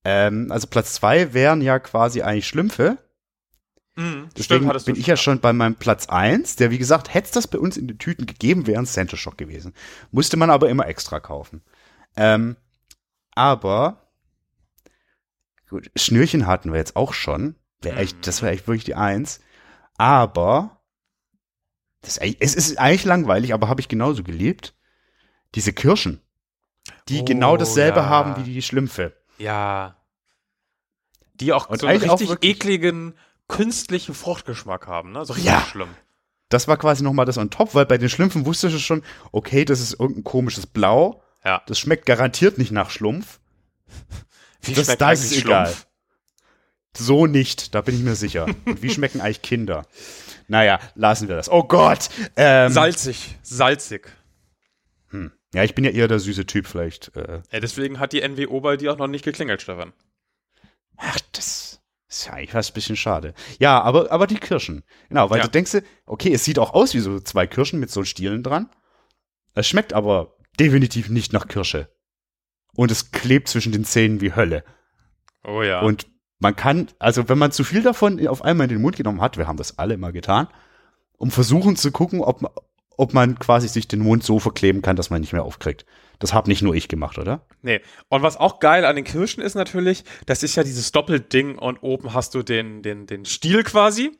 Ähm, 0.03 0.51
also 0.51 0.67
Platz 0.67 0.93
zwei 0.93 1.33
wären 1.33 1.61
ja 1.61 1.79
quasi 1.79 2.21
eigentlich 2.21 2.47
Schlümpfe. 2.47 2.97
Mhm, 3.95 4.29
Deswegen 4.35 4.67
hattest 4.67 4.87
bin 4.87 4.95
ich 4.95 5.05
ja 5.05 5.15
schon 5.15 5.39
bei 5.39 5.53
meinem 5.53 5.75
Platz 5.75 6.07
1, 6.09 6.55
der 6.55 6.71
wie 6.71 6.79
gesagt, 6.79 7.13
hätte 7.13 7.25
es 7.25 7.31
das 7.31 7.47
bei 7.47 7.59
uns 7.59 7.77
in 7.77 7.87
den 7.87 7.99
Tüten 7.99 8.25
gegeben, 8.25 8.65
wäre 8.65 8.79
ein 8.79 8.87
Center 8.87 9.17
Shock 9.17 9.37
gewesen. 9.37 9.73
Musste 10.11 10.35
man 10.35 10.49
aber 10.49 10.69
immer 10.69 10.87
extra 10.87 11.19
kaufen. 11.19 11.61
Ähm, 12.15 12.55
aber 13.35 14.11
gut, 15.69 15.89
Schnürchen 15.95 16.47
hatten 16.47 16.71
wir 16.71 16.79
jetzt 16.79 16.95
auch 16.95 17.13
schon. 17.13 17.55
Wär 17.81 17.97
echt, 17.97 18.27
das 18.27 18.41
wäre 18.41 18.53
echt 18.53 18.67
wirklich 18.67 18.83
die 18.85 18.95
Eins. 18.95 19.41
Aber 19.97 20.81
das, 22.01 22.17
es 22.17 22.55
ist 22.55 22.77
eigentlich 22.77 23.05
langweilig, 23.05 23.53
aber 23.53 23.67
habe 23.69 23.81
ich 23.81 23.87
genauso 23.87 24.23
geliebt. 24.23 24.75
Diese 25.55 25.73
Kirschen, 25.73 26.21
die 27.09 27.21
Oh, 27.21 27.25
genau 27.25 27.57
dasselbe 27.57 27.99
ja. 27.99 28.05
haben 28.09 28.37
wie 28.37 28.53
die 28.53 28.61
Schlümpfe. 28.61 29.15
Ja. 29.37 29.97
Die 31.35 31.53
auch 31.53 31.69
Und 31.69 31.79
so 31.81 31.87
einen 31.87 32.01
richtig 32.01 32.43
ekligen, 32.43 33.15
künstlichen 33.47 34.13
Fruchtgeschmack 34.15 34.87
haben, 34.87 35.11
ne? 35.11 35.25
So 35.25 35.33
richtig 35.33 35.51
Ja. 35.51 35.61
schlimm. 35.61 35.89
Das 36.49 36.67
war 36.67 36.77
quasi 36.77 37.03
nochmal 37.03 37.25
das 37.25 37.37
on 37.37 37.49
top, 37.49 37.73
weil 37.73 37.85
bei 37.85 37.97
den 37.97 38.09
Schlümpfen 38.09 38.45
wusstest 38.45 38.75
du 38.75 38.79
schon, 38.79 39.03
okay, 39.31 39.65
das 39.65 39.79
ist 39.79 39.99
irgendein 39.99 40.23
komisches 40.23 40.67
Blau. 40.67 41.22
Ja. 41.45 41.61
Das 41.67 41.79
schmeckt 41.79 42.05
garantiert 42.05 42.57
nicht 42.57 42.71
nach 42.71 42.89
Schlumpf. 42.89 43.39
Wie 44.61 44.73
Das- 44.73 44.85
schmeckt 44.85 45.01
das 45.01 45.19
eigentlich 45.21 45.37
ist 45.37 45.45
egal. 45.45 45.73
So 46.95 47.25
nicht, 47.25 47.73
da 47.73 47.81
bin 47.81 47.95
ich 47.95 48.01
mir 48.03 48.15
sicher. 48.15 48.45
Und 48.65 48.81
wie 48.83 48.89
schmecken 48.91 49.19
eigentlich 49.19 49.41
Kinder? 49.41 49.85
Naja, 50.47 50.79
lassen 50.95 51.27
wir 51.27 51.35
das. 51.35 51.49
Oh 51.49 51.63
Gott! 51.63 52.09
Ähm, 52.35 52.71
Salzig, 52.71 53.35
salzig. 53.41 54.07
ja, 55.53 55.63
ich 55.63 55.73
bin 55.75 55.85
ja 55.85 55.91
eher 55.91 56.07
der 56.07 56.19
süße 56.19 56.45
Typ 56.45 56.67
vielleicht. 56.67 57.15
Äh, 57.15 57.41
Ja, 57.51 57.59
deswegen 57.59 57.99
hat 57.99 58.13
die 58.13 58.21
NWO 58.27 58.61
bei 58.61 58.77
dir 58.77 58.93
auch 58.93 58.97
noch 58.97 59.07
nicht 59.07 59.25
geklingelt, 59.25 59.61
Stefan. 59.61 59.93
ach, 60.97 61.17
das 61.31 61.81
ist 62.07 62.25
ja 62.27 62.33
eigentlich 62.33 62.51
fast 62.51 62.71
ein 62.71 62.73
bisschen 62.75 62.95
schade. 62.95 63.33
Ja, 63.59 63.81
aber, 63.81 64.11
aber 64.11 64.27
die 64.27 64.37
Kirschen. 64.37 64.83
Genau, 65.09 65.29
weil 65.31 65.39
Ja. 65.39 65.45
du 65.45 65.49
denkst, 65.51 65.77
okay, 66.05 66.31
es 66.33 66.43
sieht 66.45 66.59
auch 66.59 66.73
aus 66.75 66.93
wie 66.93 66.99
so 66.99 67.19
zwei 67.19 67.47
Kirschen 67.47 67.79
mit 67.79 67.89
so 67.89 68.03
Stielen 68.03 68.43
dran. 68.43 68.69
Es 69.55 69.67
schmeckt 69.67 69.93
aber 69.93 70.35
definitiv 70.59 71.09
nicht 71.09 71.33
nach 71.33 71.47
Kirsche. 71.47 71.89
Und 72.75 72.91
es 72.91 73.11
klebt 73.11 73.47
zwischen 73.47 73.71
den 73.71 73.85
Zähnen 73.85 74.21
wie 74.21 74.33
Hölle. 74.33 74.63
Oh 75.43 75.61
ja. 75.61 75.81
Und 75.81 76.07
man 76.39 76.55
kann, 76.55 76.87
also 76.99 77.29
wenn 77.29 77.37
man 77.37 77.51
zu 77.51 77.63
viel 77.63 77.83
davon 77.83 78.25
auf 78.27 78.43
einmal 78.43 78.65
in 78.65 78.75
den 78.75 78.81
Mund 78.81 78.95
genommen 78.95 79.21
hat, 79.21 79.37
wir 79.37 79.47
haben 79.47 79.57
das 79.57 79.77
alle 79.77 79.97
mal 79.97 80.11
getan, 80.11 80.47
um 81.17 81.31
versuchen 81.31 81.75
zu 81.75 81.91
gucken, 81.91 82.21
ob, 82.21 82.65
ob 82.97 83.13
man 83.13 83.39
quasi 83.39 83.67
sich 83.67 83.87
den 83.87 83.99
Mund 83.99 84.23
so 84.23 84.39
verkleben 84.39 84.81
kann, 84.81 84.95
dass 84.95 85.09
man 85.09 85.21
nicht 85.21 85.33
mehr 85.33 85.43
aufkriegt. 85.43 85.85
Das 86.19 86.33
habe 86.33 86.49
nicht 86.49 86.61
nur 86.61 86.75
ich 86.75 86.87
gemacht, 86.87 87.17
oder? 87.17 87.45
Nee. 87.61 87.81
Und 88.09 88.21
was 88.21 88.37
auch 88.37 88.59
geil 88.59 88.85
an 88.85 88.95
den 88.95 89.05
Kirschen 89.05 89.41
ist 89.43 89.55
natürlich, 89.55 90.03
das 90.25 90.43
ist 90.43 90.55
ja 90.55 90.63
dieses 90.63 90.91
Doppelding 90.91 91.57
und 91.57 91.81
oben 91.81 92.13
hast 92.13 92.35
du 92.35 92.43
den, 92.43 92.81
den, 92.81 93.07
den 93.07 93.25
Stiel 93.25 93.63
quasi. 93.63 94.11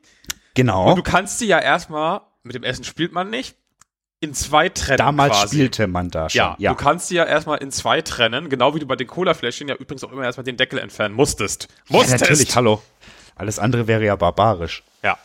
Genau. 0.56 0.90
Und 0.90 0.98
du 0.98 1.04
kannst 1.04 1.40
sie 1.40 1.48
ja 1.48 1.60
erstmal, 1.60 2.22
mit 2.44 2.56
dem 2.56 2.64
Essen 2.64 2.84
spielt 2.84 3.14
man 3.14 3.30
nicht, 3.30 3.58
in 4.24 4.34
zwei 4.34 4.70
trennen 4.70 4.98
Damals 4.98 5.34
quasi. 5.42 5.56
spielte 5.58 5.88
man 5.88 6.10
da 6.10 6.30
schon. 6.30 6.40
Ja, 6.40 6.56
Ja, 6.58 6.72
du 6.72 6.78
kannst 6.78 7.10
sie 7.10 7.16
ja 7.16 7.26
erstmal 7.26 7.58
in 7.60 7.72
zwei 7.72 8.02
trennen, 8.02 8.50
genau 8.50 8.74
wie 8.74 8.80
du 8.80 8.86
bei 8.88 8.96
den 8.96 9.08
Cola-Fläschchen 9.08 9.68
ja 9.68 9.76
übrigens 9.76 10.04
auch 10.04 10.12
immer 10.12 10.24
erstmal 10.24 10.46
den 10.46 10.58
Deckel 10.58 10.80
entfernen 10.80 11.14
musstest. 11.14 11.68
ja 11.90 11.98
Musstest! 11.98 12.22
natürlich, 12.22 12.56
hallo. 12.56 12.82
Alles 13.36 13.60
andere 13.60 13.88
wäre 13.88 14.06
ja 14.06 14.16
barbarisch. 14.16 14.84
Ja. 15.04 15.18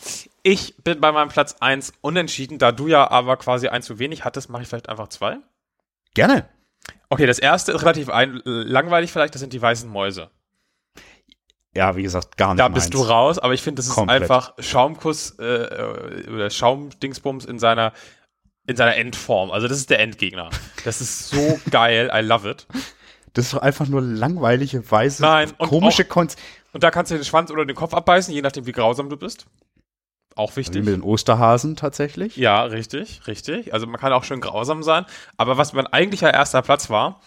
Ich 0.42 0.76
bin 0.82 1.00
bei 1.00 1.12
meinem 1.12 1.28
Platz 1.28 1.56
1 1.60 1.92
unentschieden, 2.00 2.58
da 2.58 2.72
du 2.72 2.88
ja 2.88 3.10
aber 3.10 3.36
quasi 3.36 3.68
ein 3.68 3.82
zu 3.82 3.98
wenig 3.98 4.24
hattest, 4.24 4.48
mache 4.50 4.62
ich 4.62 4.68
vielleicht 4.68 4.88
einfach 4.88 5.08
zwei. 5.08 5.36
Gerne. 6.14 6.48
Okay, 7.10 7.26
das 7.26 7.38
erste 7.38 7.72
ist 7.72 7.82
relativ 7.82 8.08
ein, 8.08 8.40
langweilig 8.44 9.12
vielleicht, 9.12 9.34
das 9.34 9.40
sind 9.40 9.52
die 9.52 9.60
weißen 9.62 9.88
Mäuse. 9.88 10.30
Ja, 11.74 11.94
wie 11.96 12.02
gesagt, 12.02 12.36
gar 12.36 12.54
nicht 12.54 12.60
Da 12.60 12.68
meins. 12.68 12.84
bist 12.84 12.94
du 12.94 13.02
raus, 13.02 13.38
aber 13.38 13.52
ich 13.54 13.62
finde, 13.62 13.80
das 13.80 13.86
ist 13.88 13.94
Komplett. 13.94 14.22
einfach 14.22 14.54
Schaumkuss 14.58 15.36
äh, 15.38 15.44
äh, 15.44 16.28
oder 16.30 16.50
Schaumdingsbums 16.50 17.44
in 17.44 17.58
seiner 17.58 17.92
in 18.68 18.76
seiner 18.76 18.96
Endform. 18.96 19.50
Also 19.50 19.66
das 19.66 19.78
ist 19.78 19.88
der 19.90 19.98
Endgegner. 19.98 20.50
Das 20.84 21.00
ist 21.00 21.30
so 21.30 21.58
geil, 21.70 22.10
I 22.14 22.20
love 22.20 22.48
it. 22.48 22.66
Das 23.32 23.46
ist 23.46 23.54
doch 23.54 23.62
einfach 23.62 23.88
nur 23.88 24.02
langweilige, 24.02 24.88
weiße, 24.88 25.22
Nein, 25.22 25.56
komische 25.58 26.04
Konz. 26.04 26.36
Und 26.72 26.82
da 26.82 26.90
kannst 26.90 27.10
du 27.10 27.14
den 27.14 27.24
Schwanz 27.24 27.50
oder 27.50 27.64
den 27.64 27.74
Kopf 27.74 27.94
abbeißen, 27.94 28.32
je 28.32 28.42
nachdem, 28.42 28.66
wie 28.66 28.72
grausam 28.72 29.08
du 29.08 29.16
bist. 29.16 29.46
Auch 30.34 30.52
Wie 30.52 30.56
wichtig. 30.56 30.84
mit 30.84 30.94
den 30.94 31.02
Osterhasen 31.02 31.76
tatsächlich. 31.76 32.36
Ja, 32.36 32.62
richtig, 32.62 33.26
richtig. 33.26 33.72
Also 33.72 33.86
man 33.86 33.98
kann 33.98 34.12
auch 34.12 34.22
schön 34.22 34.40
grausam 34.40 34.82
sein. 34.82 35.06
Aber 35.36 35.56
was 35.56 35.72
mein 35.72 35.86
eigentlicher 35.86 36.32
erster 36.32 36.60
Platz 36.62 36.90
war 36.90 37.22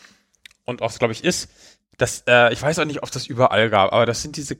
und 0.65 0.81
auch, 0.81 0.97
glaube 0.97 1.11
ich, 1.11 1.23
ist, 1.23 1.49
dass, 1.97 2.23
äh, 2.27 2.53
ich 2.53 2.61
weiß 2.61 2.79
auch 2.79 2.85
nicht, 2.85 3.01
ob 3.03 3.11
das 3.11 3.25
überall 3.27 3.69
gab, 3.69 3.91
aber 3.91 4.05
das 4.05 4.21
sind 4.21 4.37
diese 4.37 4.57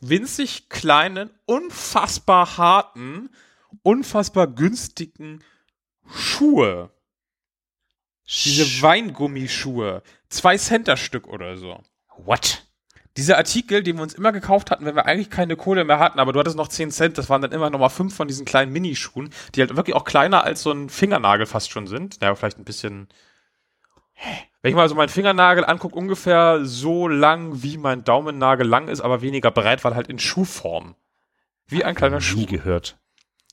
winzig 0.00 0.68
kleinen, 0.68 1.30
unfassbar 1.46 2.58
harten, 2.58 3.30
unfassbar 3.82 4.46
günstigen 4.48 5.42
Schuhe. 6.14 6.90
Diese 8.26 8.82
Weingummischuhe. 8.82 10.02
Zwei 10.28 10.56
Center-Stück 10.56 11.28
oder 11.28 11.56
so. 11.56 11.80
What? 12.16 12.64
Diese 13.16 13.38
Artikel, 13.38 13.82
die 13.82 13.94
wir 13.94 14.02
uns 14.02 14.12
immer 14.12 14.32
gekauft 14.32 14.70
hatten, 14.70 14.84
wenn 14.84 14.94
wir 14.94 15.06
eigentlich 15.06 15.30
keine 15.30 15.56
Kohle 15.56 15.84
mehr 15.84 15.98
hatten, 15.98 16.18
aber 16.18 16.32
du 16.32 16.40
hattest 16.40 16.56
noch 16.56 16.68
10 16.68 16.90
Cent, 16.90 17.16
das 17.16 17.30
waren 17.30 17.40
dann 17.40 17.52
immer 17.52 17.70
nochmal 17.70 17.88
fünf 17.88 18.14
von 18.14 18.28
diesen 18.28 18.44
kleinen 18.44 18.72
Minischuhen, 18.72 19.30
die 19.54 19.60
halt 19.60 19.74
wirklich 19.74 19.96
auch 19.96 20.04
kleiner 20.04 20.44
als 20.44 20.62
so 20.62 20.70
ein 20.70 20.90
Fingernagel 20.90 21.46
fast 21.46 21.70
schon 21.70 21.86
sind. 21.86 22.20
Naja, 22.20 22.34
vielleicht 22.34 22.58
ein 22.58 22.64
bisschen. 22.64 23.08
Wenn 24.60 24.70
ich 24.70 24.76
mal 24.76 24.88
so 24.88 24.94
meinen 24.94 25.08
Fingernagel 25.08 25.64
angucke, 25.64 25.94
ungefähr 25.96 26.64
so 26.64 27.08
lang, 27.08 27.62
wie 27.62 27.78
mein 27.78 28.04
Daumennagel 28.04 28.66
lang 28.66 28.88
ist, 28.88 29.00
aber 29.00 29.22
weniger 29.22 29.50
breit, 29.50 29.84
weil 29.84 29.94
halt 29.94 30.08
in 30.08 30.18
Schuhform. 30.18 30.94
Wie 31.68 31.84
ein 31.84 31.94
kleiner 31.94 32.20
Schuh. 32.20 32.38
Nie 32.38 32.46
gehört. 32.46 32.98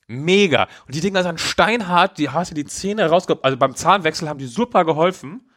Mega. 0.08 0.68
Und 0.86 0.95
die 0.95 1.01
Dinger 1.01 1.24
sind 1.24 1.39
steinhart, 1.39 2.18
die 2.18 2.30
hast 2.30 2.51
du 2.51 2.56
die 2.56 2.66
Zähne 2.66 3.10
rausgehabt. 3.10 3.43
Also 3.43 3.58
beim 3.58 3.76
Zahnwechsel 3.76 4.28
haben 4.30 4.39
die 4.39 4.47
super 4.47 4.86
geholfen. 4.86 5.49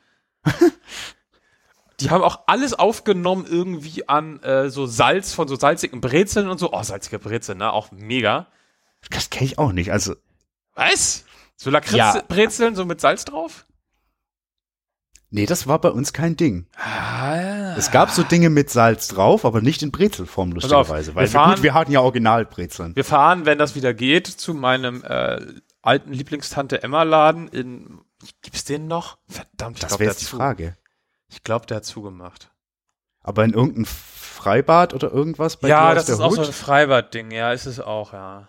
die 2.01 2.11
haben 2.11 2.23
auch 2.23 2.45
alles 2.47 2.75
aufgenommen 2.75 3.47
irgendwie 3.49 4.09
an 4.09 4.43
äh, 4.43 4.71
so 4.71 4.87
Salz 4.87 5.33
von 5.33 5.49
so 5.49 5.57
salzigen 5.57 6.01
Brezeln 6.01 6.49
und 6.49 6.59
so. 6.59 6.73
Oh, 6.73 6.83
salzige 6.83 7.19
Brezeln, 7.19 7.59
ne? 7.59 7.73
Auch 7.73 7.91
mega. 7.91 8.47
Das 9.11 9.31
kenne 9.31 9.47
ich 9.47 9.59
auch 9.59 9.73
nicht. 9.73 9.93
Also, 9.93 10.15
Was? 10.75 11.25
So 11.57 11.71
Ja. 11.71 11.79
Lakritz-Brezeln 11.79 12.75
so 12.75 12.85
mit 12.85 13.01
Salz 13.01 13.25
drauf? 13.25 13.67
Nee, 15.31 15.47
das 15.47 15.67
war 15.67 15.81
bei 15.81 15.91
uns 15.91 16.13
kein 16.13 16.37
Ding. 16.37 16.67
Ah. 16.77 17.75
Es 17.77 17.91
gab 17.91 18.11
so 18.11 18.23
Dinge 18.23 18.49
mit 18.51 18.71
Salz 18.71 19.09
drauf, 19.09 19.45
aber 19.45 19.61
nicht 19.61 19.83
in 19.83 19.91
Brezelform, 19.91 20.53
lustigerweise. 20.53 21.13
wir 21.13 21.17
Weil 21.17 21.29
fahren- 21.29 21.55
gut, 21.57 21.63
wir 21.63 21.75
hatten 21.75 21.93
ja 21.93 22.01
Originalbrezeln. 22.01 22.97
Wir 22.97 23.05
fahren, 23.05 23.45
wenn 23.45 23.59
das 23.59 23.75
wieder 23.75 23.93
geht, 23.95 24.27
zu 24.27 24.55
meinem 24.55 25.03
äh, 25.05 25.41
alten 25.83 26.13
Lieblingstante 26.13 26.83
Emma 26.83 27.03
Laden 27.03 27.49
in. 27.49 28.01
Gibt's 28.43 28.65
den 28.65 28.87
noch? 28.87 29.19
Verdammt, 29.29 29.77
ich 29.77 29.81
Das 29.83 29.89
glaube, 29.91 30.01
wäre 30.01 30.11
jetzt 30.13 30.23
die 30.23 30.27
zu- 30.27 30.37
Frage. 30.37 30.77
ich 31.29 31.45
glaub, 31.45 31.67
der 31.67 31.79
hat 31.79 31.85
zugemacht. 31.85 32.51
Aber 33.23 33.45
in 33.45 33.53
irgendein 33.53 33.85
Freibad 33.85 34.95
oder 34.95 35.11
irgendwas 35.13 35.57
bei 35.59 35.69
dir 35.69 35.75
ja, 35.75 35.89
aus 35.91 35.95
das 35.97 36.09
ist 36.09 36.21
auch 36.21 36.31
Hut? 36.31 36.37
so 36.37 36.43
ein 36.43 36.53
Freibad-Ding. 36.53 37.31
Ja, 37.33 37.53
ist 37.53 37.67
es 37.67 37.79
auch, 37.81 38.13
ja. 38.13 38.49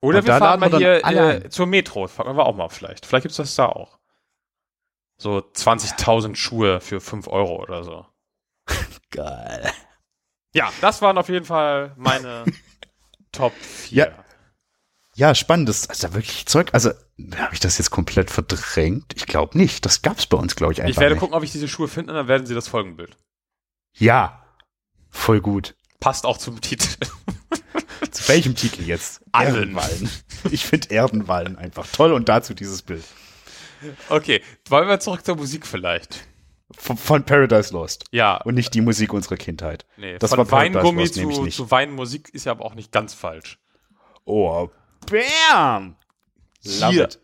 Oder 0.00 0.18
Und 0.18 0.26
wir 0.26 0.34
fahren 0.36 0.60
mal 0.60 0.72
wir 0.72 0.78
hier 1.06 1.44
äh, 1.44 1.48
zur 1.48 1.66
Metro. 1.66 2.06
Fahren 2.08 2.36
wir 2.36 2.44
auch 2.46 2.54
mal 2.56 2.68
vielleicht. 2.68 3.06
Vielleicht 3.06 3.22
gibt's 3.22 3.36
das 3.36 3.54
da 3.54 3.66
auch. 3.66 3.98
So 5.22 5.38
20.000 5.38 6.34
Schuhe 6.34 6.80
für 6.80 7.00
5 7.00 7.28
Euro 7.28 7.62
oder 7.62 7.84
so. 7.84 8.04
Geil. 9.12 9.70
Ja, 10.52 10.72
das 10.80 11.00
waren 11.00 11.16
auf 11.16 11.28
jeden 11.28 11.44
Fall 11.46 11.94
meine 11.96 12.44
Top 13.32 13.52
4. 13.54 13.96
Ja. 13.96 14.24
Ja, 15.14 15.34
spannend. 15.36 15.68
Das 15.68 15.84
ist 15.84 16.02
da 16.02 16.12
wirklich 16.12 16.46
Zeug. 16.46 16.70
Also, 16.72 16.90
habe 17.36 17.54
ich 17.54 17.60
das 17.60 17.78
jetzt 17.78 17.90
komplett 17.90 18.32
verdrängt? 18.32 19.12
Ich 19.14 19.26
glaube 19.26 19.56
nicht. 19.56 19.84
Das 19.84 20.02
gab's 20.02 20.26
bei 20.26 20.36
uns, 20.36 20.56
glaube 20.56 20.72
ich, 20.72 20.80
einfach 20.80 20.90
ich 20.90 20.98
werde 20.98 21.14
nicht. 21.14 21.20
gucken, 21.20 21.36
ob 21.36 21.44
ich 21.44 21.52
diese 21.52 21.68
Schuhe 21.68 21.86
finde 21.86 22.10
und 22.12 22.16
dann 22.16 22.26
werden 22.28 22.46
sie 22.46 22.54
das 22.54 22.66
Folgenbild. 22.66 23.16
Ja. 23.96 24.42
Voll 25.10 25.40
gut. 25.40 25.76
Passt 26.00 26.26
auch 26.26 26.38
zum 26.38 26.60
Titel. 26.60 26.88
Zu 28.10 28.28
welchem 28.28 28.56
Titel 28.56 28.82
jetzt? 28.82 29.22
Allen. 29.30 29.54
Erdenwallen. 29.54 30.10
Ich 30.50 30.66
finde 30.66 30.90
Erdenwallen 30.90 31.56
einfach 31.56 31.86
toll 31.86 32.12
und 32.12 32.28
dazu 32.28 32.54
dieses 32.54 32.82
Bild. 32.82 33.04
Okay, 34.08 34.42
wollen 34.68 34.88
wir 34.88 35.00
zurück 35.00 35.24
zur 35.24 35.36
Musik 35.36 35.66
vielleicht? 35.66 36.26
Von, 36.78 36.96
von 36.96 37.24
Paradise 37.24 37.72
Lost. 37.72 38.04
Ja, 38.12 38.36
Und 38.42 38.54
nicht 38.54 38.72
die 38.74 38.80
Musik 38.80 39.12
unserer 39.12 39.36
Kindheit. 39.36 39.84
nee, 39.96 40.18
das 40.18 40.30
von 40.30 40.38
war 40.38 40.44
Paradise 40.46 40.74
Weingummi 40.78 41.00
Lost 41.02 41.14
zu, 41.14 41.42
nicht. 41.44 41.56
zu 41.56 41.70
Weinmusik 41.70 42.30
ist 42.32 42.44
ja 42.46 42.52
aber 42.52 42.64
auch 42.64 42.74
nicht 42.74 42.92
ganz 42.92 43.12
falsch. 43.14 43.58
Oh, 44.24 44.70
bam! 45.10 45.96
Love 46.64 46.92
Hier. 46.92 47.04
it. 47.04 47.18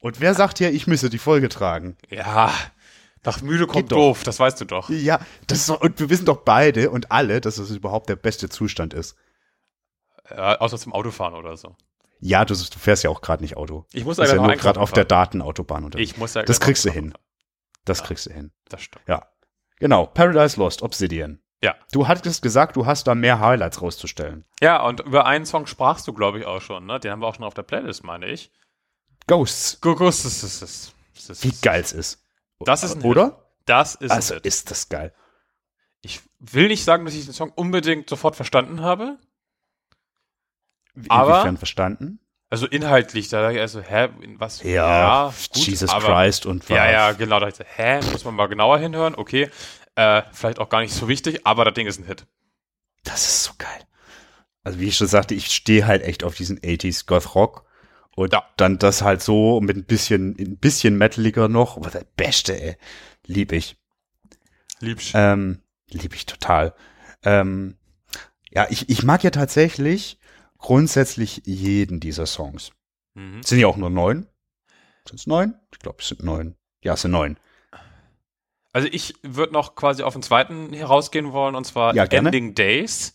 Und 0.00 0.20
wer 0.20 0.34
sagt 0.34 0.58
hier, 0.58 0.70
ich 0.72 0.86
müsse 0.86 1.08
die 1.08 1.18
Folge 1.18 1.48
tragen? 1.48 1.96
Ja, 2.10 2.52
nach 3.24 3.40
müde 3.40 3.66
kommt 3.66 3.84
Geht 3.84 3.92
doch. 3.92 3.96
doof, 3.96 4.22
das 4.24 4.38
weißt 4.38 4.60
du 4.60 4.64
doch. 4.66 4.90
Ja, 4.90 5.18
das 5.46 5.60
ist 5.60 5.70
doch, 5.70 5.80
und 5.80 5.98
wir 5.98 6.10
wissen 6.10 6.26
doch 6.26 6.42
beide 6.42 6.90
und 6.90 7.10
alle, 7.10 7.40
dass 7.40 7.56
das 7.56 7.70
überhaupt 7.70 8.10
der 8.10 8.16
beste 8.16 8.50
Zustand 8.50 8.92
ist. 8.92 9.16
Ja, 10.28 10.58
außer 10.58 10.76
zum 10.78 10.92
Autofahren 10.92 11.34
oder 11.34 11.56
so. 11.56 11.74
Ja, 12.26 12.46
du, 12.46 12.54
du 12.54 12.78
fährst 12.78 13.04
ja 13.04 13.10
auch 13.10 13.20
gerade 13.20 13.42
nicht 13.42 13.56
Auto. 13.58 13.84
Ich 13.92 14.04
muss 14.06 14.16
ja 14.16 14.34
nur 14.34 14.48
gerade 14.54 14.80
auf 14.80 14.92
der. 14.92 15.04
Datenautobahn 15.04 15.84
unterwegs. 15.84 16.10
Ich 16.12 16.16
muss 16.16 16.32
ja 16.32 16.42
Das 16.42 16.58
kriegst 16.58 16.82
du 16.86 16.90
hin. 16.90 17.12
Das 17.84 17.98
Ja. 17.98 18.06
kriegst 18.06 18.24
du 18.26 18.32
hin. 18.32 18.50
Das 18.70 18.80
stimmt. 18.80 19.04
Ja. 19.06 19.26
Genau, 19.78 20.06
Paradise 20.06 20.58
Lost, 20.58 20.80
Obsidian. 20.82 21.40
Ja. 21.62 21.74
Du 21.92 22.08
hattest 22.08 22.40
gesagt, 22.40 22.76
du 22.76 22.86
hast 22.86 23.06
da 23.06 23.14
mehr 23.14 23.40
Highlights 23.40 23.82
rauszustellen. 23.82 24.46
Ja, 24.62 24.82
und 24.86 25.00
über 25.00 25.26
einen 25.26 25.44
Song 25.44 25.66
sprachst 25.66 26.08
du, 26.08 26.14
glaube 26.14 26.38
ich, 26.38 26.46
auch 26.46 26.62
schon, 26.62 26.86
ne? 26.86 26.98
Den 26.98 27.12
haben 27.12 27.20
wir 27.20 27.26
auch 27.26 27.34
schon 27.34 27.44
auf 27.44 27.52
der 27.54 27.62
Playlist, 27.62 28.04
meine 28.04 28.26
ich. 28.26 28.50
Ghosts. 29.26 29.80
Gugus, 29.82 30.22
das 30.22 30.42
ist 30.42 30.62
es. 30.62 30.92
Ist 31.28 31.44
Wie 31.44 31.48
es. 31.48 31.60
geil's 31.60 31.92
ist. 31.92 32.22
Das 32.60 32.84
ist 32.84 32.92
ein 32.96 33.02
Hit. 33.02 33.10
Oder? 33.10 33.44
Das 33.66 33.94
ist 33.96 34.10
Also 34.10 34.34
ein 34.34 34.38
Hit. 34.38 34.46
ist 34.46 34.70
das 34.70 34.88
geil. 34.88 35.12
Ich 36.00 36.20
will 36.38 36.68
nicht 36.68 36.84
sagen, 36.84 37.04
dass 37.04 37.14
ich 37.14 37.24
den 37.26 37.34
Song 37.34 37.50
unbedingt 37.54 38.08
sofort 38.08 38.34
verstanden 38.36 38.80
habe. 38.80 39.18
Aber- 41.08 41.32
Inwiefern 41.32 41.56
verstanden? 41.56 42.20
Also 42.50 42.66
inhaltlich, 42.66 43.28
da 43.30 43.40
dachte 43.42 43.54
ich 43.56 43.60
also, 43.60 43.80
hä, 43.80 44.10
was? 44.36 44.62
Ja, 44.62 45.32
gut, 45.52 45.66
Jesus 45.66 45.90
aber- 45.90 46.06
Christ 46.22 46.46
und 46.46 46.68
Ja, 46.68 46.84
was. 46.84 46.92
ja, 46.92 47.12
genau. 47.12 47.40
Da 47.40 47.46
dachte 47.46 47.64
ich, 47.68 47.78
hä, 47.78 48.00
muss 48.12 48.24
man 48.24 48.34
mal 48.34 48.46
genauer 48.46 48.78
hinhören? 48.78 49.14
Okay, 49.16 49.50
äh, 49.96 50.22
vielleicht 50.32 50.60
auch 50.60 50.68
gar 50.68 50.80
nicht 50.80 50.92
so 50.94 51.08
wichtig, 51.08 51.40
aber 51.46 51.64
das 51.64 51.74
Ding 51.74 51.86
ist 51.88 51.98
ein 51.98 52.04
Hit. 52.06 52.26
Das 53.02 53.26
ist 53.26 53.44
so 53.44 53.52
geil. 53.58 53.80
Also 54.62 54.78
wie 54.78 54.86
ich 54.88 54.96
schon 54.96 55.08
sagte, 55.08 55.34
ich 55.34 55.46
stehe 55.52 55.86
halt 55.86 56.02
echt 56.02 56.22
auf 56.22 56.36
diesen 56.36 56.58
80s 56.60 57.06
Goth 57.06 57.34
Rock. 57.34 57.64
Und 58.16 58.32
Ja. 58.32 58.44
dann 58.56 58.78
das 58.78 59.02
halt 59.02 59.20
so 59.22 59.60
mit 59.60 59.76
ein 59.76 59.84
bisschen, 59.84 60.36
ein 60.38 60.56
bisschen 60.58 60.96
metaliger 60.96 61.48
noch. 61.48 61.76
Aber 61.76 61.90
der 61.90 62.04
Beste, 62.16 62.58
ey. 62.62 62.76
Lieb 63.26 63.50
ich. 63.50 63.76
Liebsch. 64.78 65.10
Ähm, 65.14 65.60
lieb 65.90 66.14
ich 66.14 66.24
total. 66.24 66.74
Ähm, 67.24 67.76
ja, 68.52 68.66
ich, 68.70 68.88
ich 68.88 69.02
mag 69.02 69.24
ja 69.24 69.30
tatsächlich 69.30 70.18
grundsätzlich 70.64 71.42
jeden 71.44 72.00
dieser 72.00 72.24
Songs. 72.24 72.72
Mhm. 73.12 73.42
Sind 73.42 73.58
ja 73.58 73.66
auch 73.66 73.76
nur 73.76 73.90
neun. 73.90 74.26
Sind 75.06 75.20
es 75.20 75.26
neun? 75.26 75.54
Ich 75.72 75.78
glaube, 75.78 75.98
es 76.00 76.08
sind 76.08 76.22
neun. 76.24 76.56
Ja, 76.82 76.94
es 76.94 77.02
sind 77.02 77.10
neun. 77.10 77.36
Also 78.72 78.88
ich 78.90 79.14
würde 79.22 79.52
noch 79.52 79.74
quasi 79.74 80.02
auf 80.02 80.14
den 80.14 80.22
zweiten 80.22 80.72
herausgehen 80.72 81.32
wollen, 81.32 81.54
und 81.54 81.66
zwar 81.66 81.94
Ja. 81.94 82.04
Ending 82.04 82.54
Days. 82.54 83.14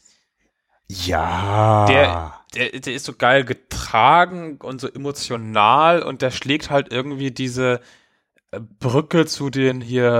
Ja. 0.88 1.88
Der, 1.88 2.34
der, 2.54 2.80
der 2.80 2.94
ist 2.94 3.06
so 3.06 3.14
geil 3.14 3.44
getragen 3.44 4.58
und 4.58 4.80
so 4.80 4.88
emotional 4.88 6.04
und 6.04 6.22
der 6.22 6.30
schlägt 6.30 6.70
halt 6.70 6.94
irgendwie 6.94 7.32
diese 7.32 7.82
äh, 8.52 8.60
Brücke 8.60 9.26
zu 9.26 9.50
den 9.50 9.82
hier 9.82 10.12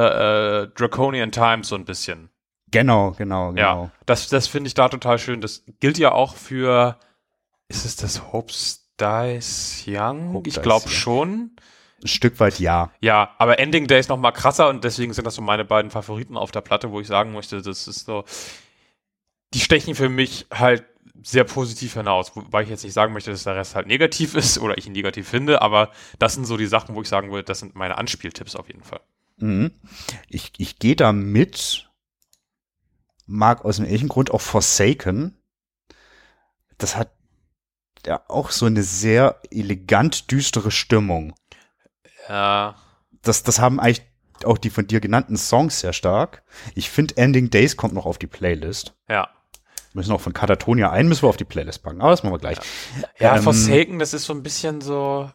äh, 0.74 0.76
Draconian 0.76 1.32
Times 1.32 1.68
so 1.68 1.76
ein 1.76 1.86
bisschen. 1.86 2.30
genau, 2.72 3.12
genau, 3.12 3.50
genau. 3.50 3.84
Ja, 3.84 3.92
das, 4.08 4.30
das 4.30 4.48
finde 4.48 4.68
ich 4.68 4.74
da 4.74 4.90
total 4.90 5.20
schön. 5.20 5.42
Das 5.42 5.64
gilt 5.80 6.00
ja 6.00 6.12
auch 6.12 6.36
für, 6.36 6.98
ist 7.70 7.86
es 7.86 7.96
das 7.96 8.34
Hopes 8.34 8.90
Dies 9.00 9.86
Young? 9.88 10.34
Hope 10.34 10.50
ich 10.50 10.62
glaube 10.62 10.90
schon. 10.90 11.52
Ein 12.04 12.08
Stück 12.08 12.40
weit 12.40 12.60
ja. 12.60 12.92
Ja, 13.02 13.36
aber 13.38 13.60
Ending 13.60 13.88
Days 13.88 14.08
noch 14.08 14.18
mal 14.18 14.32
krasser 14.32 14.70
und 14.70 14.84
deswegen 14.84 15.14
sind 15.14 15.26
das 15.26 15.36
so 15.36 15.42
meine 15.42 15.66
beiden 15.66 15.92
Favoriten 15.92 16.38
auf 16.38 16.52
der 16.52 16.62
Platte, 16.62 16.92
wo 16.92 17.00
ich 17.00 17.08
sagen 17.08 17.34
möchte, 17.34 17.62
das 17.62 17.88
ist 17.88 18.06
so, 18.06 18.24
die 19.54 19.60
stechen 19.60 19.96
für 19.96 20.10
mich 20.10 20.48
halt 20.52 20.86
sehr 21.22 21.44
positiv 21.44 21.96
hinaus, 21.96 22.34
wobei 22.36 22.64
ich 22.64 22.70
jetzt 22.70 22.84
nicht 22.84 22.94
sagen 22.94 23.14
möchte, 23.14 23.32
dass 23.32 23.44
der 23.44 23.56
Rest 23.56 23.76
halt 23.76 23.88
negativ 23.88 24.36
ist 24.36 24.60
oder 24.60 24.78
ich 24.78 24.88
ihn 24.88 24.94
negativ 24.94 25.28
finde, 25.28 25.62
aber 25.62 25.92
das 26.18 26.34
sind 26.34 26.46
so 26.46 26.56
die 26.56 26.68
Sachen, 26.68 26.96
wo 26.96 27.02
ich 27.02 27.10
sagen 27.10 27.32
würde, 27.32 27.44
das 27.44 27.60
sind 27.60 27.76
meine 27.76 27.98
Anspieltipps 27.98 28.56
auf 28.56 28.68
jeden 28.68 28.84
Fall. 28.84 29.02
Mhm. 29.38 29.72
Ich, 30.30 30.54
ich 30.58 30.80
gehe 30.80 30.96
da 30.96 31.12
mit, 31.12 31.90
mag 33.26 33.66
aus 33.66 33.78
dem 33.78 33.86
ähnlichen 33.86 34.10
Grund 34.10 34.32
auch 34.32 34.42
Forsaken. 34.42 35.38
Das 36.78 36.96
hat 36.96 37.12
ja 38.08 38.22
auch 38.28 38.52
so 38.52 38.66
eine 38.66 38.84
sehr 38.84 39.40
elegant 39.52 40.32
düstere 40.32 40.72
Stimmung. 40.72 41.34
Ja, 42.28 42.76
Das, 43.22 43.44
das 43.44 43.60
haben 43.60 43.80
eigentlich 43.80 44.06
auch 44.46 44.58
die 44.58 44.70
von 44.70 44.88
dir 44.88 45.00
genannten 45.02 45.36
Songs 45.38 45.80
sehr 45.82 45.94
stark. 45.94 46.44
Ich 46.76 46.90
finde 46.90 47.18
Ending 47.18 47.50
Days 47.50 47.76
kommt 47.76 47.94
noch 47.94 48.06
auf 48.06 48.18
die 48.18 48.28
Playlist. 48.28 48.94
ja. 49.10 49.30
Müssen 49.94 50.12
auch 50.12 50.22
von 50.22 50.34
Katatonia 50.34 50.92
ein, 50.92 51.08
müssen 51.08 51.24
wir 51.24 51.30
auf 51.30 51.38
die 51.38 51.46
Playlist 51.46 51.82
packen. 51.82 52.00
Aber 52.00 52.12
das 52.12 52.22
machen 52.22 52.36
wir 52.36 52.38
gleich. 52.40 52.60
Ja, 53.18 53.36
Ähm, 53.36 53.42
Forsaken, 53.42 53.98
das 53.98 54.14
ist 54.14 54.26
so 54.26 54.34
ein 54.34 54.44
bisschen 54.44 54.82
so. 54.82 55.32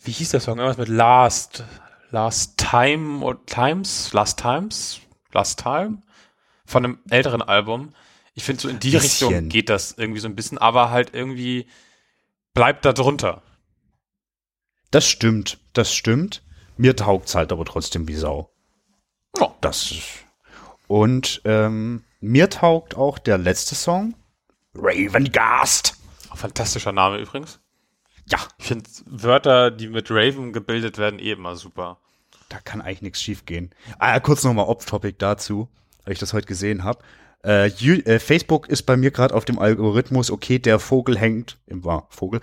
Wie 0.00 0.12
hieß 0.12 0.30
der 0.30 0.38
Song? 0.40 0.58
Irgendwas 0.58 0.78
mit 0.78 0.88
Last. 0.88 1.64
Last 2.10 2.56
Time 2.58 3.24
oder 3.24 3.44
Times? 3.46 4.12
Last 4.12 4.38
Times? 4.38 5.00
Last 5.32 5.60
Time? 5.60 6.02
Von 6.64 6.84
einem 6.84 6.98
älteren 7.10 7.42
Album. 7.42 7.92
Ich 8.34 8.44
finde, 8.44 8.62
so 8.62 8.68
in 8.68 8.80
die 8.80 8.90
Bisschen. 8.90 9.28
Richtung 9.28 9.48
geht 9.48 9.68
das 9.68 9.92
irgendwie 9.96 10.20
so 10.20 10.28
ein 10.28 10.34
bisschen, 10.36 10.58
aber 10.58 10.90
halt 10.90 11.14
irgendwie 11.14 11.66
bleibt 12.52 12.84
da 12.84 12.92
drunter. 12.92 13.42
Das 14.90 15.06
stimmt, 15.08 15.58
das 15.72 15.92
stimmt. 15.94 16.42
Mir 16.76 16.96
taugt's 16.96 17.34
halt 17.34 17.52
aber 17.52 17.64
trotzdem 17.64 18.08
wie 18.08 18.14
Sau. 18.14 18.50
Ja. 19.38 19.54
Das 19.60 19.90
ist. 19.90 20.02
Und 20.88 21.40
ähm, 21.44 22.04
mir 22.20 22.50
taugt 22.50 22.96
auch 22.96 23.18
der 23.18 23.38
letzte 23.38 23.74
Song. 23.74 24.14
Ravengast. 24.74 25.96
Fantastischer 26.34 26.92
Name 26.92 27.18
übrigens. 27.18 27.60
Ja, 28.26 28.38
Ich 28.58 28.66
finde 28.66 28.88
Wörter, 29.06 29.70
die 29.70 29.88
mit 29.88 30.10
Raven 30.10 30.52
gebildet 30.52 30.98
werden, 30.98 31.18
eh 31.20 31.32
immer 31.32 31.56
super. 31.56 31.98
da 32.48 32.58
kann 32.58 32.80
eigentlich 32.80 33.02
nichts 33.02 33.22
schief 33.22 33.44
gehen. 33.46 33.70
Ah, 33.98 34.18
kurz 34.20 34.42
nochmal 34.44 34.66
Off-Topic 34.66 35.16
dazu, 35.18 35.68
weil 36.04 36.12
ich 36.14 36.18
das 36.18 36.32
heute 36.32 36.46
gesehen 36.46 36.82
habe. 36.84 37.00
Äh, 37.44 37.66
äh, 37.66 38.18
Facebook 38.18 38.68
ist 38.68 38.84
bei 38.84 38.96
mir 38.96 39.10
gerade 39.10 39.34
auf 39.34 39.44
dem 39.44 39.58
Algorithmus, 39.58 40.30
okay, 40.30 40.58
der 40.58 40.78
Vogel 40.78 41.18
hängt, 41.18 41.58
immer 41.66 42.06
Vogel, 42.08 42.40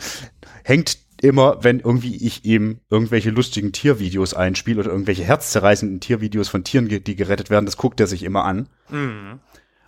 hängt 0.64 1.00
immer, 1.22 1.64
wenn 1.64 1.80
irgendwie 1.80 2.16
ich 2.16 2.46
ihm 2.46 2.80
irgendwelche 2.90 3.30
lustigen 3.30 3.72
Tiervideos 3.72 4.34
einspiele 4.34 4.80
oder 4.80 4.92
irgendwelche 4.92 5.24
herzzerreißenden 5.24 6.00
Tiervideos 6.00 6.50
von 6.50 6.64
Tieren, 6.64 6.88
die 6.88 7.16
gerettet 7.16 7.50
werden, 7.50 7.66
das 7.66 7.78
guckt 7.78 8.00
er 8.00 8.08
sich 8.08 8.24
immer 8.24 8.44
an. 8.46 8.68
Mhm. 8.90 9.40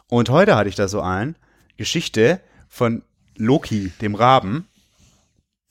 Und 0.09 0.30
heute 0.30 0.55
hatte 0.55 0.70
ich 0.70 0.76
da 0.76 0.88
so 0.88 1.01
ein 1.01 1.36
Geschichte 1.78 2.39
von 2.68 3.03
Loki, 3.36 3.91
dem 4.01 4.16
Raben, 4.16 4.68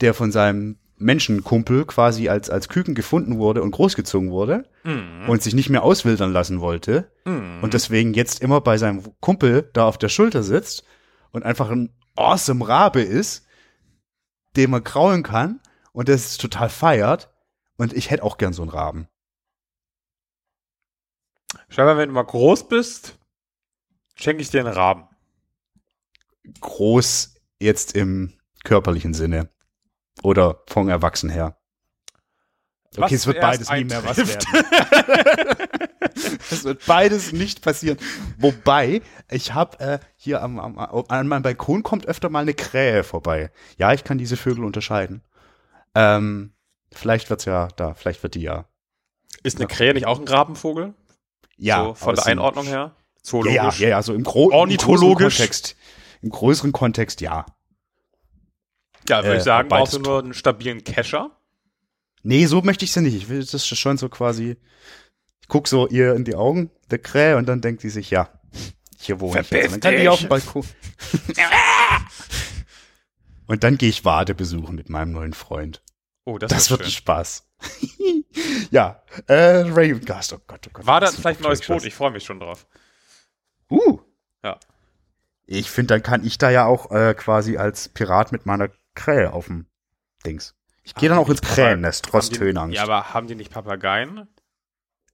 der 0.01 0.15
von 0.15 0.33
seinem 0.33 0.77
Menschenkumpel 1.03 1.85
quasi 1.85 2.29
als, 2.29 2.49
als 2.51 2.69
Küken 2.69 2.95
gefunden 2.95 3.39
wurde 3.39 3.63
und 3.63 3.71
großgezogen 3.73 4.31
wurde 4.31 4.69
Mhm. 4.85 5.29
und 5.29 5.43
sich 5.43 5.55
nicht 5.55 5.69
mehr 5.71 5.83
auswildern 5.83 6.33
lassen 6.33 6.61
wollte 6.61 7.11
Mhm. 7.25 7.63
und 7.63 7.75
deswegen 7.75 8.15
jetzt 8.15 8.41
immer 8.41 8.61
bei 8.61 8.79
seinem 8.79 9.03
Kumpel 9.21 9.69
da 9.73 9.87
auf 9.87 9.99
der 9.99 10.09
Schulter 10.09 10.43
sitzt 10.43 10.85
und 11.31 11.43
einfach 11.45 11.71
ein 11.71 11.95
awesome 12.17 12.67
Rabe 12.67 13.03
ist, 13.03 13.47
den 14.57 14.71
man 14.71 14.85
kraulen 14.85 15.23
kann 15.23 15.61
und 15.93 16.09
das 16.09 16.27
ist 16.27 16.41
total 16.41 16.69
feiert 16.69 17.31
und 17.77 17.93
ich 17.93 18.11
hätte 18.11 18.23
auch 18.23 18.39
gern 18.39 18.53
so 18.53 18.63
einen 18.63 18.71
Raben. 18.71 19.09
Scheinbar, 21.69 21.97
wenn 21.97 22.09
du 22.09 22.15
mal 22.15 22.23
groß 22.25 22.69
bist, 22.69 23.19
schenke 24.15 24.43
ich 24.43 24.51
dir 24.51 24.61
einen 24.61 24.73
Raben. 24.75 25.05
Groß 26.61 27.35
jetzt 27.61 27.95
im 27.95 28.33
körperlichen 28.65 29.15
Sinne. 29.15 29.49
Oder 30.23 30.63
vom 30.67 30.89
Erwachsen 30.89 31.31
her. 31.31 31.57
Okay, 32.95 33.03
Was 33.03 33.13
es 33.13 33.27
wird 33.27 33.41
beides 33.41 33.71
nie 33.71 33.85
mehr 33.85 34.05
was 34.05 34.19
werden. 34.19 35.79
es 36.51 36.65
wird 36.65 36.85
beides 36.85 37.33
nicht 37.33 37.63
passieren. 37.63 37.97
Wobei, 38.39 39.01
ich 39.31 39.55
habe 39.55 39.81
äh, 39.81 39.99
hier 40.17 40.43
am, 40.43 40.59
am, 40.59 40.79
an 41.09 41.27
meinem 41.27 41.43
Balkon 41.43 41.83
kommt 41.83 42.07
öfter 42.07 42.29
mal 42.29 42.41
eine 42.41 42.53
Krähe 42.53 43.03
vorbei. 43.03 43.51
Ja, 43.79 43.95
ich 43.95 44.05
kann 44.05 44.19
diese 44.19 44.37
Vögel 44.37 44.65
unterscheiden. 44.65 45.23
Ähm, 45.95 46.53
vielleicht 46.93 47.31
wird's 47.31 47.47
ja 47.47 47.69
da, 47.77 47.95
vielleicht 47.95 48.23
wird 48.23 48.35
die 48.35 48.43
ja. 48.43 48.67
Ist 49.43 49.57
eine 49.57 49.69
Krähe 49.69 49.95
nicht 49.95 50.07
auch 50.07 50.19
ein 50.19 50.27
Grabenvogel? 50.27 50.93
Ja, 51.57 51.85
so, 51.85 51.95
von 51.95 52.15
der 52.15 52.27
Einordnung 52.27 52.67
her? 52.67 52.75
Ja, 52.75 52.85
ja, 52.85 52.97
Zoologisch. 53.23 53.81
ja, 53.81 53.89
ja, 53.89 54.03
so 54.03 54.13
im, 54.13 54.23
gro 54.23 54.45
im 54.45 54.49
größeren 54.49 54.61
Ornithologisch. 54.61 55.37
Kontext. 55.39 55.77
Im 56.21 56.31
größeren 56.31 56.73
Kontext, 56.73 57.21
ja. 57.23 57.47
Ja, 59.13 59.23
würde 59.23 59.35
Äh, 59.35 59.39
ich 59.39 59.45
sagen, 59.45 59.69
beides 59.69 59.91
brauchst 59.91 59.95
du 59.95 59.99
nur 60.11 60.19
einen 60.21 60.35
stabilen 60.35 60.85
Kescher. 60.85 61.31
Nee, 62.23 62.47
so 62.47 62.63
möchte 62.63 62.85
ich 62.85 62.93
sie 62.93 63.03
nicht. 63.03 63.15
Ich 63.15 63.29
will 63.29 63.41
das 63.41 63.53
ist 63.53 63.67
schon 63.79 63.99
so 63.99 64.09
quasi. 64.09 64.57
Ich 65.41 65.49
guck 65.49 65.69
so 65.69 65.87
ihr 65.89 66.15
in 66.15 66.25
die 66.25 66.35
Augen, 66.35 66.71
der 66.91 66.99
Krähe, 66.99 67.37
und 67.37 67.47
dann 67.47 67.61
denkt 67.61 67.83
die 67.83 67.91
sich, 67.91 68.11
ja, 68.11 68.29
hier 68.99 69.21
wohne 69.21 69.41
ich 69.43 69.51
jetzt. 69.51 69.75
Und 69.75 69.85
dann 69.85 69.93
kann 69.93 70.01
dich. 70.01 70.09
auf 70.09 70.21
dem 70.21 70.29
Balkon. 70.29 70.65
und 73.49 73.65
dann 73.65 73.77
gehe 73.77 73.89
ich 73.91 74.05
Wade 74.05 74.35
besuchen 74.35 74.75
mit 74.77 74.89
meinem 74.89 75.13
neuen 75.13 75.35
Freund. 75.35 75.83
Oh, 76.25 76.39
das, 76.39 76.51
Das, 76.51 76.71
wird 76.71 76.81
ein 76.81 76.85
schön. 76.85 76.93
Spaß. 76.93 77.49
ja, 78.71 79.03
äh, 79.27 79.35
Ravengast, 79.35 80.33
oh 80.33 80.39
Gott, 80.47 80.67
oh 80.69 80.71
Gott. 80.73 80.87
War 80.87 81.01
das 81.01 81.17
vielleicht 81.17 81.41
ein 81.41 81.45
neues. 81.45 81.61
Boot? 81.67 81.85
Ich 81.85 81.95
freue 81.95 82.13
mich 82.13 82.25
schon 82.25 82.41
drauf. 82.41 82.67
Uh. 83.71 83.99
Ja. 84.43 84.59
Ich 85.47 85.71
finde, 85.71 85.95
dann 85.95 86.03
kann 86.03 86.25
ich 86.25 86.39
da 86.39 86.51
ja 86.51 86.65
auch 86.65 86.91
äh, 86.93 87.15
quasi 87.15 87.59
als 87.59 87.89
Pirat 87.89 88.33
mit 88.33 88.47
meiner 88.47 88.71
Krähe 88.95 89.33
auf 89.33 89.47
dem 89.47 89.67
Dings. 90.27 90.55
Ich 90.85 90.95
gehe 90.95 91.09
dann 91.09 91.19
auch 91.19 91.29
ins 91.29 91.43
Krähennest, 91.43 92.05
trotz 92.05 92.31
die- 92.31 92.39
Höhenangst. 92.41 92.77
Ja, 92.77 92.83
aber 92.83 93.15
haben 93.15 93.27
die 93.29 93.35
nicht 93.35 93.53
Papageien? 93.53 94.27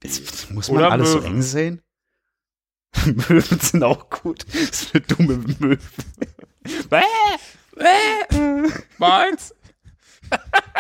Jetzt 0.03 0.51
muss 0.51 0.69
man 0.69 0.79
Oder 0.79 0.93
alles 0.93 1.11
so 1.13 1.19
Möwen. 1.19 1.35
eng 1.35 1.43
sehen? 1.43 1.83
Möwen 3.05 3.61
sind 3.61 3.83
auch 3.85 4.09
gut. 4.11 4.45
Das 4.49 4.55
ist 4.83 4.95
eine 4.95 5.05
dumme 5.05 5.37
Möwe. 5.59 5.79
Meins? 8.99 9.55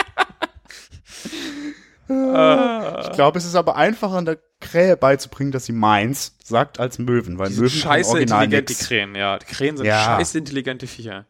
Ich 2.11 3.12
glaube, 3.12 3.36
es 3.38 3.44
ist 3.44 3.55
aber 3.55 3.76
einfacher, 3.76 4.22
der 4.22 4.38
Krähe 4.61 4.96
beizubringen, 4.96 5.53
dass 5.53 5.66
sie 5.66 5.72
meins 5.72 6.34
sagt, 6.42 6.80
als 6.80 6.99
Möwen, 6.99 7.38
weil 7.38 7.49
Die 7.49 7.55
sind 7.55 7.64
Möwen 7.64 7.70
können 7.70 7.82
scheiße 7.82 8.18
intelligent, 8.20 8.68
die 8.70 8.72
nix. 8.72 8.86
Krähen, 8.88 9.14
ja. 9.14 9.38
Die 9.38 9.44
Krähen 9.44 9.76
sind 9.76 9.84
Ja. 9.86 10.05
scheiße 10.05 10.38
intelligente 10.38 10.86
Viecher. 10.86 11.26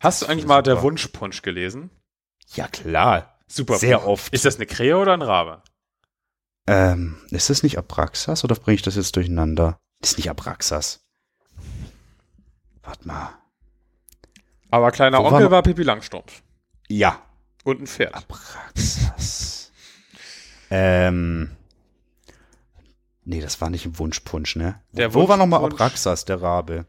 Hast 0.00 0.22
du 0.22 0.26
eigentlich 0.26 0.46
mal 0.46 0.62
der 0.62 0.74
super. 0.74 0.84
Wunschpunsch 0.84 1.42
gelesen? 1.42 1.90
Ja, 2.54 2.68
klar. 2.68 3.38
Super. 3.46 3.78
Sehr 3.78 4.06
oft. 4.06 4.32
Ist 4.32 4.44
das 4.44 4.56
eine 4.56 4.66
Krähe 4.66 4.96
oder 4.98 5.12
ein 5.14 5.22
Rabe? 5.22 5.62
Ähm, 6.66 7.16
ist 7.30 7.48
das 7.50 7.62
nicht 7.62 7.78
Abraxas 7.78 8.44
oder 8.44 8.54
bringe 8.54 8.74
ich 8.76 8.82
das 8.82 8.96
jetzt 8.96 9.16
durcheinander? 9.16 9.78
Das 10.00 10.12
ist 10.12 10.16
nicht 10.18 10.30
Abraxas. 10.30 11.00
Warte 12.82 13.06
mal. 13.08 13.30
Aber 14.70 14.90
kleiner 14.92 15.18
Wo 15.18 15.24
war 15.24 15.32
Onkel 15.32 15.44
noch- 15.46 15.50
war 15.50 15.62
Pippi 15.62 15.82
Langstrumpf. 15.82 16.42
Ja, 16.88 17.20
Und 17.64 17.80
ein 17.80 17.86
Pferd. 17.86 18.14
Abraxas. 18.14 19.72
ähm. 20.70 21.50
Nee, 23.24 23.40
das 23.40 23.60
war 23.60 23.68
nicht 23.68 23.84
im 23.84 23.98
Wunschpunsch, 23.98 24.56
ne? 24.56 24.80
Der 24.92 25.12
Wo 25.12 25.28
war 25.28 25.36
nochmal 25.36 25.60
Wunschpunsch- 25.60 25.74
Abraxas, 25.74 26.24
der 26.24 26.40
Rabe? 26.40 26.86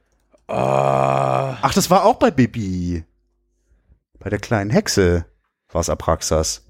Ah. 0.49 1.57
Ach, 1.61 1.73
das 1.73 1.89
war 1.89 2.05
auch 2.05 2.15
bei 2.15 2.31
Bibi. 2.31 3.03
Bei 4.19 4.29
der 4.29 4.39
kleinen 4.39 4.69
Hexe 4.71 5.25
war 5.71 5.81
es 5.81 5.89
Abraxas. 5.89 6.65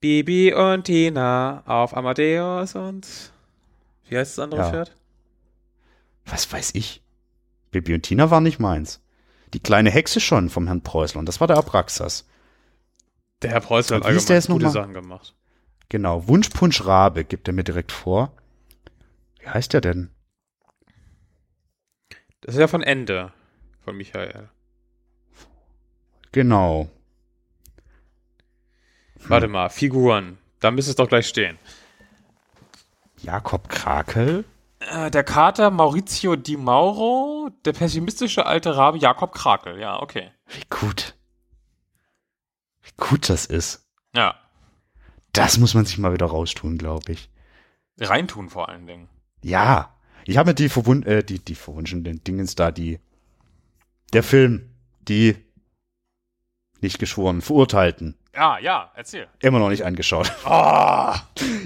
Bibi 0.00 0.52
und 0.52 0.84
Tina 0.84 1.62
auf 1.66 1.96
Amadeus 1.96 2.74
und. 2.74 3.06
Wie 4.08 4.18
heißt 4.18 4.36
das 4.36 4.42
andere 4.44 4.60
Ja. 4.60 4.70
Pferd? 4.70 4.94
Was 6.26 6.50
weiß 6.52 6.72
ich? 6.74 7.02
Bibi 7.70 7.94
und 7.94 8.02
Tina 8.02 8.30
war 8.30 8.40
nicht 8.40 8.58
meins. 8.58 9.00
Die 9.54 9.60
kleine 9.60 9.90
Hexe 9.90 10.20
schon 10.20 10.50
vom 10.50 10.66
Herrn 10.66 10.82
Preußler 10.82 11.18
und 11.20 11.26
das 11.26 11.40
war 11.40 11.46
der 11.46 11.56
Abraxas. 11.56 12.26
Der 13.42 13.50
Herr 13.50 13.60
Preußler 13.60 13.96
hat 13.96 14.04
allgemein 14.04 14.42
gute? 14.46 14.70
Sachen 14.70 14.94
gemacht. 14.94 15.34
Genau, 15.88 16.28
Wunschpunsch 16.28 16.84
Rabe 16.84 17.24
gibt 17.24 17.48
er 17.48 17.54
mir 17.54 17.64
direkt 17.64 17.92
vor. 17.92 18.32
Wie 19.40 19.48
heißt 19.48 19.72
der 19.72 19.80
denn? 19.80 20.10
Das 22.44 22.56
ist 22.56 22.60
ja 22.60 22.68
von 22.68 22.82
Ende. 22.82 23.32
Von 23.84 23.96
Michael. 23.96 24.50
Genau. 26.30 26.90
Warte 29.16 29.48
mal, 29.48 29.70
Figuren. 29.70 30.36
Da 30.60 30.70
müsste 30.70 30.90
es 30.90 30.96
doch 30.96 31.08
gleich 31.08 31.26
stehen. 31.26 31.58
Jakob 33.22 33.70
Krakel? 33.70 34.44
Äh, 34.80 35.10
der 35.10 35.24
Kater 35.24 35.70
Maurizio 35.70 36.36
Di 36.36 36.58
Mauro, 36.58 37.48
der 37.64 37.72
pessimistische 37.72 38.44
alte 38.44 38.76
Rabe 38.76 38.98
Jakob 38.98 39.32
Krakel. 39.32 39.80
Ja, 39.80 40.02
okay. 40.02 40.30
Wie 40.48 40.64
gut. 40.68 41.14
Wie 42.82 42.92
gut 42.98 43.30
das 43.30 43.46
ist. 43.46 43.88
Ja. 44.14 44.38
Das 45.32 45.56
muss 45.56 45.72
man 45.72 45.86
sich 45.86 45.96
mal 45.96 46.12
wieder 46.12 46.26
raustun, 46.26 46.76
glaube 46.76 47.12
ich. 47.12 47.30
Reintun 47.98 48.50
vor 48.50 48.68
allen 48.68 48.86
Dingen. 48.86 49.08
Ja. 49.42 49.93
Ich 50.26 50.36
habe 50.38 50.50
mir 50.50 50.54
die 50.54 50.68
verwund 50.68 51.06
äh, 51.06 51.22
die, 51.22 51.38
die 51.38 51.54
verwunschenen 51.54 52.22
Dingens 52.24 52.54
da, 52.54 52.70
die, 52.70 52.98
der 54.12 54.22
Film, 54.22 54.70
die 55.08 55.36
nicht 56.80 56.98
geschworen, 56.98 57.40
verurteilten, 57.40 58.16
Ja, 58.34 58.58
ja, 58.58 58.90
erzähl. 58.94 59.26
immer 59.40 59.58
noch 59.58 59.70
nicht 59.70 59.84
angeschaut. 59.84 60.32
Ah, 60.44 61.20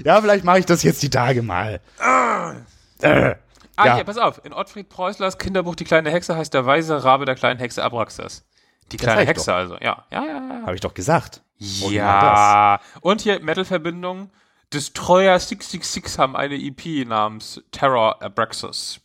ja, 0.05 0.21
vielleicht 0.21 0.45
mache 0.45 0.59
ich 0.59 0.65
das 0.65 0.83
jetzt 0.83 1.01
die 1.03 1.09
Tage 1.09 1.41
mal. 1.41 1.81
Äh, 1.99 3.35
ah 3.75 3.85
Ja. 3.85 3.95
hier, 3.95 4.03
pass 4.03 4.17
auf. 4.17 4.41
In 4.45 4.53
Ottfried 4.53 4.89
Preußlers 4.89 5.37
Kinderbuch 5.37 5.75
Die 5.75 5.83
kleine 5.85 6.11
Hexe 6.11 6.35
heißt 6.35 6.53
der 6.53 6.65
weise 6.65 7.03
Rabe 7.03 7.25
der 7.25 7.35
kleinen 7.35 7.59
Hexe 7.59 7.83
Abraxas. 7.83 8.45
Die 8.91 8.97
kleine 8.97 9.25
Hexe 9.25 9.53
also, 9.53 9.75
ja. 9.75 10.05
Ja, 10.11 10.25
ja, 10.25 10.33
ja. 10.49 10.61
Habe 10.63 10.75
ich 10.75 10.81
doch 10.81 10.93
gesagt. 10.93 11.41
Ja. 11.57 12.79
Und 13.01 13.21
hier 13.21 13.39
Metal-Verbindung. 13.41 14.31
Destroyer 14.73 15.39
666 15.39 16.19
haben 16.19 16.35
eine 16.35 16.55
EP 16.55 17.07
namens 17.07 17.61
Terror 17.71 18.21
Abraxas. 18.21 18.99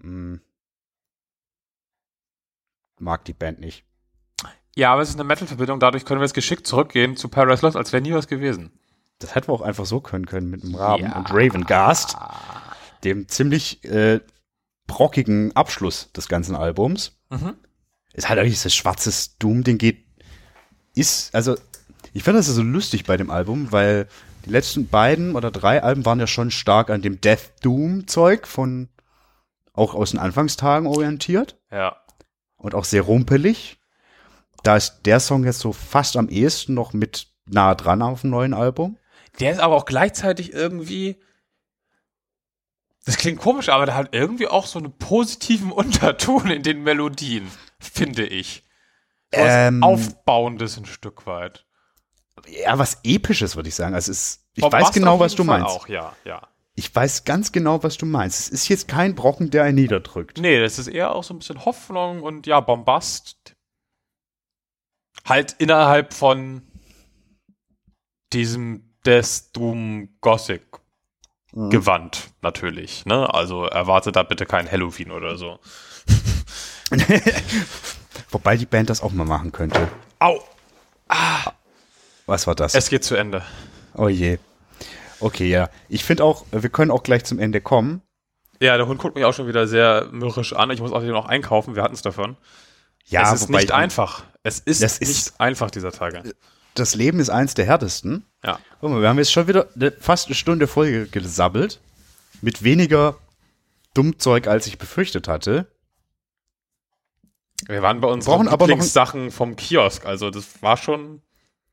Hm. 0.00 0.40
Mag 2.98 3.24
die 3.24 3.32
Band 3.32 3.60
nicht. 3.60 3.84
Ja, 4.76 4.92
aber 4.92 5.02
es 5.02 5.08
ist 5.08 5.14
eine 5.16 5.24
Metal-Verbindung, 5.24 5.80
dadurch 5.80 6.04
können 6.04 6.20
wir 6.20 6.24
jetzt 6.26 6.34
geschickt 6.34 6.66
zurückgehen 6.66 7.16
zu 7.16 7.28
Paradise 7.28 7.64
Lost, 7.64 7.76
als 7.76 7.92
wäre 7.92 8.02
nie 8.02 8.12
was 8.12 8.28
gewesen. 8.28 8.70
Das 9.18 9.34
hätten 9.34 9.48
wir 9.48 9.54
auch 9.54 9.60
einfach 9.62 9.84
so 9.86 10.00
können 10.00 10.26
können 10.26 10.48
mit 10.50 10.62
dem 10.62 10.74
Raben 10.74 11.04
Ja. 11.04 11.16
und 11.16 11.30
Ravengast, 11.30 12.16
dem 13.04 13.28
ziemlich 13.28 13.82
äh, 13.84 14.20
brockigen 14.86 15.54
Abschluss 15.56 16.12
des 16.12 16.28
ganzen 16.28 16.54
Albums. 16.54 17.18
Mhm. 17.30 17.54
Ist 18.12 18.28
halt 18.28 18.38
eigentlich 18.38 18.62
das 18.62 18.74
schwarzes 18.74 19.36
Doom-Ding 19.38 19.78
geht, 19.78 20.04
ist, 20.94 21.34
also, 21.34 21.56
ich 22.12 22.22
finde 22.22 22.38
das 22.40 22.46
so 22.46 22.62
lustig 22.62 23.04
bei 23.04 23.16
dem 23.16 23.30
Album, 23.30 23.72
weil 23.72 24.08
die 24.44 24.50
letzten 24.50 24.88
beiden 24.88 25.36
oder 25.36 25.50
drei 25.50 25.82
Alben 25.82 26.04
waren 26.06 26.18
ja 26.20 26.26
schon 26.26 26.50
stark 26.50 26.90
an 26.90 27.02
dem 27.02 27.20
Death 27.20 27.52
Doom-Zeug 27.62 28.46
von, 28.46 28.88
auch 29.72 29.94
aus 29.94 30.10
den 30.10 30.18
Anfangstagen 30.20 30.86
orientiert 30.86 31.56
Ja. 31.70 31.96
und 32.56 32.74
auch 32.74 32.84
sehr 32.84 33.02
rumpelig. 33.02 33.78
Da 34.62 34.76
ist 34.76 35.02
der 35.04 35.20
Song 35.20 35.44
jetzt 35.44 35.60
so 35.60 35.72
fast 35.72 36.16
am 36.16 36.28
ehesten 36.28 36.74
noch 36.74 36.92
mit 36.92 37.28
nah 37.46 37.74
dran 37.74 38.02
auf 38.02 38.22
dem 38.22 38.30
neuen 38.30 38.54
Album. 38.54 38.98
Der 39.38 39.52
ist 39.52 39.60
aber 39.60 39.76
auch 39.76 39.86
gleichzeitig 39.86 40.52
irgendwie. 40.52 41.16
Das 43.06 43.16
klingt 43.16 43.40
komisch, 43.40 43.68
aber 43.70 43.86
der 43.86 43.94
hat 43.94 44.10
irgendwie 44.14 44.46
auch 44.48 44.66
so 44.66 44.78
einen 44.78 44.92
positiven 44.96 45.72
Unterton 45.72 46.50
in 46.50 46.62
den 46.62 46.82
Melodien, 46.82 47.50
finde 47.78 48.26
ich. 48.26 48.64
So 49.34 49.40
Ähm. 49.40 49.82
Aufbauendes 49.82 50.76
ein 50.76 50.86
Stück 50.86 51.26
weit. 51.26 51.64
Ja, 52.48 52.78
was 52.78 52.98
Episches, 53.04 53.56
würde 53.56 53.68
ich 53.68 53.74
sagen. 53.74 53.94
Also 53.94 54.12
es 54.12 54.46
ich 54.54 54.62
Bombast 54.62 54.88
weiß 54.88 54.92
genau, 54.92 55.20
was 55.20 55.34
du 55.34 55.44
Fall 55.44 55.60
meinst. 55.60 55.74
Auch, 55.74 55.88
ja, 55.88 56.14
ja. 56.24 56.42
Ich 56.74 56.94
weiß 56.94 57.24
ganz 57.24 57.52
genau, 57.52 57.82
was 57.82 57.98
du 57.98 58.06
meinst. 58.06 58.40
Es 58.40 58.48
ist 58.48 58.68
jetzt 58.68 58.88
kein 58.88 59.14
Brocken, 59.14 59.50
der 59.50 59.64
einen 59.64 59.76
niederdrückt. 59.76 60.38
Nee, 60.38 60.60
das 60.60 60.78
ist 60.78 60.88
eher 60.88 61.14
auch 61.14 61.24
so 61.24 61.34
ein 61.34 61.38
bisschen 61.38 61.64
Hoffnung 61.64 62.22
und 62.22 62.46
ja, 62.46 62.60
Bombast. 62.60 63.54
Halt 65.26 65.56
innerhalb 65.58 66.14
von 66.14 66.62
diesem 68.32 68.94
Death 69.04 69.54
Doom 69.54 70.08
Gothic 70.20 70.62
Mhm. 71.52 71.70
Gewand, 71.70 72.30
natürlich. 72.42 73.06
Ne? 73.06 73.32
Also 73.32 73.64
erwartet 73.64 74.16
da 74.16 74.22
bitte 74.22 74.46
kein 74.46 74.70
Halloween 74.70 75.10
oder 75.10 75.36
so. 75.36 75.58
Wobei 78.30 78.56
die 78.56 78.66
Band 78.66 78.90
das 78.90 79.02
auch 79.02 79.12
mal 79.12 79.24
machen 79.26 79.52
könnte. 79.52 79.88
Au! 80.18 80.42
Was 82.30 82.46
war 82.46 82.54
das? 82.54 82.74
Es 82.76 82.88
geht 82.88 83.02
zu 83.02 83.16
Ende. 83.16 83.42
oh 83.94 84.08
je. 84.08 84.38
Okay, 85.18 85.50
ja. 85.50 85.68
Ich 85.88 86.04
finde 86.04 86.22
auch, 86.24 86.46
wir 86.52 86.70
können 86.70 86.92
auch 86.92 87.02
gleich 87.02 87.24
zum 87.24 87.40
Ende 87.40 87.60
kommen. 87.60 88.02
Ja, 88.60 88.76
der 88.76 88.86
Hund 88.86 89.00
guckt 89.00 89.16
mich 89.16 89.24
auch 89.24 89.34
schon 89.34 89.48
wieder 89.48 89.66
sehr 89.66 90.06
mürrisch 90.12 90.52
an. 90.52 90.70
Ich 90.70 90.80
muss 90.80 90.92
außerdem 90.92 91.12
noch 91.12 91.26
einkaufen. 91.26 91.74
Wir 91.74 91.82
hatten 91.82 91.94
es 91.94 92.02
davon. 92.02 92.36
Ja, 93.06 93.32
es 93.34 93.42
ist 93.42 93.50
nicht 93.50 93.64
ich- 93.64 93.74
einfach. 93.74 94.22
Es 94.44 94.60
ist 94.60 94.80
nicht 94.80 95.00
ist- 95.02 95.40
einfach 95.40 95.70
dieser 95.72 95.90
Tage. 95.90 96.22
Das 96.74 96.94
Leben 96.94 97.18
ist 97.18 97.30
eins 97.30 97.54
der 97.54 97.66
härtesten. 97.66 98.24
Ja. 98.44 98.60
Guck 98.80 98.90
mal, 98.90 99.00
wir 99.02 99.08
haben 99.08 99.18
jetzt 99.18 99.32
schon 99.32 99.48
wieder 99.48 99.66
fast 99.98 100.26
eine 100.26 100.36
Stunde 100.36 100.68
Folge 100.68 101.06
gesabbelt. 101.08 101.80
Mit 102.42 102.62
weniger 102.62 103.16
Dummzeug, 103.92 104.46
als 104.46 104.68
ich 104.68 104.78
befürchtet 104.78 105.26
hatte. 105.26 105.66
Wir 107.66 107.82
waren 107.82 108.00
bei 108.00 108.08
unseren 108.08 108.32
brauchen 108.34 108.48
aber 108.48 108.66
noch 108.66 108.68
ein- 108.68 108.68
Lieblingssachen 108.78 109.30
vom 109.32 109.56
Kiosk. 109.56 110.06
Also 110.06 110.30
das 110.30 110.62
war 110.62 110.76
schon. 110.76 111.22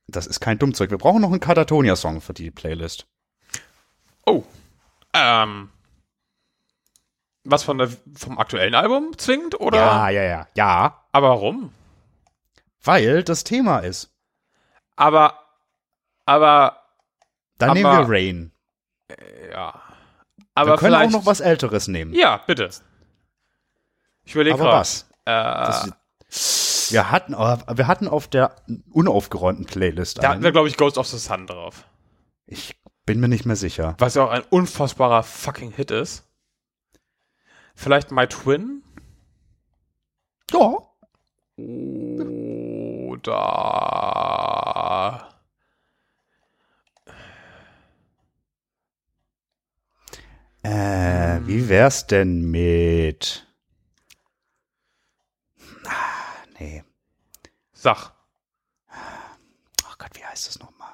Das 0.08 0.26
ist 0.28 0.40
kein 0.40 0.58
Dummzeug. 0.60 0.90
Wir 0.90 0.98
brauchen 0.98 1.22
noch 1.22 1.32
einen 1.32 1.40
Katatonia-Song 1.40 2.22
für 2.22 2.34
die 2.34 2.52
Playlist. 2.52 3.08
Oh. 4.26 4.44
Ähm. 5.14 5.70
Was 7.44 7.64
von 7.64 7.78
der, 7.78 7.90
vom 8.16 8.38
aktuellen 8.40 8.76
Album 8.76 9.18
zwingend? 9.18 9.60
Oder? 9.60 9.78
Ja, 9.78 10.10
ja, 10.10 10.24
ja. 10.24 10.48
Ja, 10.56 11.04
Aber 11.12 11.30
warum? 11.30 11.74
weil 12.84 13.24
das 13.24 13.44
Thema 13.44 13.80
ist. 13.80 14.10
Aber. 14.96 15.38
Aber. 16.26 16.82
Dann 17.58 17.72
Aber- 17.72 17.80
nehmen 17.80 18.08
wir 18.10 18.16
Rain. 18.16 18.52
Ja. 19.52 19.82
Aber 20.56 20.72
wir 20.72 20.78
können 20.78 20.96
auch 20.96 21.10
noch 21.10 21.26
was 21.26 21.40
Älteres 21.40 21.88
nehmen. 21.88 22.14
Ja, 22.14 22.38
bitte. 22.38 22.70
Ich 24.24 24.34
überlege 24.36 24.56
Aber 24.56 24.64
gerade. 24.66 24.80
was? 24.80 25.04
Äh, 25.26 25.32
Das, 25.32 25.92
wir, 26.92 27.12
hatten, 27.12 27.34
wir 27.34 27.88
hatten 27.88 28.08
auf 28.08 28.28
der 28.28 28.56
unaufgeräumten 28.92 29.66
Playlist 29.66 30.18
da 30.18 30.24
hatten 30.24 30.34
einen. 30.34 30.44
wir, 30.44 30.52
glaube 30.52 30.68
ich, 30.68 30.78
Ghost 30.78 30.98
of 30.98 31.08
the 31.08 31.18
Sun 31.18 31.48
drauf. 31.48 31.86
Ich 32.46 32.76
bin 33.06 33.20
mir 33.20 33.28
nicht 33.28 33.46
mehr 33.46 33.56
sicher. 33.56 33.96
Was 34.00 34.16
ja 34.16 34.24
auch 34.24 34.32
ein 34.32 34.44
unfassbarer 34.50 35.24
fucking 35.24 35.72
Hit 35.72 35.92
ist. 35.92 36.24
Vielleicht 37.76 38.12
My 38.12 38.28
Twin? 38.28 38.84
Ja. 40.52 40.78
Oder. 44.38 45.30
Äh, 50.64 51.40
wie 51.46 51.70
wär's 51.70 52.08
denn 52.08 52.50
mit. 52.52 53.48
Ah, 55.86 56.17
nee. 56.60 56.84
Sach. 57.74 58.14
Ach 58.90 59.98
Gott, 59.98 60.10
wie 60.14 60.24
heißt 60.26 60.48
das 60.48 60.60
nochmal? 60.60 60.94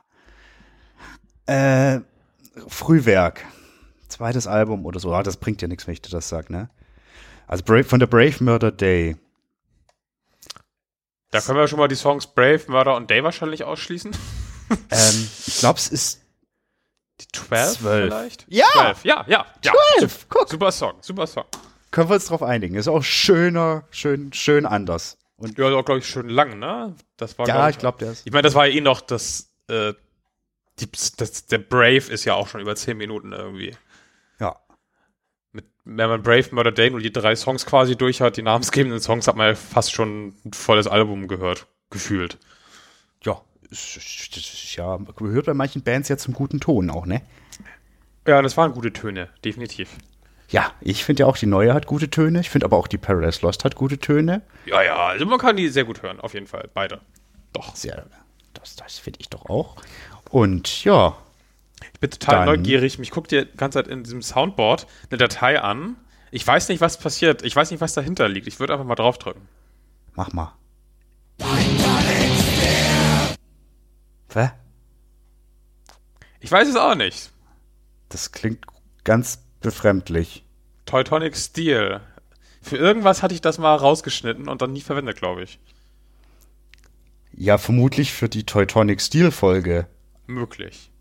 Äh, 1.46 2.02
Frühwerk. 2.68 3.46
Zweites 4.10 4.48
Album 4.48 4.86
oder 4.86 5.00
so. 5.00 5.14
Ah, 5.14 5.24
das 5.24 5.38
bringt 5.38 5.62
ja 5.62 5.68
nichts, 5.68 5.88
wenn 5.88 5.94
ich 5.94 6.02
dir 6.02 6.12
das 6.12 6.30
sag, 6.30 6.50
ne? 6.50 6.70
Also 7.48 7.64
Brave, 7.64 7.84
von 7.84 8.00
der 8.00 8.08
Brave 8.08 8.44
Murder 8.44 8.72
Day. 8.72 9.18
Da 11.32 11.42
können 11.42 11.58
wir 11.58 11.68
schon 11.68 11.80
mal 11.80 11.88
die 11.88 11.96
Songs 11.96 12.28
Brave, 12.28 12.62
Murder 12.68 12.96
und 12.96 13.10
Day 13.10 13.24
wahrscheinlich 13.24 13.64
ausschließen. 13.64 14.12
ähm, 14.70 15.30
ich 15.48 15.58
glaube, 15.58 15.80
es 15.80 15.88
ist 15.88 16.22
Die 17.20 17.28
12 17.34 17.72
Zwölf. 17.80 18.14
vielleicht? 18.14 18.46
Ja! 18.50 18.66
12. 18.74 19.06
Ja, 19.06 19.26
ja, 19.28 19.46
ja. 19.64 19.74
12. 20.00 20.30
Guck, 20.30 20.50
Super 20.50 20.72
Song, 20.72 20.94
super 21.02 21.26
Song. 21.28 21.46
können 21.92 22.10
wir 22.10 22.16
uns 22.16 22.26
drauf 22.28 22.44
einigen. 22.44 22.76
Ist 22.76 22.88
auch 22.88 23.04
schöner, 23.04 23.86
schön, 23.90 24.32
schön 24.34 24.66
anders. 24.68 25.18
Und 25.38 25.58
Ja, 25.58 25.66
auch, 25.74 25.86
glaube 25.86 26.00
ich, 26.00 26.06
schön 26.06 26.30
lang, 26.30 26.60
ne? 26.60 26.96
Das 27.18 27.38
war, 27.38 27.48
ja, 27.48 27.70
ich 27.70 27.78
glaube, 27.78 27.98
der 28.00 28.12
ist. 28.12 28.26
Ich 28.26 28.32
meine, 28.32 28.44
das 28.44 28.56
war 28.56 28.68
ja 28.68 28.74
eh 28.76 28.82
noch 28.82 29.02
das, 29.02 29.52
äh, 29.68 29.94
die, 30.80 30.90
das, 31.18 31.46
der 31.48 31.58
Brave 31.58 32.12
ist 32.12 32.26
ja 32.26 32.34
auch 32.36 32.48
schon 32.48 32.62
über 32.62 32.76
10 32.76 32.98
Minuten 32.98 33.32
irgendwie. 33.32 33.76
Ja. 34.40 34.56
Mit, 35.52 35.66
wenn 35.86 36.10
man 36.10 36.24
Brave, 36.24 36.50
Murder 36.52 36.72
Day 36.72 36.90
nur 36.90 37.00
die 37.00 37.12
drei 37.12 37.36
Songs 37.36 37.66
quasi 37.66 37.96
durch 37.96 38.22
hat, 38.22 38.38
die 38.38 38.42
namensgebenden 38.42 39.00
Songs, 39.00 39.28
hat 39.28 39.36
man 39.36 39.48
ja 39.48 39.56
fast 39.56 39.92
schon 39.94 40.36
ein 40.46 40.54
volles 40.54 40.88
Album 40.88 41.28
gehört, 41.28 41.68
gefühlt. 41.90 42.38
Ja, 43.24 43.42
ja, 44.76 44.98
gehört 45.16 45.46
bei 45.46 45.54
manchen 45.54 45.82
Bands 45.82 46.10
ja 46.10 46.18
zum 46.18 46.34
guten 46.34 46.60
Ton 46.60 46.90
auch, 46.90 47.06
ne? 47.06 47.22
Ja, 48.28 48.42
das 48.42 48.56
waren 48.56 48.74
gute 48.74 48.94
Töne, 48.94 49.30
definitiv. 49.44 49.90
Ja, 50.54 50.72
ich 50.82 51.04
finde 51.04 51.22
ja 51.22 51.26
auch, 51.26 51.36
die 51.36 51.48
neue 51.48 51.74
hat 51.74 51.88
gute 51.88 52.12
Töne. 52.12 52.40
Ich 52.42 52.50
finde 52.52 52.66
aber 52.66 52.78
auch 52.78 52.88
die 52.88 53.00
Paradise 53.00 53.40
Lost 53.42 53.66
hat 53.66 53.74
gute 53.76 53.98
Töne. 53.98 54.44
Ja, 54.68 54.84
ja, 54.84 54.96
also 55.08 55.26
man 55.26 55.40
kann 55.40 55.58
die 55.58 55.68
sehr 55.68 55.84
gut 55.84 56.04
hören, 56.04 56.20
auf 56.20 56.36
jeden 56.36 56.46
Fall. 56.46 56.70
Beide. 56.76 57.02
Doch. 57.54 57.76
Sehr, 57.76 58.06
das, 58.54 58.76
das 58.76 59.00
finde 59.00 59.20
ich 59.20 59.30
doch 59.30 59.48
auch. 59.50 59.78
Und 60.30 60.84
ja, 60.84 61.18
Ich 61.92 62.00
bin 62.00 62.12
total 62.12 62.46
neugierig. 62.46 63.00
Mich 63.00 63.10
guckt 63.10 63.32
die 63.32 63.48
ganze 63.58 63.80
Zeit 63.80 63.88
in 63.88 64.04
diesem 64.04 64.22
Soundboard 64.22 64.86
eine 65.10 65.18
Datei 65.18 65.60
an. 65.60 65.96
Ich 66.30 66.46
weiß 66.46 66.70
nicht, 66.70 66.82
was 66.82 67.00
passiert. 67.00 67.42
Ich 67.42 67.56
weiß 67.56 67.72
nicht, 67.72 67.82
was 67.82 67.94
dahinter 67.94 68.30
liegt. 68.30 68.46
Ich 68.46 68.60
würde 68.60 68.74
einfach 68.74 68.86
mal 68.86 68.94
draufdrücken. 68.94 69.42
mach 70.14 70.34
mal. 70.34 70.54
Hä? 74.36 74.52
Ich 76.42 76.52
weiß 76.52 76.68
es 76.68 76.76
auch 76.76 76.94
nicht. 76.94 77.32
Das 78.10 78.32
klingt 78.32 78.66
ganz 79.04 79.40
befremdlich. 79.62 80.43
Teutonic 80.94 81.36
Steel. 81.36 82.02
Für 82.62 82.78
irgendwas 82.78 83.24
hatte 83.24 83.34
ich 83.34 83.42
das 83.42 83.58
mal 83.58 83.76
rausgeschnitten 83.76 84.48
und 84.48 84.62
dann 84.62 84.74
nie 84.74 84.82
verwendet, 84.82 85.18
glaube 85.18 85.42
ich. 85.42 85.58
Ja, 87.32 87.58
vermutlich 87.58 88.14
für 88.14 88.30
die 88.30 88.46
Teutonic 88.46 89.02
Steel 89.02 89.32
Folge. 89.32 89.88
Möglich. 90.28 90.92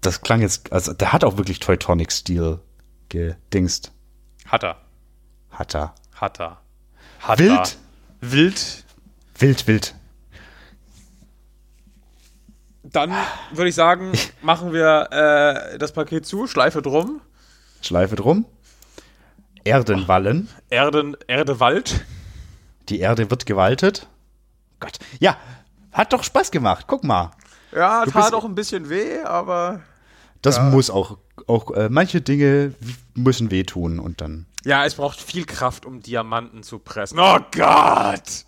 Das 0.00 0.22
klang 0.22 0.40
jetzt, 0.40 0.72
also 0.72 0.92
der 0.92 1.12
hat 1.12 1.22
auch 1.22 1.36
wirklich 1.36 1.60
Teutonic 1.60 2.10
Steel 2.10 2.58
gedingst. 3.10 3.92
Hat 4.46 4.64
er. 4.64 4.80
Hat 5.52 5.72
er. 5.76 5.94
Hat 6.12 6.40
er. 6.40 6.60
Hat 7.20 7.38
Wild? 7.38 7.78
Er. 8.20 8.32
Wild. 8.32 8.84
Wild, 9.38 9.66
wild. 9.68 9.94
Dann 12.82 13.14
würde 13.52 13.68
ich 13.68 13.76
sagen, 13.76 14.10
machen 14.42 14.72
wir 14.72 15.10
äh, 15.12 15.78
das 15.78 15.92
Paket 15.92 16.26
zu, 16.26 16.48
Schleife 16.48 16.82
drum. 16.82 17.20
Schleife 17.80 18.16
drum. 18.16 18.46
Erdenwallen. 19.64 20.48
Erden, 20.70 21.16
Erde, 21.26 21.60
Wald. 21.60 22.04
Die 22.88 23.00
Erde 23.00 23.30
wird 23.30 23.46
gewaltet. 23.46 24.06
Gott. 24.80 24.98
Ja, 25.18 25.36
hat 25.92 26.12
doch 26.12 26.22
Spaß 26.22 26.50
gemacht. 26.50 26.84
Guck 26.86 27.04
mal. 27.04 27.30
Ja, 27.74 28.04
tat 28.04 28.34
auch 28.34 28.44
ein 28.44 28.54
bisschen 28.54 28.88
weh, 28.88 29.20
aber. 29.22 29.80
Das 30.42 30.60
muss 30.60 30.90
auch, 30.90 31.16
auch 31.46 31.70
äh, 31.70 31.88
manche 31.88 32.20
Dinge 32.20 32.74
müssen 33.14 33.50
wehtun 33.50 33.98
und 33.98 34.20
dann. 34.20 34.46
Ja, 34.64 34.84
es 34.84 34.94
braucht 34.94 35.20
viel 35.20 35.46
Kraft, 35.46 35.86
um 35.86 36.02
Diamanten 36.02 36.62
zu 36.62 36.78
pressen. 36.78 37.18
Oh 37.18 37.38
Gott! 37.52 38.44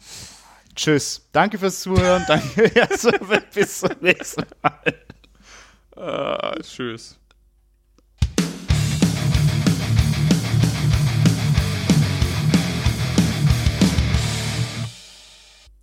Tschüss. 0.75 1.27
Danke 1.33 1.59
fürs 1.59 1.81
Zuhören. 1.81 2.25
Danke. 2.29 2.71
Ja, 2.75 2.87
so, 2.97 3.11
bis 3.55 3.81
zum 3.81 3.91
nächsten 4.01 4.45
Mal. 4.63 4.95
Äh, 5.97 6.63
tschüss. 6.63 7.19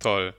Toll. 0.04 0.34